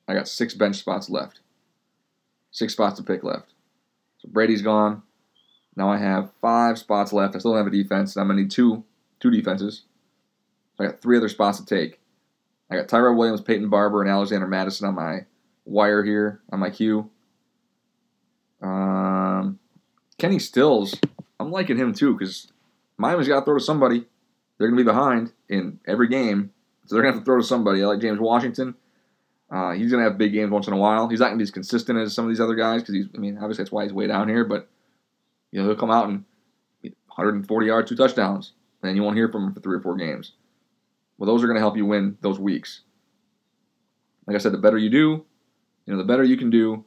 I 0.06 0.12
got 0.12 0.28
six 0.28 0.52
bench 0.52 0.76
spots 0.76 1.08
left. 1.08 1.40
Six 2.50 2.74
spots 2.74 2.98
to 2.98 3.02
pick 3.02 3.24
left. 3.24 3.54
So 4.18 4.28
Brady's 4.30 4.60
gone. 4.60 5.02
Now 5.74 5.90
I 5.90 5.96
have 5.96 6.30
five 6.42 6.76
spots 6.76 7.10
left. 7.10 7.34
I 7.34 7.38
still 7.38 7.52
don't 7.52 7.64
have 7.64 7.72
a 7.72 7.74
defense, 7.74 8.14
and 8.14 8.20
I'm 8.20 8.28
gonna 8.28 8.42
need 8.42 8.50
two 8.50 8.84
two 9.20 9.30
defenses. 9.30 9.84
So 10.76 10.84
I 10.84 10.88
got 10.88 11.00
three 11.00 11.16
other 11.16 11.30
spots 11.30 11.58
to 11.58 11.64
take. 11.64 11.98
I 12.70 12.76
got 12.76 12.88
Tyrell 12.88 13.16
Williams, 13.16 13.40
Peyton 13.40 13.70
Barber, 13.70 14.02
and 14.02 14.10
Alexander 14.10 14.46
Mattison 14.46 14.86
on 14.86 14.94
my 14.94 15.24
wire 15.64 16.04
here 16.04 16.42
on 16.52 16.60
my 16.60 16.68
queue. 16.68 17.10
Um, 18.64 18.93
Kenny 20.24 20.38
Stills, 20.38 20.98
I'm 21.38 21.50
liking 21.50 21.76
him 21.76 21.92
too 21.92 22.16
because 22.16 22.50
Miami's 22.96 23.28
got 23.28 23.40
to 23.40 23.44
throw 23.44 23.58
to 23.58 23.62
somebody. 23.62 24.06
They're 24.56 24.68
going 24.68 24.78
to 24.78 24.82
be 24.82 24.90
behind 24.90 25.32
in 25.50 25.80
every 25.86 26.08
game, 26.08 26.50
so 26.86 26.94
they're 26.94 27.02
going 27.02 27.12
to 27.12 27.18
have 27.18 27.22
to 27.22 27.26
throw 27.26 27.38
to 27.38 27.46
somebody. 27.46 27.82
I 27.82 27.86
like 27.86 28.00
James 28.00 28.18
Washington. 28.18 28.74
Uh, 29.50 29.72
he's 29.72 29.90
going 29.90 30.02
to 30.02 30.08
have 30.08 30.16
big 30.16 30.32
games 30.32 30.50
once 30.50 30.66
in 30.66 30.72
a 30.72 30.78
while. 30.78 31.10
He's 31.10 31.20
not 31.20 31.26
going 31.26 31.36
to 31.36 31.42
be 31.42 31.46
as 31.46 31.50
consistent 31.50 31.98
as 31.98 32.14
some 32.14 32.24
of 32.24 32.30
these 32.30 32.40
other 32.40 32.54
guys 32.54 32.80
because 32.80 32.94
he's. 32.94 33.04
I 33.14 33.18
mean, 33.18 33.36
obviously 33.36 33.64
that's 33.64 33.72
why 33.72 33.82
he's 33.82 33.92
way 33.92 34.06
down 34.06 34.30
here. 34.30 34.46
But 34.46 34.66
you 35.52 35.60
know, 35.60 35.66
he'll 35.66 35.76
come 35.76 35.90
out 35.90 36.08
and 36.08 36.24
140 36.80 37.66
yards, 37.66 37.90
two 37.90 37.94
touchdowns, 37.94 38.52
and 38.82 38.96
you 38.96 39.02
won't 39.02 39.18
hear 39.18 39.28
from 39.28 39.48
him 39.48 39.52
for 39.52 39.60
three 39.60 39.76
or 39.76 39.80
four 39.82 39.94
games. 39.94 40.32
Well, 41.18 41.26
those 41.26 41.44
are 41.44 41.48
going 41.48 41.56
to 41.56 41.60
help 41.60 41.76
you 41.76 41.84
win 41.84 42.16
those 42.22 42.38
weeks. 42.38 42.80
Like 44.26 44.36
I 44.36 44.38
said, 44.38 44.52
the 44.52 44.58
better 44.58 44.78
you 44.78 44.88
do, 44.88 45.26
you 45.84 45.92
know, 45.92 45.98
the 45.98 46.04
better 46.04 46.24
you 46.24 46.38
can 46.38 46.48
do. 46.48 46.86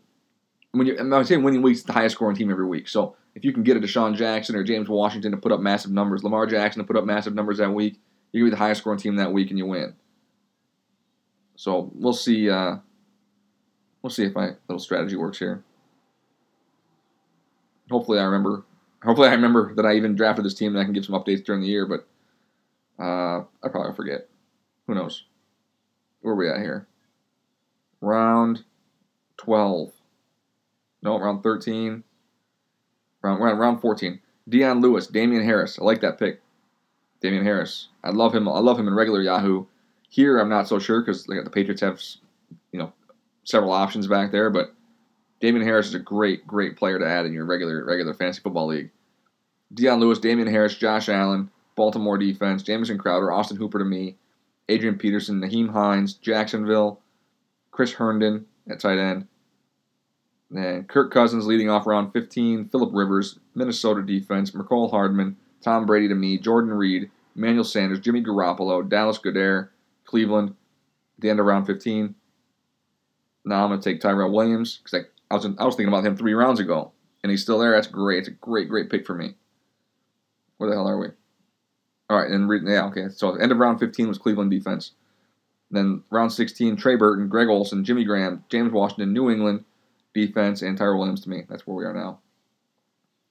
When 0.77 0.87
you, 0.87 0.97
I'm 0.99 1.23
saying 1.23 1.43
winning 1.43 1.61
weeks, 1.61 1.83
the 1.83 1.93
highest 1.93 2.15
scoring 2.15 2.35
team 2.35 2.51
every 2.51 2.65
week. 2.65 2.87
So 2.87 3.15
if 3.35 3.43
you 3.45 3.53
can 3.53 3.63
get 3.63 3.77
a 3.77 3.79
DeSean 3.79 4.15
Jackson 4.15 4.55
or 4.55 4.63
James 4.63 4.89
Washington 4.89 5.31
to 5.31 5.37
put 5.37 5.51
up 5.51 5.59
massive 5.59 5.91
numbers, 5.91 6.23
Lamar 6.23 6.45
Jackson 6.45 6.81
to 6.81 6.87
put 6.87 6.97
up 6.97 7.05
massive 7.05 7.33
numbers 7.33 7.57
that 7.57 7.73
week, 7.73 7.99
you're 8.31 8.41
gonna 8.41 8.51
be 8.51 8.55
the 8.55 8.63
highest 8.63 8.81
scoring 8.81 8.99
team 8.99 9.15
that 9.15 9.31
week 9.31 9.49
and 9.49 9.57
you 9.57 9.65
win. 9.65 9.95
So 11.55 11.91
we'll 11.95 12.13
see. 12.13 12.49
Uh, 12.49 12.77
we'll 14.01 14.09
see 14.09 14.23
if 14.23 14.35
my 14.35 14.51
little 14.67 14.79
strategy 14.79 15.15
works 15.15 15.39
here. 15.39 15.63
Hopefully, 17.89 18.19
I 18.19 18.23
remember. 18.23 18.63
Hopefully, 19.03 19.29
I 19.29 19.33
remember 19.33 19.73
that 19.75 19.85
I 19.85 19.95
even 19.95 20.15
drafted 20.15 20.45
this 20.45 20.53
team 20.53 20.75
and 20.75 20.79
I 20.79 20.83
can 20.83 20.93
give 20.93 21.05
some 21.05 21.15
updates 21.15 21.43
during 21.43 21.61
the 21.61 21.67
year. 21.67 21.85
But 21.85 22.07
uh, 23.03 23.43
I 23.63 23.69
probably 23.69 23.95
forget. 23.95 24.27
Who 24.87 24.95
knows? 24.95 25.23
Where 26.21 26.33
are 26.33 26.37
we 26.37 26.49
at 26.49 26.59
here? 26.59 26.87
Round 28.01 28.63
12. 29.37 29.91
No, 31.01 31.19
round 31.19 31.43
13. 31.43 32.03
Round, 33.21 33.43
round, 33.43 33.60
round 33.60 33.81
14. 33.81 34.19
Dion 34.49 34.81
Lewis, 34.81 35.07
Damien 35.07 35.43
Harris. 35.43 35.77
I 35.79 35.83
like 35.83 36.01
that 36.01 36.19
pick. 36.19 36.41
Damien 37.21 37.43
Harris. 37.43 37.89
I 38.03 38.12
love 38.12 38.33
him. 38.33 38.47
I 38.47 38.60
love 38.60 38.79
him 38.79 38.88
in 38.88 38.93
regular 38.93 39.21
Yahoo. 39.21 39.65
Here, 40.10 40.39
I'm 40.39 40.49
not 40.49 40.67
so 40.67 40.79
sure 40.79 41.01
because 41.01 41.25
the 41.25 41.49
Patriots 41.51 41.81
have, 41.81 42.01
you 42.71 42.79
know, 42.79 42.93
several 43.43 43.73
options 43.73 44.07
back 44.07 44.31
there. 44.31 44.49
But 44.49 44.73
Damien 45.39 45.65
Harris 45.65 45.88
is 45.88 45.95
a 45.95 45.99
great, 45.99 46.47
great 46.47 46.77
player 46.77 46.97
to 46.99 47.07
add 47.07 47.25
in 47.25 47.33
your 47.33 47.45
regular 47.45 47.83
regular 47.83 48.13
fantasy 48.13 48.41
football 48.41 48.67
league. 48.67 48.91
Dion 49.73 49.99
Lewis, 49.99 50.19
Damien 50.19 50.47
Harris, 50.47 50.75
Josh 50.75 51.10
Allen, 51.10 51.49
Baltimore 51.75 52.17
defense, 52.17 52.63
Jamison 52.63 52.97
Crowder, 52.97 53.31
Austin 53.31 53.57
Hooper 53.57 53.79
to 53.79 53.86
me, 53.86 54.15
Adrian 54.69 54.97
Peterson, 54.97 55.41
Nyheim 55.41 55.72
Hines, 55.72 56.13
Jacksonville, 56.13 57.01
Chris 57.72 57.93
Herndon 57.93 58.45
at 58.69 58.80
tight 58.80 58.97
end, 58.97 59.28
and 60.56 60.88
Kirk 60.88 61.12
Cousins 61.12 61.45
leading 61.45 61.70
off 61.70 61.88
round 61.88 62.14
15, 62.14 62.70
Philip 62.70 62.91
Rivers, 62.93 63.39
Minnesota 63.56 64.02
defense, 64.02 64.52
Mecole 64.52 64.89
Hardman, 64.89 65.36
Tom 65.62 65.86
Brady 65.86 66.08
to 66.08 66.16
me, 66.16 66.38
Jordan 66.38 66.72
Reed, 66.72 67.12
Emmanuel 67.36 67.64
Sanders, 67.64 68.00
Jimmy 68.00 68.24
Garoppolo, 68.24 68.88
Dallas 68.88 69.18
Goedert, 69.18 69.70
Cleveland, 70.06 70.50
at 70.50 71.22
the 71.22 71.30
end 71.30 71.39
of 71.39 71.45
round 71.45 71.68
15. 71.68 72.16
Now 73.45 73.64
I'm 73.64 73.70
going 73.70 73.82
to 73.82 73.89
take 73.89 74.02
Tyrell 74.02 74.32
Williams 74.32 74.78
because 74.78 75.06
I, 75.06 75.34
I, 75.34 75.38
was, 75.38 75.45
I 75.60 75.66
was 75.66 75.76
thinking 75.76 75.93
about 75.93 76.06
him 76.06 76.16
three 76.16 76.34
rounds 76.34 76.60
ago, 76.60 76.91
and 77.24 77.30
he's 77.30 77.41
still 77.41 77.60
there. 77.60 77.72
That's 77.72 77.88
great. 77.88 78.20
It's 78.20 78.28
a 78.28 78.32
great, 78.32 78.70
great 78.70 78.89
pick 78.89 79.06
for 79.06 79.14
me. 79.14 79.36
Where 80.58 80.70
the 80.70 80.76
hell 80.76 80.88
are 80.88 80.98
we? 80.98 81.08
All 82.10 82.18
right, 82.18 82.32
and 82.32 82.50
yeah, 82.68 82.86
okay. 82.86 83.10
So 83.10 83.36
end 83.36 83.52
of 83.52 83.58
round 83.58 83.80
15 83.80 84.08
was 84.08 84.18
Cleveland 84.18 84.52
defense. 84.52 84.91
Then 85.70 86.04
round 86.10 86.32
16, 86.32 86.78
Trey 86.78 86.95
Burton, 86.95 87.28
Greg 87.28 87.50
Olsen, 87.50 87.84
Jimmy 87.84 88.06
Graham, 88.06 88.45
James 88.50 88.72
Washington, 88.72 89.12
New 89.12 89.30
England 89.30 89.66
defense, 90.26 90.61
and 90.61 90.78
Tyrell 90.78 90.99
Williams 90.99 91.22
to 91.22 91.30
me. 91.30 91.43
That's 91.47 91.65
where 91.65 91.76
we 91.76 91.86
are 91.86 91.93
now. 91.93 92.20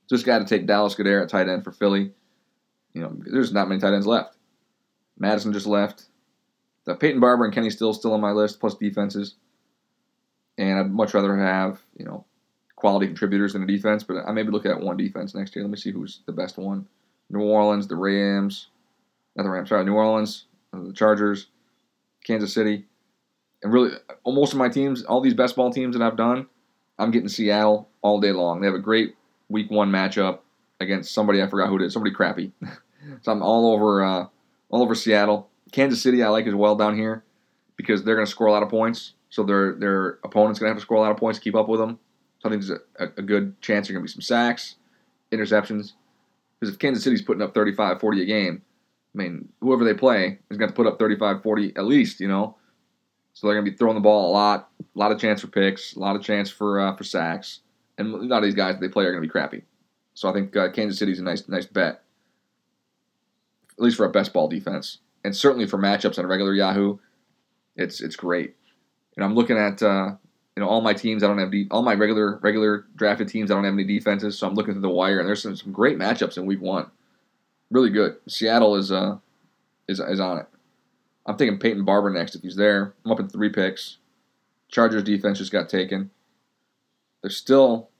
Just 0.09 0.24
got 0.24 0.39
to 0.39 0.45
take 0.45 0.66
Dallas 0.66 0.95
Goedert 0.95 1.24
at 1.24 1.28
tight 1.28 1.49
end 1.49 1.64
for 1.64 1.72
Philly. 1.72 2.12
You 2.95 3.03
know, 3.03 3.16
there's 3.18 3.53
not 3.53 3.68
many 3.68 3.80
tight 3.80 3.93
ends 3.93 4.07
left. 4.07 4.37
Mattison 5.18 5.53
just 5.53 5.66
left. 5.66 6.05
The 6.84 6.95
Peyton 6.95 7.20
Barber 7.20 7.45
and 7.45 7.53
Kenny 7.53 7.70
Still 7.70 7.93
still 7.93 8.14
on 8.14 8.20
my 8.20 8.30
list, 8.30 8.61
plus 8.61 8.74
defenses. 8.76 9.34
And 10.57 10.78
I'd 10.78 10.91
much 10.91 11.12
rather 11.12 11.37
have, 11.37 11.80
you 11.99 12.05
know, 12.05 12.24
quality 12.76 13.07
contributors 13.07 13.55
than 13.55 13.62
a 13.62 13.66
defense, 13.66 14.05
but 14.05 14.18
I 14.26 14.32
maybe 14.32 14.51
look 14.51 14.66
at 14.66 14.80
one 14.80 14.97
defense 14.97 15.34
next 15.34 15.57
year. 15.57 15.64
Let 15.64 15.70
me 15.70 15.76
see 15.76 15.91
who's 15.91 16.20
the 16.26 16.32
best 16.32 16.57
one. 16.57 16.87
New 17.28 17.43
Orleans, 17.43 17.89
the 17.89 17.97
Rams, 17.97 18.68
not 19.34 19.43
the 19.43 19.51
Rams, 19.51 19.70
sorry, 19.70 19.84
New 19.84 19.95
Orleans, 19.95 20.45
uh, 20.72 20.84
the 20.84 20.93
Chargers, 20.93 21.49
Kansas 22.24 22.53
City, 22.53 22.84
and 23.62 23.72
really 23.72 23.91
most 24.24 24.53
of 24.53 24.59
my 24.59 24.68
teams, 24.68 25.03
all 25.05 25.20
these 25.20 25.34
best 25.34 25.57
ball 25.57 25.72
teams 25.72 25.97
that 25.97 26.05
I've 26.05 26.16
done, 26.16 26.47
I'm 26.99 27.11
getting 27.11 27.28
Seattle 27.28 27.88
all 28.03 28.20
day 28.20 28.32
long. 28.32 28.61
They 28.61 28.66
have 28.66 28.74
a 28.74 28.80
great 28.80 29.16
week 29.49 29.70
one 29.70 29.90
matchup 29.90 30.40
against 30.80 31.12
somebody 31.12 31.42
I 31.42 31.47
forgot 31.47 31.68
who 31.68 31.76
it 31.76 31.82
is, 31.82 31.92
somebody 31.92 32.14
crappy. 32.14 32.53
so 33.22 33.32
I'm 33.32 33.42
all 33.42 33.72
over 33.72 34.05
uh, 34.05 34.26
all 34.70 34.82
over 34.82 34.94
Seattle. 34.94 35.49
Kansas 35.72 36.03
City 36.03 36.22
I 36.22 36.28
like 36.28 36.47
as 36.47 36.55
well 36.55 36.76
down 36.76 36.97
here 36.97 37.24
because 37.76 38.05
they're 38.05 38.14
going 38.14 38.26
to 38.26 38.30
score 38.30 38.47
a 38.47 38.53
lot 38.53 38.62
of 38.62 38.68
points. 38.68 39.12
So 39.30 39.42
their 39.42 39.74
their 39.74 40.18
opponent's 40.24 40.59
going 40.59 40.70
to 40.70 40.74
have 40.74 40.78
to 40.78 40.82
score 40.82 40.97
a 40.97 41.01
lot 41.01 41.11
of 41.11 41.16
points 41.16 41.38
to 41.38 41.44
keep 41.44 41.55
up 41.55 41.68
with 41.68 41.80
them. 41.80 41.99
So 42.38 42.49
I 42.49 42.53
think 42.53 42.64
there's 42.64 42.80
a, 42.99 43.05
a 43.18 43.22
good 43.22 43.61
chance 43.61 43.88
there's 43.88 43.97
going 43.97 44.07
to 44.07 44.09
be 44.09 44.12
some 44.12 44.22
sacks, 44.22 44.76
interceptions. 45.32 45.92
Because 46.59 46.74
if 46.74 46.78
Kansas 46.78 47.05
City's 47.05 47.22
putting 47.22 47.42
up 47.42 47.53
35, 47.53 48.01
40 48.01 48.22
a 48.22 48.24
game, 48.24 48.62
I 49.14 49.18
mean, 49.18 49.49
whoever 49.61 49.84
they 49.84 49.94
play 49.94 50.38
is 50.51 50.57
going 50.57 50.70
to 50.70 50.76
put 50.76 50.86
up 50.86 50.99
35, 50.99 51.42
40 51.42 51.72
at 51.76 51.84
least, 51.84 52.20
you 52.20 52.28
know. 52.28 52.57
So 53.37 53.47
they're 53.47 53.55
going 53.55 53.66
to 53.66 53.70
be 53.70 53.76
throwing 53.76 53.97
the 53.97 54.01
ball 54.01 54.30
a 54.30 54.32
lot, 54.32 54.70
a 54.80 54.99
lot 54.99 55.12
of 55.12 55.20
chance 55.20 55.43
for 55.43 55.49
picks, 55.49 55.95
a 55.95 55.99
lot 55.99 56.16
of 56.16 56.22
chance 56.22 56.49
for 56.49 56.80
uh, 56.80 56.97
for 56.97 57.05
sacks, 57.05 57.61
and 57.99 58.14
a 58.14 58.16
lot 58.16 58.39
of 58.39 58.45
these 58.45 58.55
guys 58.55 58.76
that 58.76 58.80
they 58.80 58.89
play 58.89 59.05
are 59.05 59.12
going 59.12 59.22
to 59.22 59.28
be 59.28 59.30
crappy. 59.30 59.62
So 60.14 60.30
I 60.30 60.32
think 60.32 60.57
uh, 60.57 60.70
Kansas 60.70 60.99
City's 60.99 61.20
a 61.20 61.22
nice 61.22 61.47
nice 61.47 61.66
bet, 61.66 62.03
at 63.76 63.84
least 63.84 63.99
for 63.99 64.07
a 64.07 64.11
best 64.11 64.32
ball 64.32 64.49
defense, 64.49 65.01
and 65.22 65.37
certainly 65.37 65.66
for 65.66 65.76
matchups 65.76 66.18
on 66.18 66.24
a 66.24 66.28
regular 66.28 66.55
Yahoo, 66.55 66.97
it's 67.76 68.01
it's 68.01 68.16
great. 68.16 68.57
And 69.16 69.24
I'm 69.24 69.34
looking 69.34 69.59
at 69.59 69.82
uh, 69.82 70.14
you 70.57 70.62
know 70.62 70.66
all 70.66 70.80
my 70.80 70.95
teams. 70.95 71.22
I 71.22 71.26
don't 71.26 71.37
have 71.37 71.51
de- 71.51 71.68
all 71.70 71.82
my 71.82 71.93
regular 71.93 72.39
regular 72.39 72.87
drafted 72.97 73.28
teams. 73.28 73.51
I 73.51 73.55
don't 73.55 73.64
have 73.64 73.74
any 73.74 73.84
defenses, 73.84 74.39
so 74.39 74.47
I'm 74.47 74.55
looking 74.55 74.72
through 74.72 74.80
the 74.80 74.89
wire, 74.89 75.18
and 75.18 75.28
there's 75.28 75.43
some, 75.43 75.55
some 75.57 75.72
great 75.72 75.99
matchups 75.99 76.39
in 76.39 76.47
Week 76.47 76.62
One. 76.62 76.91
Really 77.70 77.91
good. 77.91 78.16
Seattle 78.28 78.76
is 78.76 78.91
uh 78.91 79.18
is 79.89 80.01
is 80.01 80.20
on 80.20 80.39
it. 80.39 80.47
I'm 81.27 81.37
thinking 81.37 81.59
Peyton 81.59 81.85
Barber 81.85 82.11
next 82.11 82.37
if 82.37 82.43
he's 82.43 82.57
there. 82.57 82.95
I'm 83.05 83.12
up 83.12 83.20
in 83.20 83.29
three 83.29 83.49
picks. 83.49 83.99
Chargers 84.68 85.03
defense 85.03 85.39
just 85.39 85.53
got 85.53 85.68
taken. 85.68 86.11
There's 87.20 87.37
still 87.37 87.91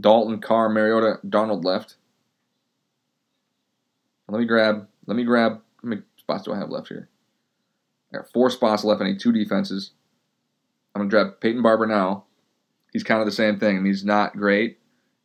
Dalton, 0.00 0.40
Carr, 0.40 0.68
Mariota, 0.68 1.20
Darnold 1.26 1.64
left. 1.64 1.96
Let 4.28 4.40
me 4.40 4.46
grab. 4.46 4.86
Let 5.06 5.16
me 5.16 5.24
grab. 5.24 5.60
How 5.82 5.88
many 5.88 6.02
spots 6.18 6.44
do 6.44 6.52
I 6.52 6.58
have 6.58 6.68
left 6.68 6.88
here? 6.88 7.08
I 8.12 8.18
got 8.18 8.32
four 8.32 8.50
spots 8.50 8.84
left. 8.84 9.00
I 9.00 9.06
need 9.06 9.20
two 9.20 9.32
defenses. 9.32 9.92
I'm 10.94 11.00
gonna 11.00 11.10
grab 11.10 11.40
Peyton 11.40 11.62
Barber 11.62 11.86
now. 11.86 12.24
He's 12.92 13.04
kind 13.04 13.20
of 13.20 13.26
the 13.26 13.32
same 13.32 13.58
thing. 13.58 13.76
I 13.76 13.80
mean, 13.80 13.92
he's 13.92 14.04
not 14.04 14.36
great. 14.36 14.78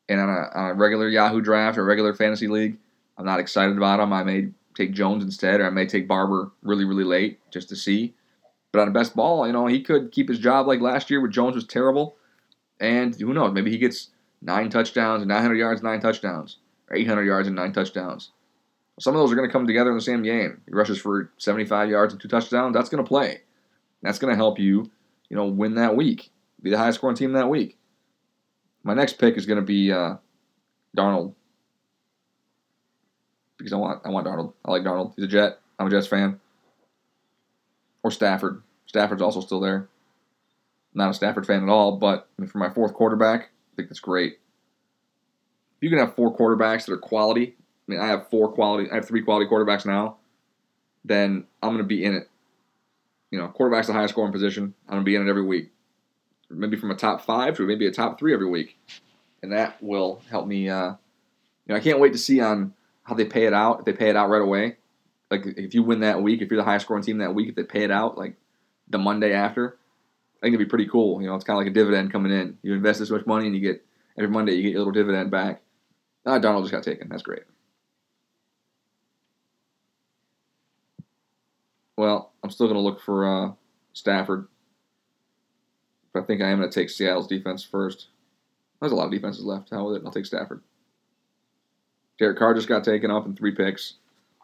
And 0.10 0.20
on 0.20 0.30
a, 0.30 0.58
on 0.58 0.70
a 0.72 0.74
regular 0.74 1.10
Yahoo 1.10 1.42
draft 1.42 1.78
or 1.78 1.86
regular 1.86 2.14
fantasy 2.14 2.48
league, 2.48 2.78
I'm 3.18 3.26
not 3.26 3.40
excited 3.40 3.78
about 3.78 4.00
him. 4.00 4.12
I 4.12 4.24
may 4.24 4.50
take 4.76 4.94
Jones 4.94 5.24
instead, 5.24 5.60
or 5.60 5.68
I 5.68 5.70
may 5.70 5.86
take 5.86 6.08
Barber 6.08 6.52
really, 6.62 6.86
really 6.86 7.04
late 7.04 7.40
just 7.52 7.70
to 7.70 7.76
see. 7.76 8.14
But 8.72 8.82
on 8.82 8.88
a 8.88 8.92
best 8.92 9.16
ball, 9.16 9.46
you 9.46 9.54
know, 9.54 9.68
he 9.68 9.82
could 9.82 10.12
keep 10.12 10.30
his 10.30 10.40
job 10.40 10.68
like 10.68 10.82
last 10.82 11.10
year 11.10 11.22
where 11.22 11.30
Jones 11.30 11.56
was 11.56 11.66
terrible. 11.66 12.16
And 12.80 13.16
who 13.16 13.34
knows, 13.34 13.54
maybe 13.54 13.72
he 13.72 13.78
gets 13.78 14.10
nine 14.42 14.70
touchdowns, 14.70 15.26
900 15.26 15.56
yards, 15.56 15.84
nine 15.84 16.02
touchdowns, 16.02 16.58
or 16.90 16.98
800 16.98 17.24
yards 17.24 17.48
and 17.48 17.56
nine 17.56 17.72
touchdowns. 17.72 18.32
Some 19.00 19.16
of 19.16 19.20
those 19.20 19.32
are 19.32 19.36
going 19.36 19.48
to 19.48 19.54
come 19.54 19.66
together 19.66 19.90
in 19.90 19.98
the 19.98 20.04
same 20.04 20.24
game. 20.24 20.62
He 20.68 20.74
rushes 20.74 21.00
for 21.00 21.32
75 21.38 21.90
yards 21.90 22.14
and 22.14 22.22
two 22.22 22.28
touchdowns. 22.28 22.74
That's 22.74 22.90
going 22.90 23.04
to 23.04 23.08
play. 23.08 23.42
That's 24.02 24.20
going 24.20 24.32
to 24.32 24.38
help 24.38 24.60
you, 24.60 24.92
you 25.30 25.38
know, 25.38 25.46
win 25.46 25.76
that 25.76 25.96
week, 25.96 26.32
be 26.62 26.70
the 26.70 26.78
highest 26.78 27.00
scoring 27.00 27.16
team 27.16 27.34
that 27.34 27.50
week. 27.50 27.78
My 28.84 28.94
next 28.94 29.14
pick 29.14 29.38
is 29.38 29.46
going 29.46 29.60
to 29.60 29.66
be 29.66 29.92
uh, 29.92 30.16
Darnold 30.96 31.34
because 33.64 33.74
I 33.74 33.78
want 33.78 34.02
I 34.04 34.10
want 34.10 34.28
Darnold. 34.28 34.54
I 34.66 34.72
like 34.72 34.84
Darnold. 34.84 35.14
He's 35.16 35.24
a 35.24 35.28
Jet. 35.28 35.60
I'm 35.80 35.88
a 35.88 35.90
Jets 35.90 36.08
fan. 36.08 36.40
Or 38.04 38.12
Stafford. 38.12 38.62
Stafford's 38.86 39.22
also 39.22 39.40
still 39.40 39.62
there. 39.62 39.88
Not 40.94 41.10
a 41.10 41.14
Stafford 41.14 41.48
fan 41.48 41.64
at 41.64 41.70
all, 41.70 41.96
but 41.96 42.28
I 42.38 42.42
mean, 42.42 42.50
for 42.50 42.58
my 42.58 42.70
fourth 42.70 42.94
quarterback, 42.94 43.44
I 43.44 43.76
think 43.78 43.88
that's 43.88 44.02
great. 44.02 44.40
You 45.80 45.90
can 45.90 45.98
have 45.98 46.14
four 46.16 46.36
quarterbacks 46.36 46.86
that 46.86 46.94
are 46.94 46.98
quality, 46.98 47.56
I 47.58 47.92
mean, 47.92 48.00
I 48.00 48.08
have 48.08 48.30
four 48.30 48.52
quality, 48.52 48.92
I 48.92 48.96
have 48.96 49.08
three 49.08 49.22
quality 49.22 49.50
quarterbacks 49.50 49.86
now, 49.86 50.18
then 51.04 51.46
I'm 51.62 51.70
going 51.70 51.80
to 51.80 51.84
be 51.84 52.04
in 52.04 52.14
it. 52.14 52.30
You 53.32 53.40
know, 53.40 53.48
quarterback's 53.48 53.88
the 53.88 53.94
highest 53.94 54.14
scoring 54.14 54.32
position. 54.32 54.74
I'm 54.88 54.96
going 54.96 55.02
to 55.02 55.06
be 55.06 55.16
in 55.16 55.26
it 55.26 55.30
every 55.30 55.44
week. 55.44 55.72
Maybe 56.50 56.78
from 56.78 56.92
a 56.92 56.96
top 56.96 57.22
five 57.22 57.58
to 57.58 57.66
maybe 57.66 57.88
a 57.88 57.92
top 57.92 58.20
three 58.20 58.34
every 58.34 58.48
week. 58.48 58.78
And 59.42 59.52
that 59.52 59.82
will 59.82 60.22
help 60.30 60.46
me. 60.46 60.70
Uh, 60.70 60.90
you 61.66 61.74
know, 61.74 61.76
I 61.76 61.80
can't 61.80 62.00
wait 62.00 62.14
to 62.14 62.20
see 62.20 62.40
on 62.40 62.74
how 63.04 63.16
they 63.16 63.26
pay 63.26 63.46
it 63.46 63.54
out. 63.54 63.80
If 63.80 63.86
they 63.86 63.94
pay 63.94 64.10
it 64.10 64.16
out 64.16 64.30
right 64.30 64.42
away, 64.42 64.78
like 65.30 65.46
if 65.46 65.74
you 65.74 65.84
win 65.84 66.02
that 66.02 66.22
week, 66.22 66.42
if 66.42 66.50
you're 66.50 66.60
the 66.60 66.64
highest 66.64 66.86
scoring 66.86 67.04
team 67.04 67.18
that 67.20 67.34
week, 67.34 67.50
if 67.50 67.56
they 67.56 67.64
pay 67.64 67.84
it 67.84 67.92
out 67.92 68.18
like 68.18 68.36
the 68.90 68.98
Monday 68.98 69.34
after, 69.34 69.78
I 70.38 70.46
think 70.46 70.56
it'd 70.56 70.68
be 70.68 70.70
pretty 70.70 70.88
cool. 70.88 71.22
You 71.22 71.28
know, 71.28 71.36
it's 71.36 71.44
kind 71.44 71.58
of 71.58 71.62
like 71.62 71.72
a 71.72 71.74
dividend 71.74 72.12
coming 72.12 72.32
in. 72.32 72.58
You 72.62 72.74
invest 72.74 73.00
this 73.00 73.10
much 73.10 73.26
money 73.26 73.46
and 73.46 73.56
you 73.56 73.62
get 73.62 73.86
every 74.18 74.30
Monday 74.30 74.54
you 74.54 74.64
get 74.64 74.76
a 74.76 74.78
little 74.80 74.94
dividend 74.94 75.32
back. 75.32 75.62
Ah, 76.26 76.40
Darnold 76.40 76.62
just 76.62 76.72
got 76.72 76.84
taken. 76.84 77.10
That's 77.10 77.24
great. 77.24 77.44
Well, 81.98 82.32
I'm 82.44 82.50
still 82.50 82.68
going 82.68 82.78
to 82.78 82.84
look 82.84 83.02
for 83.02 83.28
uh, 83.28 83.52
Stafford. 83.94 84.48
But 86.14 86.24
I 86.24 86.26
think 86.26 86.42
I 86.42 86.50
am 86.50 86.60
going 86.60 86.70
to 86.70 86.74
take 86.74 86.90
Seattle's 86.90 87.28
defense 87.28 87.64
first. 87.64 88.08
There's 88.80 88.92
a 88.92 88.96
lot 88.96 89.06
of 89.06 89.12
defenses 89.12 89.44
left. 89.44 89.70
How 89.70 89.88
with 89.88 89.98
it? 89.98 90.04
I'll 90.06 90.12
take 90.12 90.26
Stafford. 90.26 90.62
Derek 92.24 92.38
Carr 92.38 92.54
just 92.54 92.70
got 92.70 92.86
taken 92.86 93.12
off 93.12 93.26
in 93.26 93.36
three 93.36 93.54
picks. 93.54 93.96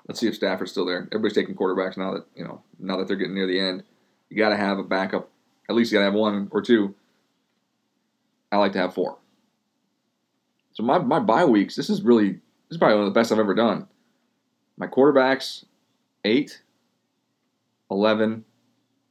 Let's 0.05 0.19
see 0.19 0.27
if 0.27 0.36
Stafford's 0.36 0.71
still 0.71 0.86
there. 0.86 1.07
Everybody's 1.13 1.34
taking 1.34 1.55
quarterbacks 1.55 1.95
now 1.95 2.11
that 2.11 2.25
you 2.36 2.43
know 2.43 2.61
now 2.77 2.97
that 2.97 3.07
they're 3.07 3.15
getting 3.15 3.36
near 3.36 3.47
the 3.47 3.57
end. 3.57 3.84
You 4.30 4.36
got 4.36 4.49
to 4.49 4.57
have 4.57 4.80
a 4.80 4.84
backup. 4.84 5.30
At 5.69 5.77
least 5.77 5.89
you 5.89 5.95
got 5.95 6.01
to 6.01 6.11
have 6.11 6.13
one 6.13 6.49
or 6.51 6.61
two. 6.61 6.93
I 8.51 8.57
like 8.57 8.73
to 8.73 8.80
have 8.80 8.93
four. 8.93 9.17
So 10.73 10.84
my 10.84 10.97
my 10.97 11.21
bye 11.21 11.45
weeks. 11.45 11.77
This 11.77 11.89
is 11.89 12.01
really 12.01 12.32
this 12.32 12.41
is 12.71 12.77
probably 12.77 12.97
one 12.97 13.07
of 13.07 13.13
the 13.13 13.17
best 13.17 13.32
I've 13.32 13.39
ever 13.39 13.55
done. 13.55 13.88
My 14.75 14.88
quarterbacks, 14.88 15.63
eight, 16.25 16.61
11, 17.89 18.43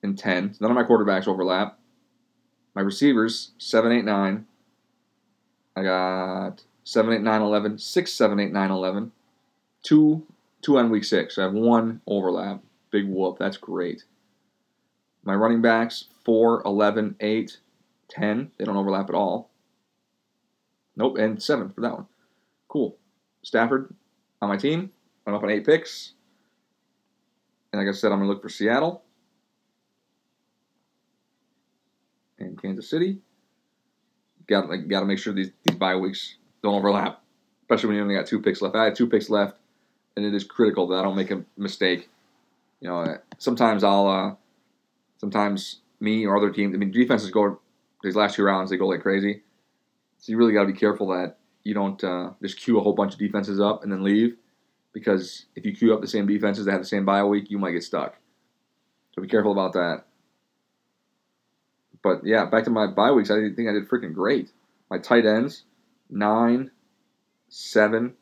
and 0.03 0.19
10. 0.19 0.57
None 0.61 0.71
of 0.71 0.75
my 0.75 0.85
quarterbacks 0.85 1.27
overlap. 1.27 1.79
My 2.75 2.83
receivers, 2.83 3.53
7, 3.57 3.91
8, 3.91 4.05
9. 4.05 4.47
I 5.75 5.83
got 5.83 6.65
7, 6.89 7.13
8, 7.13 7.21
9, 7.21 7.43
11, 7.43 7.79
6, 7.79 8.13
7, 8.13 8.41
8, 8.41 8.51
9, 8.51 8.71
11. 8.71 9.13
Two, 9.83 10.27
two 10.63 10.79
on 10.79 10.89
week 10.89 11.05
six. 11.05 11.35
So 11.35 11.43
I 11.43 11.45
have 11.45 11.53
one 11.53 12.01
overlap. 12.07 12.63
Big 12.91 13.07
whoop. 13.07 13.37
That's 13.39 13.59
great. 13.59 14.05
My 15.23 15.35
running 15.35 15.61
backs, 15.61 16.07
4, 16.25 16.63
11, 16.65 17.17
8, 17.21 17.59
10. 18.09 18.53
They 18.57 18.65
don't 18.65 18.79
overlap 18.79 19.11
at 19.11 19.15
all. 19.15 19.51
Nope, 20.97 21.19
and 21.19 21.43
7 21.43 21.69
for 21.69 21.83
that 21.83 21.93
one. 21.93 22.07
Cool. 22.69 22.97
Stafford 23.43 23.95
on 24.41 24.49
my 24.49 24.57
team. 24.57 24.91
I'm 25.27 25.35
up 25.35 25.43
on 25.43 25.51
8 25.51 25.67
picks. 25.67 26.15
And 27.71 27.83
like 27.83 27.95
I 27.95 27.95
said, 27.95 28.13
I'm 28.13 28.21
going 28.21 28.29
to 28.29 28.33
look 28.33 28.41
for 28.41 28.49
Seattle 28.49 29.03
and 32.39 32.61
Kansas 32.61 32.89
City. 32.89 33.19
Got 34.47 34.71
like, 34.71 34.89
got 34.89 35.01
to 35.01 35.07
make 35.07 35.19
sure 35.19 35.35
these, 35.35 35.51
these 35.65 35.77
bye 35.77 35.95
weeks 35.95 36.38
don't 36.63 36.75
overlap, 36.75 37.23
especially 37.63 37.89
when 37.89 37.97
you 37.97 38.03
only 38.03 38.15
got 38.15 38.27
two 38.27 38.41
picks 38.41 38.61
left. 38.63 38.77
I 38.77 38.85
had 38.85 38.95
two 38.95 39.09
picks 39.09 39.31
left, 39.31 39.57
and 40.17 40.25
it 40.25 40.35
is 40.35 40.45
critical 40.45 40.87
that 40.89 40.97
I 40.97 41.03
don't 41.03 41.17
make 41.17 41.31
a 41.31 41.45
mistake. 41.57 42.09
You 42.81 42.89
know, 42.89 43.19
sometimes 43.39 43.83
I'll, 43.85 44.07
uh, 44.07 44.35
sometimes 45.19 45.81
me 46.01 46.27
or 46.27 46.37
other 46.37 46.51
teams. 46.51 46.75
I 46.75 46.79
mean, 46.79 46.91
defenses 46.91 47.31
go 47.31 47.61
these 48.03 48.17
last 48.17 48.37
two 48.37 48.45
rounds, 48.45 48.71
they 48.71 48.77
go 48.77 48.87
like 48.87 49.03
crazy. 49.03 49.43
So 50.19 50.33
you 50.33 50.39
really 50.39 50.53
got 50.53 50.63
to 50.63 50.73
be 50.73 50.79
careful 50.79 51.09
that 51.09 51.37
you 51.65 51.75
don't 51.75 52.03
uh, 52.03 52.31
just 52.43 52.59
queue 52.59 52.79
a 52.79 52.83
whole 52.83 52.93
bunch 52.93 53.13
of 53.13 53.19
defenses 53.19 53.61
up 53.61 53.83
and 53.83 53.93
then 53.93 54.03
leave, 54.03 54.37
because 54.93 55.47
if 55.55 55.65
you 55.67 55.75
queue 55.75 55.93
up 55.93 56.01
the 56.01 56.07
same 56.07 56.27
defenses 56.27 56.65
that 56.65 56.73
have 56.73 56.81
the 56.81 56.87
same 56.87 57.05
bye 57.05 57.25
week, 57.25 57.51
you 57.51 57.59
might 57.59 57.73
get 57.73 57.83
stuck. 57.83 58.17
So 59.15 59.23
be 59.23 59.29
careful 59.29 59.53
about 59.53 59.73
that. 59.73 60.05
But 62.03 62.25
yeah, 62.25 62.45
back 62.45 62.65
to 62.65 62.71
my 62.71 62.87
bye 62.87 63.11
weeks. 63.11 63.31
I 63.31 63.37
think 63.55 63.69
I 63.69 63.73
did 63.73 63.89
freaking 63.89 64.15
great. 64.15 64.51
My 64.91 64.99
tight 64.99 65.27
ends, 65.27 65.65
nine, 66.11 66.71
seven, 67.49 68.15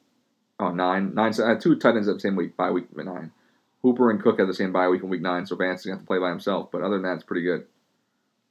oh 0.59 0.71
nine, 0.71 1.15
nine. 1.15 1.33
I 1.43 1.51
had 1.51 1.61
two 1.61 1.77
tight 1.77 1.97
ends 1.97 2.09
at 2.09 2.15
the 2.15 2.21
same 2.21 2.37
week, 2.37 2.57
bye 2.57 2.71
week 2.71 2.95
nine. 2.97 3.33
Hooper 3.83 4.11
and 4.11 4.21
Cook 4.23 4.39
had 4.39 4.49
the 4.49 4.55
same 4.55 4.73
bye 4.73 4.89
week 4.89 5.03
in 5.03 5.09
week 5.09 5.23
nine, 5.23 5.47
so 5.47 5.57
Vance 5.57 5.83
didn't 5.83 5.99
have 5.99 6.03
to 6.03 6.07
play 6.07 6.19
by 6.19 6.31
himself. 6.31 6.71
But 6.73 6.83
other 6.83 6.97
than 6.97 7.03
that, 7.03 7.15
it's 7.15 7.25
pretty 7.25 7.43
good. 7.43 7.67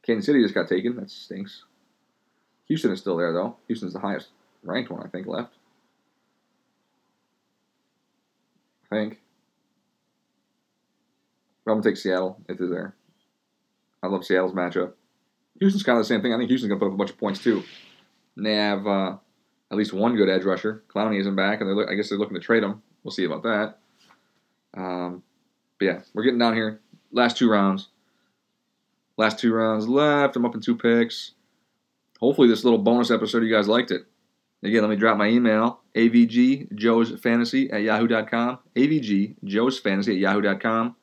Kansas 0.05 0.25
City 0.25 0.41
just 0.41 0.53
got 0.53 0.69
taken. 0.69 0.95
That 0.95 1.09
stinks. 1.09 1.63
Houston 2.67 2.91
is 2.91 2.99
still 2.99 3.17
there 3.17 3.33
though. 3.33 3.57
Houston's 3.67 3.93
the 3.93 3.99
highest 3.99 4.29
ranked 4.63 4.91
one 4.91 5.03
I 5.03 5.09
think 5.09 5.27
left. 5.27 5.53
I 8.91 8.95
think. 8.95 9.21
I'm 11.67 11.73
gonna 11.73 11.83
take 11.83 11.97
Seattle 11.97 12.37
if 12.47 12.57
they're 12.57 12.67
there. 12.67 12.95
I 14.03 14.07
love 14.07 14.23
Seattle's 14.23 14.53
matchup. 14.53 14.93
Houston's 15.59 15.83
kind 15.83 15.97
of 15.97 16.03
the 16.03 16.07
same 16.07 16.21
thing. 16.21 16.33
I 16.33 16.37
think 16.37 16.49
Houston's 16.49 16.69
gonna 16.69 16.79
put 16.79 16.87
up 16.87 16.93
a 16.93 16.97
bunch 16.97 17.09
of 17.09 17.17
points 17.17 17.41
too. 17.41 17.63
And 18.35 18.45
they 18.45 18.55
have 18.55 18.85
uh, 18.85 19.17
at 19.71 19.77
least 19.77 19.93
one 19.93 20.15
good 20.15 20.29
edge 20.29 20.43
rusher. 20.43 20.83
Clowney 20.93 21.19
isn't 21.19 21.35
back, 21.35 21.61
and 21.61 21.69
they're, 21.69 21.89
I 21.89 21.95
guess 21.95 22.09
they're 22.09 22.17
looking 22.17 22.35
to 22.35 22.41
trade 22.41 22.63
him. 22.63 22.81
We'll 23.03 23.11
see 23.11 23.25
about 23.25 23.43
that. 23.43 23.79
Um, 24.75 25.23
but 25.79 25.85
yeah, 25.85 25.99
we're 26.13 26.23
getting 26.23 26.39
down 26.39 26.55
here. 26.55 26.81
Last 27.11 27.37
two 27.37 27.49
rounds. 27.49 27.89
Last 29.17 29.39
two 29.39 29.53
rounds 29.53 29.87
left. 29.87 30.35
I'm 30.35 30.45
up 30.45 30.55
in 30.55 30.61
two 30.61 30.75
picks. 30.75 31.31
Hopefully, 32.19 32.47
this 32.47 32.63
little 32.63 32.79
bonus 32.79 33.11
episode, 33.11 33.43
you 33.43 33.53
guys 33.53 33.67
liked 33.67 33.91
it. 33.91 34.05
Again, 34.63 34.81
let 34.81 34.89
me 34.89 34.95
drop 34.95 35.17
my 35.17 35.27
email 35.27 35.81
avgjoesfantasy 35.95 37.73
at 37.73 37.81
yahoo.com. 37.83 38.59
avgjoesfantasy 38.75 40.07
at 40.07 40.17
yahoo.com. 40.17 40.95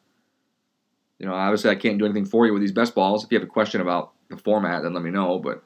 You 1.18 1.26
know, 1.26 1.34
obviously, 1.34 1.70
I 1.70 1.76
can't 1.76 1.98
do 1.98 2.04
anything 2.04 2.24
for 2.24 2.46
you 2.46 2.52
with 2.52 2.62
these 2.62 2.72
best 2.72 2.94
balls. 2.94 3.24
If 3.24 3.30
you 3.30 3.38
have 3.38 3.46
a 3.46 3.50
question 3.50 3.80
about 3.80 4.12
the 4.28 4.36
format, 4.36 4.82
then 4.82 4.92
let 4.92 5.02
me 5.02 5.10
know. 5.10 5.38
But 5.38 5.62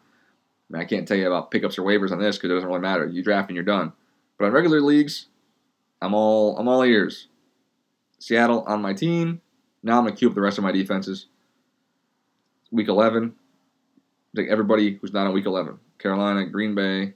I, 0.69 0.73
mean, 0.73 0.83
I 0.83 0.85
can't 0.85 1.07
tell 1.07 1.17
you 1.17 1.27
about 1.27 1.51
pickups 1.51 1.79
or 1.79 1.83
waivers 1.83 2.11
on 2.11 2.21
this 2.21 2.37
because 2.37 2.51
it 2.51 2.55
doesn't 2.55 2.69
really 2.69 2.81
matter. 2.81 3.07
You 3.07 3.23
draft 3.23 3.49
and 3.49 3.55
you're 3.55 3.65
done. 3.65 3.93
But 4.39 4.47
on 4.47 4.53
regular 4.53 4.81
leagues, 4.81 5.27
I'm 6.03 6.15
all 6.15 6.59
I'm 6.59 6.69
all 6.69 6.83
ears. 6.83 7.29
Seattle 8.19 8.65
on 8.67 8.83
my 8.83 8.93
team. 8.93 9.41
Now 9.83 9.99
I'm 9.99 10.05
gonna 10.05 10.17
queue 10.17 10.29
up 10.29 10.35
the 10.35 10.41
rest 10.41 10.59
of 10.59 10.65
my 10.65 10.73
defenses. 10.73 11.27
Week 12.71 12.89
11. 12.89 13.35
Take 14.35 14.49
everybody 14.49 14.99
who's 15.01 15.13
not 15.13 15.27
on 15.27 15.33
week 15.33 15.47
11. 15.47 15.79
Carolina, 15.99 16.47
Green 16.47 16.75
Bay, 16.75 17.15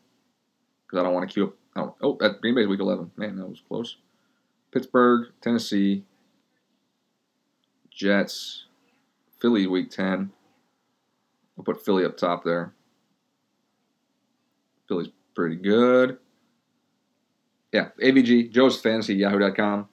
because 0.86 1.00
I 1.00 1.02
don't 1.02 1.12
want 1.12 1.28
to 1.28 1.32
queue 1.34 1.44
up. 1.44 1.54
Oh, 1.76 1.94
oh, 2.02 2.16
that 2.20 2.40
Green 2.40 2.54
Bay's 2.54 2.68
week 2.68 2.80
11. 2.80 3.10
Man, 3.16 3.36
that 3.36 3.46
was 3.46 3.62
close. 3.68 3.96
Pittsburgh, 4.70 5.28
Tennessee, 5.40 6.04
Jets, 7.90 8.64
Philly 9.40 9.66
week 9.66 9.90
10. 9.90 10.30
I'll 11.58 11.64
put 11.64 11.84
Philly 11.84 12.04
up 12.04 12.16
top 12.16 12.44
there. 12.44 12.72
Philly's 14.90 15.08
pretty 15.36 15.54
good. 15.54 16.18
Yeah, 17.72 17.90
AVG, 18.02 18.50
Joe's 18.50 18.80
Fantasy, 18.80 19.14
Yahoo.com. 19.14 19.88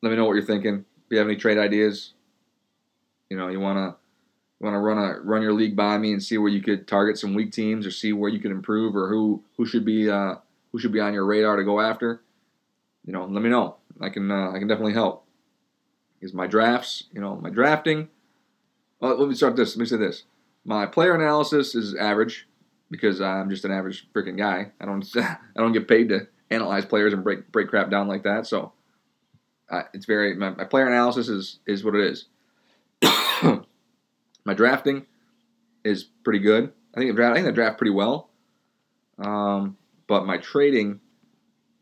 Let 0.00 0.10
me 0.10 0.16
know 0.16 0.26
what 0.26 0.34
you're 0.34 0.44
thinking. 0.44 0.84
If 1.04 1.10
you 1.10 1.18
have 1.18 1.26
any 1.26 1.34
trade 1.34 1.58
ideas, 1.58 2.14
you 3.28 3.36
know, 3.36 3.48
you 3.48 3.58
wanna 3.58 3.96
you 4.60 4.64
wanna 4.64 4.80
run 4.80 4.98
a 4.98 5.20
run 5.22 5.42
your 5.42 5.52
league 5.52 5.74
by 5.74 5.98
me 5.98 6.12
and 6.12 6.22
see 6.22 6.38
where 6.38 6.50
you 6.50 6.62
could 6.62 6.86
target 6.86 7.18
some 7.18 7.34
weak 7.34 7.50
teams 7.50 7.84
or 7.84 7.90
see 7.90 8.12
where 8.12 8.30
you 8.30 8.38
could 8.38 8.52
improve 8.52 8.94
or 8.94 9.08
who 9.08 9.42
who 9.56 9.66
should 9.66 9.84
be 9.84 10.08
uh, 10.08 10.36
who 10.70 10.78
should 10.78 10.92
be 10.92 11.00
on 11.00 11.12
your 11.12 11.26
radar 11.26 11.56
to 11.56 11.64
go 11.64 11.80
after. 11.80 12.22
You 13.04 13.12
know, 13.12 13.24
let 13.24 13.42
me 13.42 13.50
know. 13.50 13.78
I 14.00 14.10
can 14.10 14.30
uh, 14.30 14.52
I 14.52 14.60
can 14.60 14.68
definitely 14.68 14.92
help. 14.92 15.26
Is 16.20 16.32
my 16.32 16.46
drafts, 16.46 17.04
you 17.12 17.20
know, 17.20 17.34
my 17.34 17.50
drafting. 17.50 18.08
Well, 19.00 19.18
let 19.18 19.28
me 19.28 19.34
start 19.34 19.56
this. 19.56 19.74
Let 19.74 19.80
me 19.80 19.86
say 19.86 19.96
this. 19.96 20.24
My 20.64 20.86
player 20.86 21.14
analysis 21.16 21.74
is 21.74 21.96
average 21.96 22.47
because 22.90 23.20
I'm 23.20 23.50
just 23.50 23.64
an 23.64 23.72
average 23.72 24.08
freaking 24.12 24.36
guy. 24.36 24.72
I 24.80 24.86
don't 24.86 25.04
I 25.16 25.38
don't 25.56 25.72
get 25.72 25.88
paid 25.88 26.08
to 26.10 26.26
analyze 26.50 26.84
players 26.84 27.12
and 27.12 27.22
break 27.22 27.50
break 27.52 27.68
crap 27.68 27.90
down 27.90 28.08
like 28.08 28.22
that. 28.24 28.46
So 28.46 28.72
uh, 29.70 29.82
it's 29.92 30.06
very 30.06 30.34
my, 30.34 30.50
my, 30.50 30.64
player 30.64 30.86
analysis 30.86 31.28
is 31.28 31.58
is 31.66 31.84
what 31.84 31.94
it 31.94 32.00
is. 32.00 32.26
my 34.44 34.54
drafting 34.54 35.06
is 35.84 36.04
pretty 36.24 36.38
good. 36.38 36.72
I 36.94 36.98
think 36.98 37.10
the 37.10 37.16
draft 37.16 37.32
I 37.32 37.34
think 37.34 37.46
the 37.46 37.52
draft 37.52 37.78
pretty 37.78 37.92
well. 37.92 38.30
Um, 39.18 39.76
but 40.06 40.26
my 40.26 40.38
trading, 40.38 41.00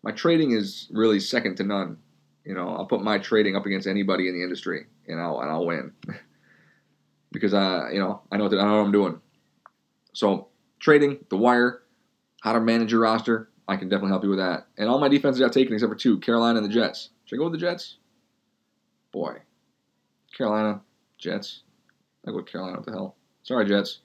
my 0.02 0.10
trading 0.10 0.52
is 0.52 0.88
really 0.90 1.20
second 1.20 1.56
to 1.56 1.64
none. 1.64 1.98
You 2.44 2.54
know, 2.54 2.74
I'll 2.76 2.86
put 2.86 3.02
my 3.02 3.18
trading 3.18 3.56
up 3.56 3.66
against 3.66 3.86
anybody 3.86 4.28
in 4.28 4.34
the 4.34 4.42
industry, 4.42 4.86
and 5.06 5.20
I'll 5.20 5.40
and 5.40 5.50
I'll 5.50 5.66
win 5.66 5.92
because 7.32 7.54
I 7.54 7.92
you 7.92 8.00
know 8.00 8.22
I 8.32 8.36
know 8.36 8.44
what, 8.44 8.54
I 8.54 8.64
know 8.64 8.78
what 8.78 8.86
I'm 8.86 8.92
doing. 8.92 9.20
So 10.12 10.48
trading, 10.86 11.18
the 11.30 11.36
wire, 11.36 11.82
how 12.42 12.52
to 12.52 12.60
manage 12.60 12.92
your 12.92 13.00
roster, 13.00 13.48
I 13.66 13.76
can 13.76 13.88
definitely 13.88 14.10
help 14.10 14.22
you 14.22 14.30
with 14.30 14.38
that. 14.38 14.68
And 14.78 14.88
all 14.88 15.00
my 15.00 15.08
defenses 15.08 15.42
I've 15.42 15.50
taken 15.50 15.74
except 15.74 15.90
for 15.90 15.98
two, 15.98 16.20
Carolina 16.20 16.60
and 16.60 16.64
the 16.64 16.72
Jets. 16.72 17.10
Should 17.24 17.36
I 17.36 17.38
go 17.38 17.44
with 17.50 17.54
the 17.54 17.66
Jets? 17.66 17.96
Boy. 19.10 19.38
Carolina, 20.38 20.82
Jets. 21.18 21.62
I 22.24 22.30
go 22.30 22.36
with 22.36 22.46
Carolina. 22.46 22.76
What 22.76 22.86
the 22.86 22.92
hell? 22.92 23.16
Sorry, 23.42 23.66
Jets. 23.66 23.98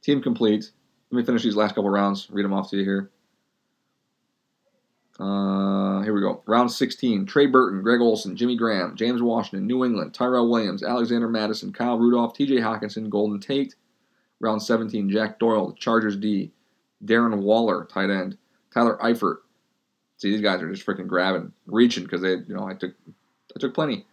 Team 0.00 0.22
complete. 0.22 0.70
Let 1.10 1.18
me 1.18 1.24
finish 1.26 1.42
these 1.42 1.56
last 1.56 1.74
couple 1.74 1.90
rounds. 1.90 2.26
Read 2.30 2.46
them 2.46 2.54
off 2.54 2.70
to 2.70 2.78
you 2.78 2.84
here. 2.84 3.10
Uh, 5.20 6.00
here 6.04 6.14
we 6.14 6.22
go. 6.22 6.42
Round 6.46 6.72
16. 6.72 7.26
Trey 7.26 7.44
Burton, 7.44 7.82
Greg 7.82 8.00
Olsen, 8.00 8.34
Jimmy 8.34 8.56
Graham, 8.56 8.96
James 8.96 9.20
Washington, 9.20 9.66
New 9.66 9.84
England, 9.84 10.14
Tyrell 10.14 10.48
Williams, 10.48 10.82
Alexander 10.82 11.28
Mattison, 11.28 11.70
Kyle 11.70 11.98
Rudolph, 11.98 12.32
TJ 12.32 12.60
Hockenson, 12.60 13.10
Golden 13.10 13.40
Tate. 13.40 13.74
Round 14.40 14.62
17. 14.62 15.10
Jack 15.10 15.38
Doyle, 15.38 15.72
Chargers 15.72 16.16
D. 16.16 16.52
Darren 17.04 17.38
Waller, 17.38 17.86
tight 17.90 18.10
end. 18.10 18.36
Tyler 18.72 18.98
Eifert, 19.02 19.38
See, 20.18 20.32
these 20.32 20.40
guys 20.40 20.60
are 20.60 20.70
just 20.70 20.84
freaking 20.84 21.06
grabbing, 21.06 21.52
reaching 21.66 22.02
because 22.02 22.20
they, 22.20 22.32
you 22.32 22.54
know, 22.54 22.66
I 22.66 22.74
took, 22.74 22.92
I 23.56 23.60
took 23.60 23.72
plenty. 23.72 24.04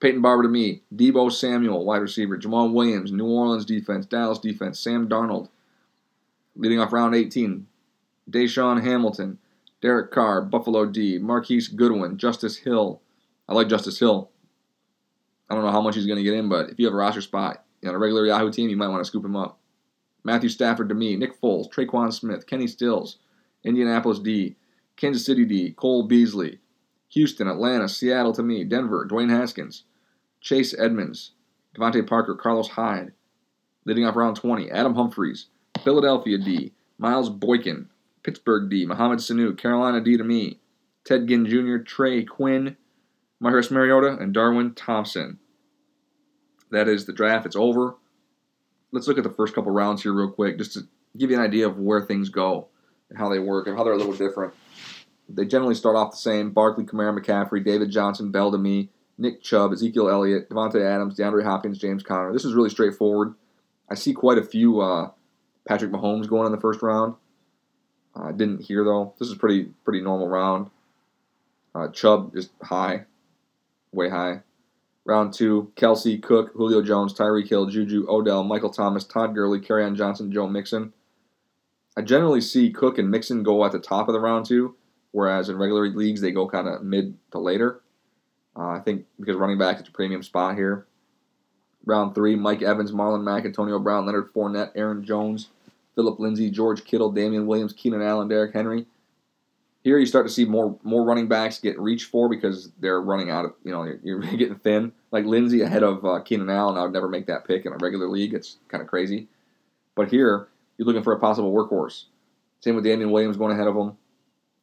Peyton 0.00 0.20
Barber 0.20 0.42
to 0.42 0.48
me, 0.48 0.82
Deebo 0.94 1.32
Samuel, 1.32 1.84
wide 1.84 2.02
receiver, 2.02 2.36
Jamaal 2.36 2.72
Williams, 2.72 3.12
New 3.12 3.26
Orleans 3.26 3.64
defense, 3.64 4.04
Dallas 4.04 4.40
defense, 4.40 4.80
Sam 4.80 5.08
Darnold, 5.08 5.48
leading 6.56 6.80
off 6.80 6.92
round 6.92 7.14
18, 7.14 7.68
DaeSean 8.28 8.82
Hamilton, 8.82 9.38
Derek 9.80 10.10
Carr, 10.10 10.42
Buffalo 10.42 10.86
D, 10.86 11.18
Marquise 11.18 11.68
Goodwin, 11.68 12.18
Justice 12.18 12.56
Hill. 12.56 13.00
I 13.48 13.54
like 13.54 13.68
Justice 13.68 14.00
Hill. 14.00 14.30
I 15.48 15.54
don't 15.54 15.64
know 15.64 15.70
how 15.70 15.80
much 15.80 15.94
he's 15.94 16.06
going 16.06 16.18
to 16.18 16.24
get 16.24 16.34
in, 16.34 16.48
but 16.48 16.70
if 16.70 16.80
you 16.80 16.86
have 16.86 16.94
a 16.94 16.96
roster 16.98 17.20
spot 17.20 17.64
on 17.86 17.94
a 17.94 17.98
regular 17.98 18.26
Yahoo 18.26 18.50
team, 18.50 18.68
you 18.70 18.76
might 18.76 18.88
want 18.88 19.02
to 19.02 19.08
scoop 19.08 19.24
him 19.24 19.36
up. 19.36 19.58
Matthew 20.24 20.48
Stafford 20.48 20.88
to 20.88 20.94
me, 20.94 21.16
Nick 21.16 21.40
Foles, 21.40 21.70
Tre'Quan 21.70 22.12
Smith, 22.12 22.46
Kenny 22.46 22.66
Stills, 22.66 23.18
Indianapolis 23.62 24.18
D, 24.18 24.56
Kansas 24.96 25.24
City 25.24 25.44
D, 25.44 25.72
Cole 25.72 26.04
Beasley. 26.04 26.60
Houston, 27.10 27.46
Atlanta, 27.46 27.88
Seattle 27.88 28.32
to 28.32 28.42
me, 28.42 28.64
Denver, 28.64 29.06
Dwayne 29.08 29.30
Haskins, 29.30 29.84
Chase 30.40 30.74
Edmonds, 30.76 31.30
DeVante 31.76 32.06
Parker, 32.06 32.34
Carlos 32.34 32.70
Hyde. 32.70 33.12
Leading 33.84 34.04
off 34.04 34.16
round 34.16 34.36
20, 34.36 34.70
Adam 34.70 34.94
Humphries, 34.94 35.46
Philadelphia 35.84 36.38
D, 36.38 36.72
Miles 36.98 37.30
Boykin, 37.30 37.88
Pittsburgh 38.24 38.68
D, 38.68 38.84
Mohamed 38.86 39.18
Sanu, 39.18 39.56
Carolina 39.56 40.00
D 40.00 40.16
to 40.16 40.24
me, 40.24 40.58
Ted 41.04 41.28
Ginn 41.28 41.46
Jr., 41.46 41.78
Trey 41.78 42.24
Quinn, 42.24 42.76
Marcus 43.38 43.70
Mariota, 43.70 44.16
and 44.18 44.32
Darwin 44.32 44.74
Thompson. 44.74 45.38
That 46.70 46.88
is 46.88 47.04
the 47.04 47.12
draft. 47.12 47.46
It's 47.46 47.54
over. 47.54 47.96
Let's 48.94 49.08
look 49.08 49.18
at 49.18 49.24
the 49.24 49.30
first 49.30 49.56
couple 49.56 49.72
rounds 49.72 50.04
here 50.04 50.12
real 50.12 50.30
quick, 50.30 50.56
just 50.56 50.74
to 50.74 50.86
give 51.16 51.30
you 51.30 51.36
an 51.36 51.42
idea 51.42 51.66
of 51.66 51.80
where 51.80 52.00
things 52.00 52.28
go 52.28 52.68
and 53.10 53.18
how 53.18 53.28
they 53.28 53.40
work 53.40 53.66
and 53.66 53.76
how 53.76 53.82
they're 53.82 53.92
a 53.92 53.98
little 53.98 54.14
different. 54.14 54.54
They 55.28 55.46
generally 55.46 55.74
start 55.74 55.96
off 55.96 56.12
the 56.12 56.16
same: 56.16 56.52
Barkley, 56.52 56.84
Kamara, 56.84 57.18
McCaffrey, 57.18 57.64
David 57.64 57.90
Johnson, 57.90 58.30
Bell 58.30 58.52
to 58.52 58.58
me, 58.58 58.90
Nick 59.18 59.42
Chubb, 59.42 59.72
Ezekiel 59.72 60.08
Elliott, 60.08 60.48
Davante 60.48 60.80
Adams, 60.80 61.18
DeAndre 61.18 61.42
Hopkins, 61.42 61.78
James 61.78 62.04
Conner. 62.04 62.32
This 62.32 62.44
is 62.44 62.54
really 62.54 62.70
straightforward. 62.70 63.34
I 63.90 63.96
see 63.96 64.12
quite 64.14 64.38
a 64.38 64.44
few 64.44 64.80
uh, 64.80 65.10
Patrick 65.66 65.90
Mahomes 65.90 66.28
going 66.28 66.46
in 66.46 66.52
the 66.52 66.60
first 66.60 66.80
round. 66.80 67.16
I 68.14 68.28
uh, 68.28 68.32
didn't 68.32 68.62
hear 68.62 68.84
though. 68.84 69.14
This 69.18 69.28
is 69.28 69.34
pretty 69.34 69.64
pretty 69.84 70.02
normal 70.02 70.28
round. 70.28 70.70
Uh, 71.74 71.88
Chubb 71.88 72.36
is 72.36 72.50
high, 72.62 73.06
way 73.90 74.08
high. 74.08 74.42
Round 75.04 75.32
two: 75.32 75.72
Kelce, 75.76 76.22
Cook, 76.22 76.52
Julio 76.54 76.82
Jones, 76.82 77.12
Tyreek 77.14 77.48
Hill, 77.48 77.66
Juju, 77.66 78.06
Odell, 78.08 78.42
Michael 78.42 78.70
Thomas, 78.70 79.04
Todd 79.04 79.34
Gurley, 79.34 79.60
Kerryon 79.60 79.96
Johnson, 79.96 80.32
Joe 80.32 80.46
Mixon. 80.46 80.92
I 81.96 82.02
generally 82.02 82.40
see 82.40 82.70
Cook 82.70 82.98
and 82.98 83.10
Mixon 83.10 83.42
go 83.42 83.64
at 83.64 83.72
the 83.72 83.78
top 83.78 84.08
of 84.08 84.14
the 84.14 84.20
round 84.20 84.46
two 84.46 84.74
whereas 85.14 85.48
in 85.48 85.56
regular 85.56 85.88
leagues 85.88 86.20
they 86.20 86.32
go 86.32 86.46
kind 86.48 86.66
of 86.66 86.82
mid 86.82 87.16
to 87.30 87.38
later. 87.38 87.80
Uh, 88.56 88.70
I 88.70 88.80
think 88.80 89.06
because 89.18 89.36
running 89.36 89.58
back 89.58 89.80
is 89.80 89.88
a 89.88 89.92
premium 89.92 90.22
spot 90.22 90.56
here. 90.56 90.86
Round 91.86 92.14
three: 92.14 92.34
Mike 92.34 92.62
Evans, 92.62 92.92
Marlon 92.92 93.22
Mack, 93.22 93.44
Antonio 93.44 93.78
Brown, 93.78 94.06
Leonard 94.06 94.32
Fournette, 94.34 94.72
Aaron 94.74 95.04
Jones, 95.04 95.50
Phillip 95.94 96.18
Lindsay, 96.18 96.50
George 96.50 96.84
Kittle, 96.84 97.12
Damien 97.12 97.46
Williams, 97.46 97.72
Keenan 97.72 98.02
Allen, 98.02 98.28
Derrick 98.28 98.52
Henry. 98.52 98.86
Here 99.84 99.98
you 99.98 100.06
start 100.06 100.26
to 100.26 100.32
see 100.32 100.46
more 100.46 100.78
more 100.82 101.04
running 101.04 101.28
backs 101.28 101.58
get 101.58 101.78
reached 101.78 102.10
for 102.10 102.28
because 102.28 102.72
they're 102.80 103.02
running 103.02 103.30
out 103.30 103.44
of 103.44 103.52
you 103.62 103.70
know 103.70 103.84
you're, 103.84 104.00
you're 104.02 104.20
getting 104.36 104.56
thin. 104.56 104.92
Like 105.12 105.26
Lindsay 105.26 105.60
ahead 105.60 105.82
of 105.82 106.04
uh, 106.04 106.20
Keenan 106.20 106.50
Allen, 106.50 106.78
I 106.78 106.82
would 106.82 106.92
never 106.92 107.08
make 107.08 107.26
that 107.26 107.46
pick 107.46 107.66
in 107.66 107.72
a 107.72 107.76
regular 107.76 108.08
league. 108.08 108.32
It's 108.32 108.56
kind 108.68 108.82
of 108.82 108.88
crazy. 108.88 109.28
But 109.94 110.10
here 110.10 110.48
you're 110.78 110.86
looking 110.86 111.02
for 111.02 111.12
a 111.12 111.20
possible 111.20 111.52
workhorse. 111.52 112.04
Same 112.60 112.74
with 112.74 112.84
Damien 112.84 113.10
Williams 113.10 113.36
going 113.36 113.52
ahead 113.52 113.68
of 113.68 113.76
him. 113.76 113.96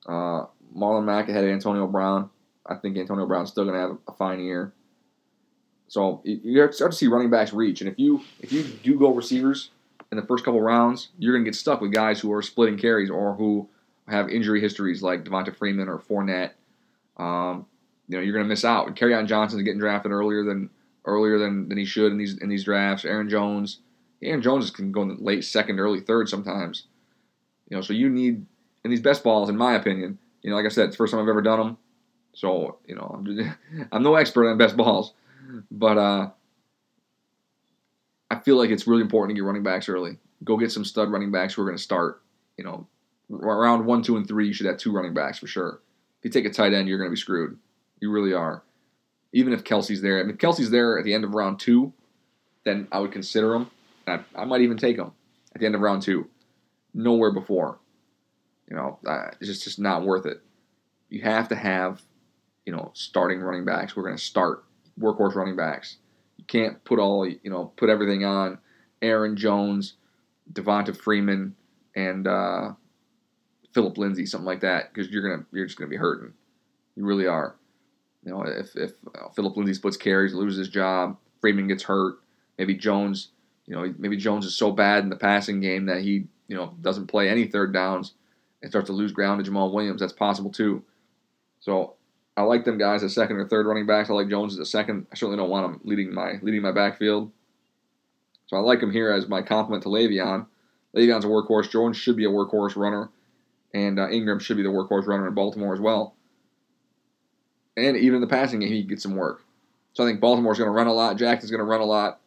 Uh, 0.07 0.45
Marlon 0.75 1.05
Mack 1.05 1.29
ahead 1.29 1.43
of 1.43 1.51
Antonio 1.51 1.85
Brown. 1.85 2.31
I 2.65 2.75
think 2.75 2.97
Antonio 2.97 3.27
Brown's 3.27 3.51
still 3.51 3.63
going 3.63 3.75
to 3.75 3.81
have 3.81 3.97
a 4.07 4.13
fine 4.13 4.39
year. 4.39 4.73
So 5.87 6.21
you 6.23 6.71
start 6.71 6.93
to 6.93 6.97
see 6.97 7.07
running 7.07 7.29
backs 7.29 7.53
reach, 7.53 7.81
and 7.81 7.89
if 7.89 7.99
you 7.99 8.23
if 8.39 8.51
you 8.51 8.63
do 8.63 8.97
go 8.97 9.13
receivers 9.13 9.71
in 10.11 10.17
the 10.17 10.25
first 10.25 10.43
couple 10.43 10.61
rounds, 10.61 11.09
you're 11.19 11.33
going 11.33 11.43
to 11.43 11.51
get 11.51 11.55
stuck 11.55 11.81
with 11.81 11.91
guys 11.91 12.19
who 12.19 12.31
are 12.33 12.41
splitting 12.41 12.77
carries 12.77 13.09
or 13.09 13.35
who 13.35 13.67
have 14.07 14.29
injury 14.29 14.61
histories 14.61 15.01
like 15.01 15.23
Devonta 15.23 15.55
Freeman 15.55 15.87
or 15.87 15.99
Fournette. 15.99 16.51
Um, 17.17 17.65
you 18.07 18.17
know, 18.17 18.23
you're 18.23 18.33
going 18.33 18.45
to 18.45 18.49
miss 18.49 18.65
out. 18.65 18.95
Kerryon 18.95 19.27
Johnson's 19.27 19.63
getting 19.63 19.79
drafted 19.79 20.11
earlier 20.11 20.43
than 20.43 20.69
earlier 21.05 21.37
than, 21.37 21.67
than 21.69 21.77
he 21.77 21.85
should 21.85 22.11
in 22.11 22.17
these 22.17 22.37
in 22.37 22.49
these 22.49 22.63
drafts. 22.63 23.05
Aaron 23.05 23.29
Jones, 23.29 23.79
Aaron 24.21 24.41
Jones 24.41 24.69
can 24.71 24.91
go 24.91 25.01
in 25.03 25.09
the 25.09 25.15
late 25.15 25.43
second, 25.43 25.79
early 25.79 25.99
third 25.99 26.29
sometimes. 26.29 26.87
You 27.69 27.77
know, 27.77 27.81
so 27.81 27.93
you 27.93 28.09
need 28.09 28.45
in 28.83 28.91
these 28.91 29.01
best 29.01 29.23
balls, 29.23 29.49
in 29.49 29.57
my 29.57 29.75
opinion, 29.75 30.17
you 30.41 30.49
know, 30.49 30.55
like 30.55 30.65
I 30.65 30.69
said, 30.69 30.85
it's 30.85 30.95
the 30.95 30.97
first 30.97 31.11
time 31.11 31.21
I've 31.21 31.29
ever 31.29 31.41
done 31.41 31.59
them. 31.59 31.77
So 32.33 32.77
you 32.85 32.95
know, 32.95 33.15
I'm, 33.17 33.25
just, 33.25 33.49
I'm 33.91 34.03
no 34.03 34.15
expert 34.15 34.49
on 34.49 34.57
best 34.57 34.75
balls, 34.75 35.13
but 35.69 35.97
uh, 35.97 36.29
I 38.29 38.39
feel 38.39 38.57
like 38.57 38.69
it's 38.69 38.87
really 38.87 39.01
important 39.01 39.35
to 39.35 39.41
get 39.41 39.45
running 39.45 39.63
backs 39.63 39.89
early. 39.89 40.17
Go 40.43 40.57
get 40.57 40.71
some 40.71 40.85
stud 40.85 41.11
running 41.11 41.31
backs 41.31 41.53
who 41.53 41.61
are 41.61 41.65
going 41.65 41.77
to 41.77 41.83
start. 41.83 42.21
You 42.57 42.65
know, 42.65 42.87
around 43.31 43.85
one, 43.85 44.03
two, 44.03 44.17
and 44.17 44.27
three, 44.27 44.47
you 44.47 44.53
should 44.53 44.65
have 44.65 44.77
two 44.77 44.91
running 44.91 45.13
backs 45.13 45.39
for 45.39 45.47
sure. 45.47 45.81
If 46.19 46.25
you 46.25 46.31
take 46.31 46.45
a 46.45 46.53
tight 46.53 46.73
end, 46.73 46.87
you're 46.87 46.97
going 46.97 47.09
to 47.09 47.15
be 47.15 47.19
screwed. 47.19 47.57
You 47.99 48.11
really 48.11 48.33
are. 48.33 48.63
Even 49.33 49.53
if 49.53 49.63
Kelce's 49.63 50.01
there, 50.01 50.19
I 50.19 50.23
mean, 50.23 50.31
if 50.31 50.37
Kelce's 50.37 50.71
there 50.71 50.99
at 50.99 51.05
the 51.05 51.13
end 51.13 51.23
of 51.23 51.33
round 51.33 51.59
two, 51.59 51.93
then 52.65 52.87
I 52.91 52.99
would 52.99 53.11
consider 53.11 53.55
him. 53.55 53.71
I, 54.07 54.19
I 54.35 54.45
might 54.45 54.61
even 54.61 54.77
take 54.77 54.97
him 54.97 55.11
at 55.55 55.61
the 55.61 55.65
end 55.65 55.75
of 55.75 55.81
round 55.81 56.01
two. 56.01 56.27
Nowhere 56.93 57.31
before. 57.31 57.79
You 58.69 58.75
know, 58.75 58.99
uh, 59.07 59.27
it's 59.39 59.47
just, 59.47 59.63
just 59.63 59.79
not 59.79 60.03
worth 60.03 60.25
it. 60.25 60.41
You 61.09 61.21
have 61.21 61.47
to 61.49 61.55
have, 61.55 62.01
you 62.65 62.73
know, 62.73 62.91
starting 62.93 63.39
running 63.39 63.65
backs. 63.65 63.95
We're 63.95 64.03
going 64.03 64.17
to 64.17 64.21
start 64.21 64.63
workhorse 64.99 65.35
running 65.35 65.55
backs. 65.55 65.97
You 66.37 66.45
can't 66.45 66.83
put 66.83 66.99
all, 66.99 67.27
you 67.27 67.49
know, 67.49 67.71
put 67.75 67.89
everything 67.89 68.25
on 68.25 68.59
Aaron 69.01 69.35
Jones, 69.35 69.95
Devonta 70.51 70.95
Freeman, 70.95 71.55
and 71.95 72.27
uh, 72.27 72.71
Phillip 73.73 73.97
Lindsay, 73.97 74.25
something 74.25 74.45
like 74.45 74.61
that, 74.61 74.93
because 74.93 75.11
you're 75.11 75.27
gonna 75.27 75.45
you're 75.51 75.65
just 75.65 75.77
gonna 75.77 75.89
be 75.89 75.97
hurting. 75.97 76.33
You 76.95 77.05
really 77.05 77.27
are. 77.27 77.55
You 78.23 78.31
know, 78.31 78.43
if 78.43 78.75
if 78.75 78.93
uh, 79.15 79.29
Phillip 79.29 79.57
Lindsay 79.57 79.73
splits 79.73 79.97
carries, 79.97 80.33
loses 80.33 80.59
his 80.59 80.69
job, 80.69 81.17
Freeman 81.39 81.67
gets 81.67 81.83
hurt, 81.83 82.19
maybe 82.57 82.75
Jones, 82.75 83.29
you 83.65 83.75
know, 83.75 83.93
maybe 83.97 84.17
Jones 84.17 84.45
is 84.45 84.55
so 84.55 84.71
bad 84.71 85.03
in 85.03 85.09
the 85.09 85.15
passing 85.15 85.59
game 85.59 85.85
that 85.87 86.01
he, 86.01 86.25
you 86.47 86.55
know, 86.55 86.75
doesn't 86.81 87.07
play 87.07 87.29
any 87.29 87.47
third 87.47 87.73
downs 87.73 88.13
and 88.61 88.71
starts 88.71 88.87
to 88.87 88.93
lose 88.93 89.11
ground 89.11 89.43
to 89.43 89.49
Jamaal 89.49 89.73
Williams. 89.73 90.01
That's 90.01 90.13
possible 90.13 90.51
too. 90.51 90.83
So 91.59 91.95
I 92.37 92.43
like 92.43 92.65
them 92.65 92.77
guys 92.77 93.03
as 93.03 93.13
second 93.13 93.37
or 93.37 93.47
third 93.47 93.65
running 93.65 93.85
backs. 93.85 94.09
I 94.09 94.13
like 94.13 94.29
Jones 94.29 94.53
as 94.53 94.59
a 94.59 94.65
second. 94.65 95.07
I 95.11 95.15
certainly 95.15 95.37
don't 95.37 95.49
want 95.49 95.65
him 95.65 95.81
leading 95.83 96.13
my 96.13 96.33
leading 96.41 96.61
my 96.61 96.71
backfield. 96.71 97.31
So 98.47 98.57
I 98.57 98.59
like 98.59 98.81
him 98.81 98.91
here 98.91 99.11
as 99.11 99.27
my 99.27 99.41
complement 99.41 99.83
to 99.83 99.89
Le'Veon. 99.89 100.45
Le'Veon's 100.95 101.25
a 101.25 101.27
workhorse. 101.27 101.71
Jones 101.71 101.97
should 101.97 102.17
be 102.17 102.25
a 102.25 102.29
workhorse 102.29 102.75
runner, 102.75 103.09
and 103.73 103.99
uh, 103.99 104.09
Ingram 104.09 104.39
should 104.39 104.57
be 104.57 104.63
the 104.63 104.69
workhorse 104.69 105.07
runner 105.07 105.27
in 105.27 105.33
Baltimore 105.33 105.73
as 105.73 105.79
well. 105.79 106.15
And 107.77 107.95
even 107.95 108.15
in 108.15 108.21
the 108.21 108.27
passing 108.27 108.59
game, 108.59 108.69
he 108.69 108.83
gets 108.83 109.03
some 109.03 109.15
work. 109.15 109.43
So 109.93 110.03
I 110.03 110.07
think 110.07 110.19
Baltimore's 110.19 110.57
going 110.57 110.67
to 110.67 110.71
run 110.71 110.87
a 110.87 110.93
lot. 110.93 111.17
Jackson's 111.17 111.51
going 111.51 111.59
to 111.59 111.65
run 111.65 111.81
a 111.81 111.85
lot. 111.85 112.19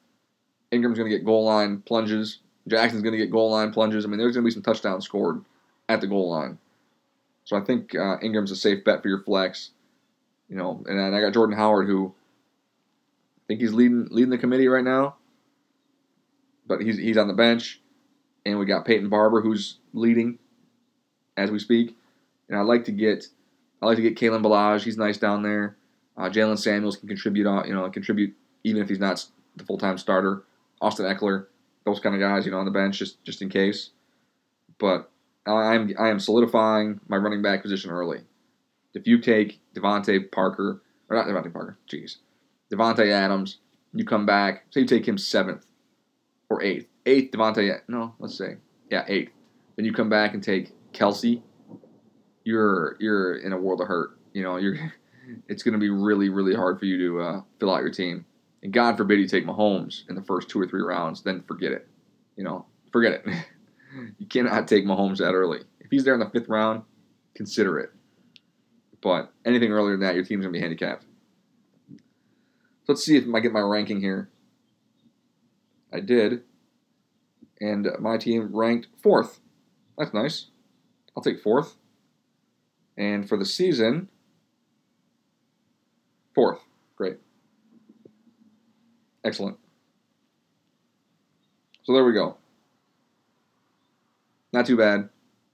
Ingram's 0.71 0.99
going 0.99 1.11
to 1.11 1.17
get 1.17 1.25
goal 1.25 1.45
line 1.45 1.81
plunges. 1.83 2.39
Jackson's 2.67 3.03
going 3.03 3.13
to 3.13 3.19
get 3.19 3.31
goal 3.31 3.51
line 3.51 3.73
plunges. 3.73 4.05
I 4.05 4.09
mean, 4.09 4.19
there's 4.19 4.35
going 4.35 4.45
to 4.45 4.49
be 4.49 4.53
some 4.53 4.63
touchdowns 4.63 5.05
scored 5.05 5.45
at 5.89 6.01
the 6.01 6.07
goal 6.07 6.31
line. 6.31 6.59
So 7.45 7.57
I 7.57 7.61
think 7.61 7.95
uh, 7.95 8.17
Ingram's 8.23 8.51
a 8.51 8.57
safe 8.57 8.85
bet 8.85 9.03
for 9.03 9.09
your 9.09 9.23
flex. 9.23 9.71
You 10.49 10.57
know, 10.57 10.83
and 10.87 10.99
then 10.99 11.15
I 11.15 11.21
got 11.21 11.33
Jordan 11.33 11.57
Howard, 11.57 11.87
who 11.87 12.15
I 13.39 13.43
think 13.49 13.61
he's 13.61 13.73
leading 13.73 14.09
leading 14.11 14.31
the 14.31 14.39
committee 14.39 14.69
right 14.69 14.85
now, 14.85 15.17
but 16.67 16.83
he's 16.83 16.99
he's 16.99 17.17
on 17.17 17.29
the 17.29 17.35
bench, 17.35 17.81
and 18.45 18.59
we 18.59 18.67
got 18.67 18.85
Peyton 18.85 19.09
Barber, 19.09 19.41
who's 19.41 19.79
leading 19.95 20.39
as 21.37 21.51
we 21.51 21.59
speak. 21.59 21.97
And 22.49 22.59
I 22.59 22.63
like 22.63 22.85
to 22.85 22.93
get 22.93 23.29
I 23.83 23.87
like 23.87 23.97
to 23.97 24.03
get 24.03 24.17
Kalen 24.17 24.43
Ballage. 24.43 24.83
He's 24.83 24.97
nice 24.97 25.19
down 25.19 25.43
there. 25.43 25.77
Uh, 26.17 26.31
Jaylen 26.31 26.59
Samuels 26.59 26.97
can 26.97 27.09
contribute. 27.09 27.47
Uh, 27.47 27.65
you 27.65 27.75
know, 27.75 27.89
contribute 27.91 28.35
even 28.63 28.83
if 28.83 28.89
he's 28.89 28.99
not 28.99 29.25
the 29.57 29.65
full 29.65 29.79
time 29.79 29.99
starter. 29.99 30.45
Austin 30.81 31.07
Ekeler, 31.07 31.47
those 31.85 32.01
kind 32.01 32.15
of 32.15 32.21
guys, 32.21 32.45
you 32.45 32.53
know, 32.53 32.59
on 32.59 32.65
the 32.65 32.71
bench 32.71 32.99
just 32.99 33.23
just 33.25 33.43
in 33.43 33.49
case. 33.49 33.91
But 34.79 35.11
I'm 35.47 35.95
I 35.99 36.09
am 36.09 36.21
solidifying 36.21 37.01
my 37.09 37.17
running 37.17 37.43
back 37.43 37.63
position 37.63 37.91
early. 37.91 38.21
If 38.95 39.07
you 39.07 39.19
take 39.19 39.61
DeVante 39.75 40.31
Parker 40.31 40.83
or 41.09 41.17
not 41.17 41.27
DeVante 41.27 41.53
Parker, 41.53 41.79
jeez, 41.91 42.17
Davante 42.73 43.11
Adams, 43.11 43.59
you 43.93 44.05
come 44.05 44.27
back. 44.27 44.65
Say 44.71 44.81
you 44.81 44.87
take 44.87 45.07
him 45.07 45.19
seventh 45.19 45.67
or 46.49 46.63
eighth, 46.63 46.87
eighth 47.07 47.33
Davante. 47.33 47.81
No, 47.89 48.15
let's 48.19 48.37
say 48.37 48.57
yeah 48.91 49.05
eighth. 49.09 49.33
Then 49.77 49.85
you 49.85 49.93
come 49.93 50.09
back 50.09 50.35
and 50.35 50.43
take 50.43 50.73
Kelce. 50.95 51.43
You're 52.45 52.97
you're 53.01 53.37
in 53.37 53.53
a 53.53 53.59
world 53.59 53.81
of 53.81 53.89
hurt. 53.89 54.19
You 54.33 54.43
know 54.43 54.57
you're. 54.57 54.77
It's 55.49 55.63
going 55.63 55.73
to 55.73 55.79
be 55.79 55.89
really 55.89 56.29
really 56.29 56.55
hard 56.55 56.79
for 56.79 56.85
you 56.85 56.99
to 56.99 57.21
uh, 57.23 57.41
fill 57.59 57.75
out 57.75 57.81
your 57.81 57.91
team. 57.91 58.27
And 58.63 58.75
God 58.75 58.99
forbid 58.99 59.21
you 59.21 59.27
take 59.27 59.47
Mahomes 59.47 60.07
in 60.11 60.17
the 60.17 60.23
first 60.23 60.51
two 60.51 60.61
or 60.61 60.67
three 60.67 60.83
rounds, 60.83 61.23
then 61.23 61.43
forget 61.49 61.73
it. 61.73 61.89
You 62.37 62.45
know, 62.45 62.67
forget 62.93 63.13
it. 63.13 63.27
you 64.19 64.27
cannot 64.27 64.69
take 64.69 64.85
Mahomes 64.85 65.19
that 65.19 65.33
early. 65.33 65.61
If 65.81 65.91
he's 65.91 66.05
there 66.05 66.13
in 66.13 66.21
the 66.21 66.29
fifth 66.29 66.51
round, 66.51 66.83
consider 67.35 67.79
it. 67.79 67.91
But 69.01 69.33
anything 69.47 69.73
earlier 69.73 69.93
than 69.93 70.01
that, 70.01 70.15
your 70.15 70.25
team's 70.25 70.45
gonna 70.45 70.53
be 70.53 70.61
handicapped. 70.61 71.05
So 72.85 72.93
let's 72.93 73.05
see 73.05 73.17
if 73.17 73.25
I 73.35 73.41
get 73.41 73.53
my 73.53 73.61
ranking 73.61 74.03
here. 74.03 74.29
I 75.91 76.01
did, 76.01 76.43
and 77.61 77.89
my 77.99 78.19
team 78.19 78.55
ranked 78.55 78.89
fourth. 79.03 79.41
That's 79.97 80.13
nice. 80.13 80.49
I'll 81.17 81.23
take 81.23 81.41
fourth. 81.41 81.77
And 82.97 83.29
for 83.29 83.37
the 83.37 83.45
season, 83.45 84.09
fourth. 86.35 86.61
Great. 86.97 87.19
Excellent. 89.25 89.57
So 91.83 91.93
there 91.93 92.05
we 92.05 92.13
go. 92.13 92.37
Not 94.53 94.67
too 94.67 94.77
bad. 94.77 95.09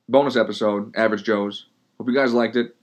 Bonus 0.08 0.36
episode, 0.36 0.94
Average 0.96 1.24
Joe's. 1.24 1.66
Hope 1.98 2.08
you 2.08 2.14
guys 2.14 2.34
liked 2.34 2.56
it. 2.56 2.76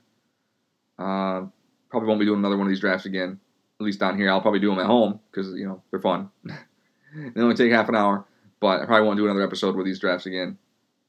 Uh, 0.98 1.46
probably 1.90 2.08
won't 2.08 2.20
be 2.20 2.26
doing 2.26 2.40
another 2.40 2.58
one 2.58 2.68
of 2.68 2.70
these 2.70 2.80
drafts 2.80 3.06
again. 3.06 3.40
At 3.80 3.86
least 3.86 4.00
down 4.00 4.18
here, 4.18 4.32
I'll 4.32 4.42
probably 4.42 4.60
do 4.60 4.70
them 4.70 4.80
at 4.80 4.88
home 4.88 5.20
because 5.30 5.54
you 5.54 5.68
know 5.68 5.84
they're 5.92 6.00
fun. 6.00 6.30
they 6.46 7.42
only 7.42 7.56
take 7.56 7.72
half 7.72 7.90
an 7.90 7.96
hour, 7.96 8.26
but 8.60 8.82
I 8.82 8.86
probably 8.86 9.06
won't 9.06 9.18
do 9.18 9.26
another 9.26 9.44
episode 9.44 9.76
with 9.76 9.86
these 9.86 10.00
drafts 10.00 10.26
again. 10.26 10.58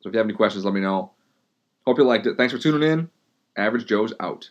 So 0.00 0.08
if 0.08 0.14
you 0.14 0.18
have 0.18 0.26
any 0.26 0.34
questions, 0.34 0.64
let 0.64 0.74
me 0.74 0.80
know. 0.80 1.12
Hope 1.88 1.96
you 1.96 2.04
liked 2.04 2.26
it. 2.26 2.36
Thanks 2.36 2.52
for 2.52 2.58
tuning 2.58 2.86
in. 2.86 3.08
Average 3.56 3.86
Joe's 3.86 4.12
out. 4.20 4.50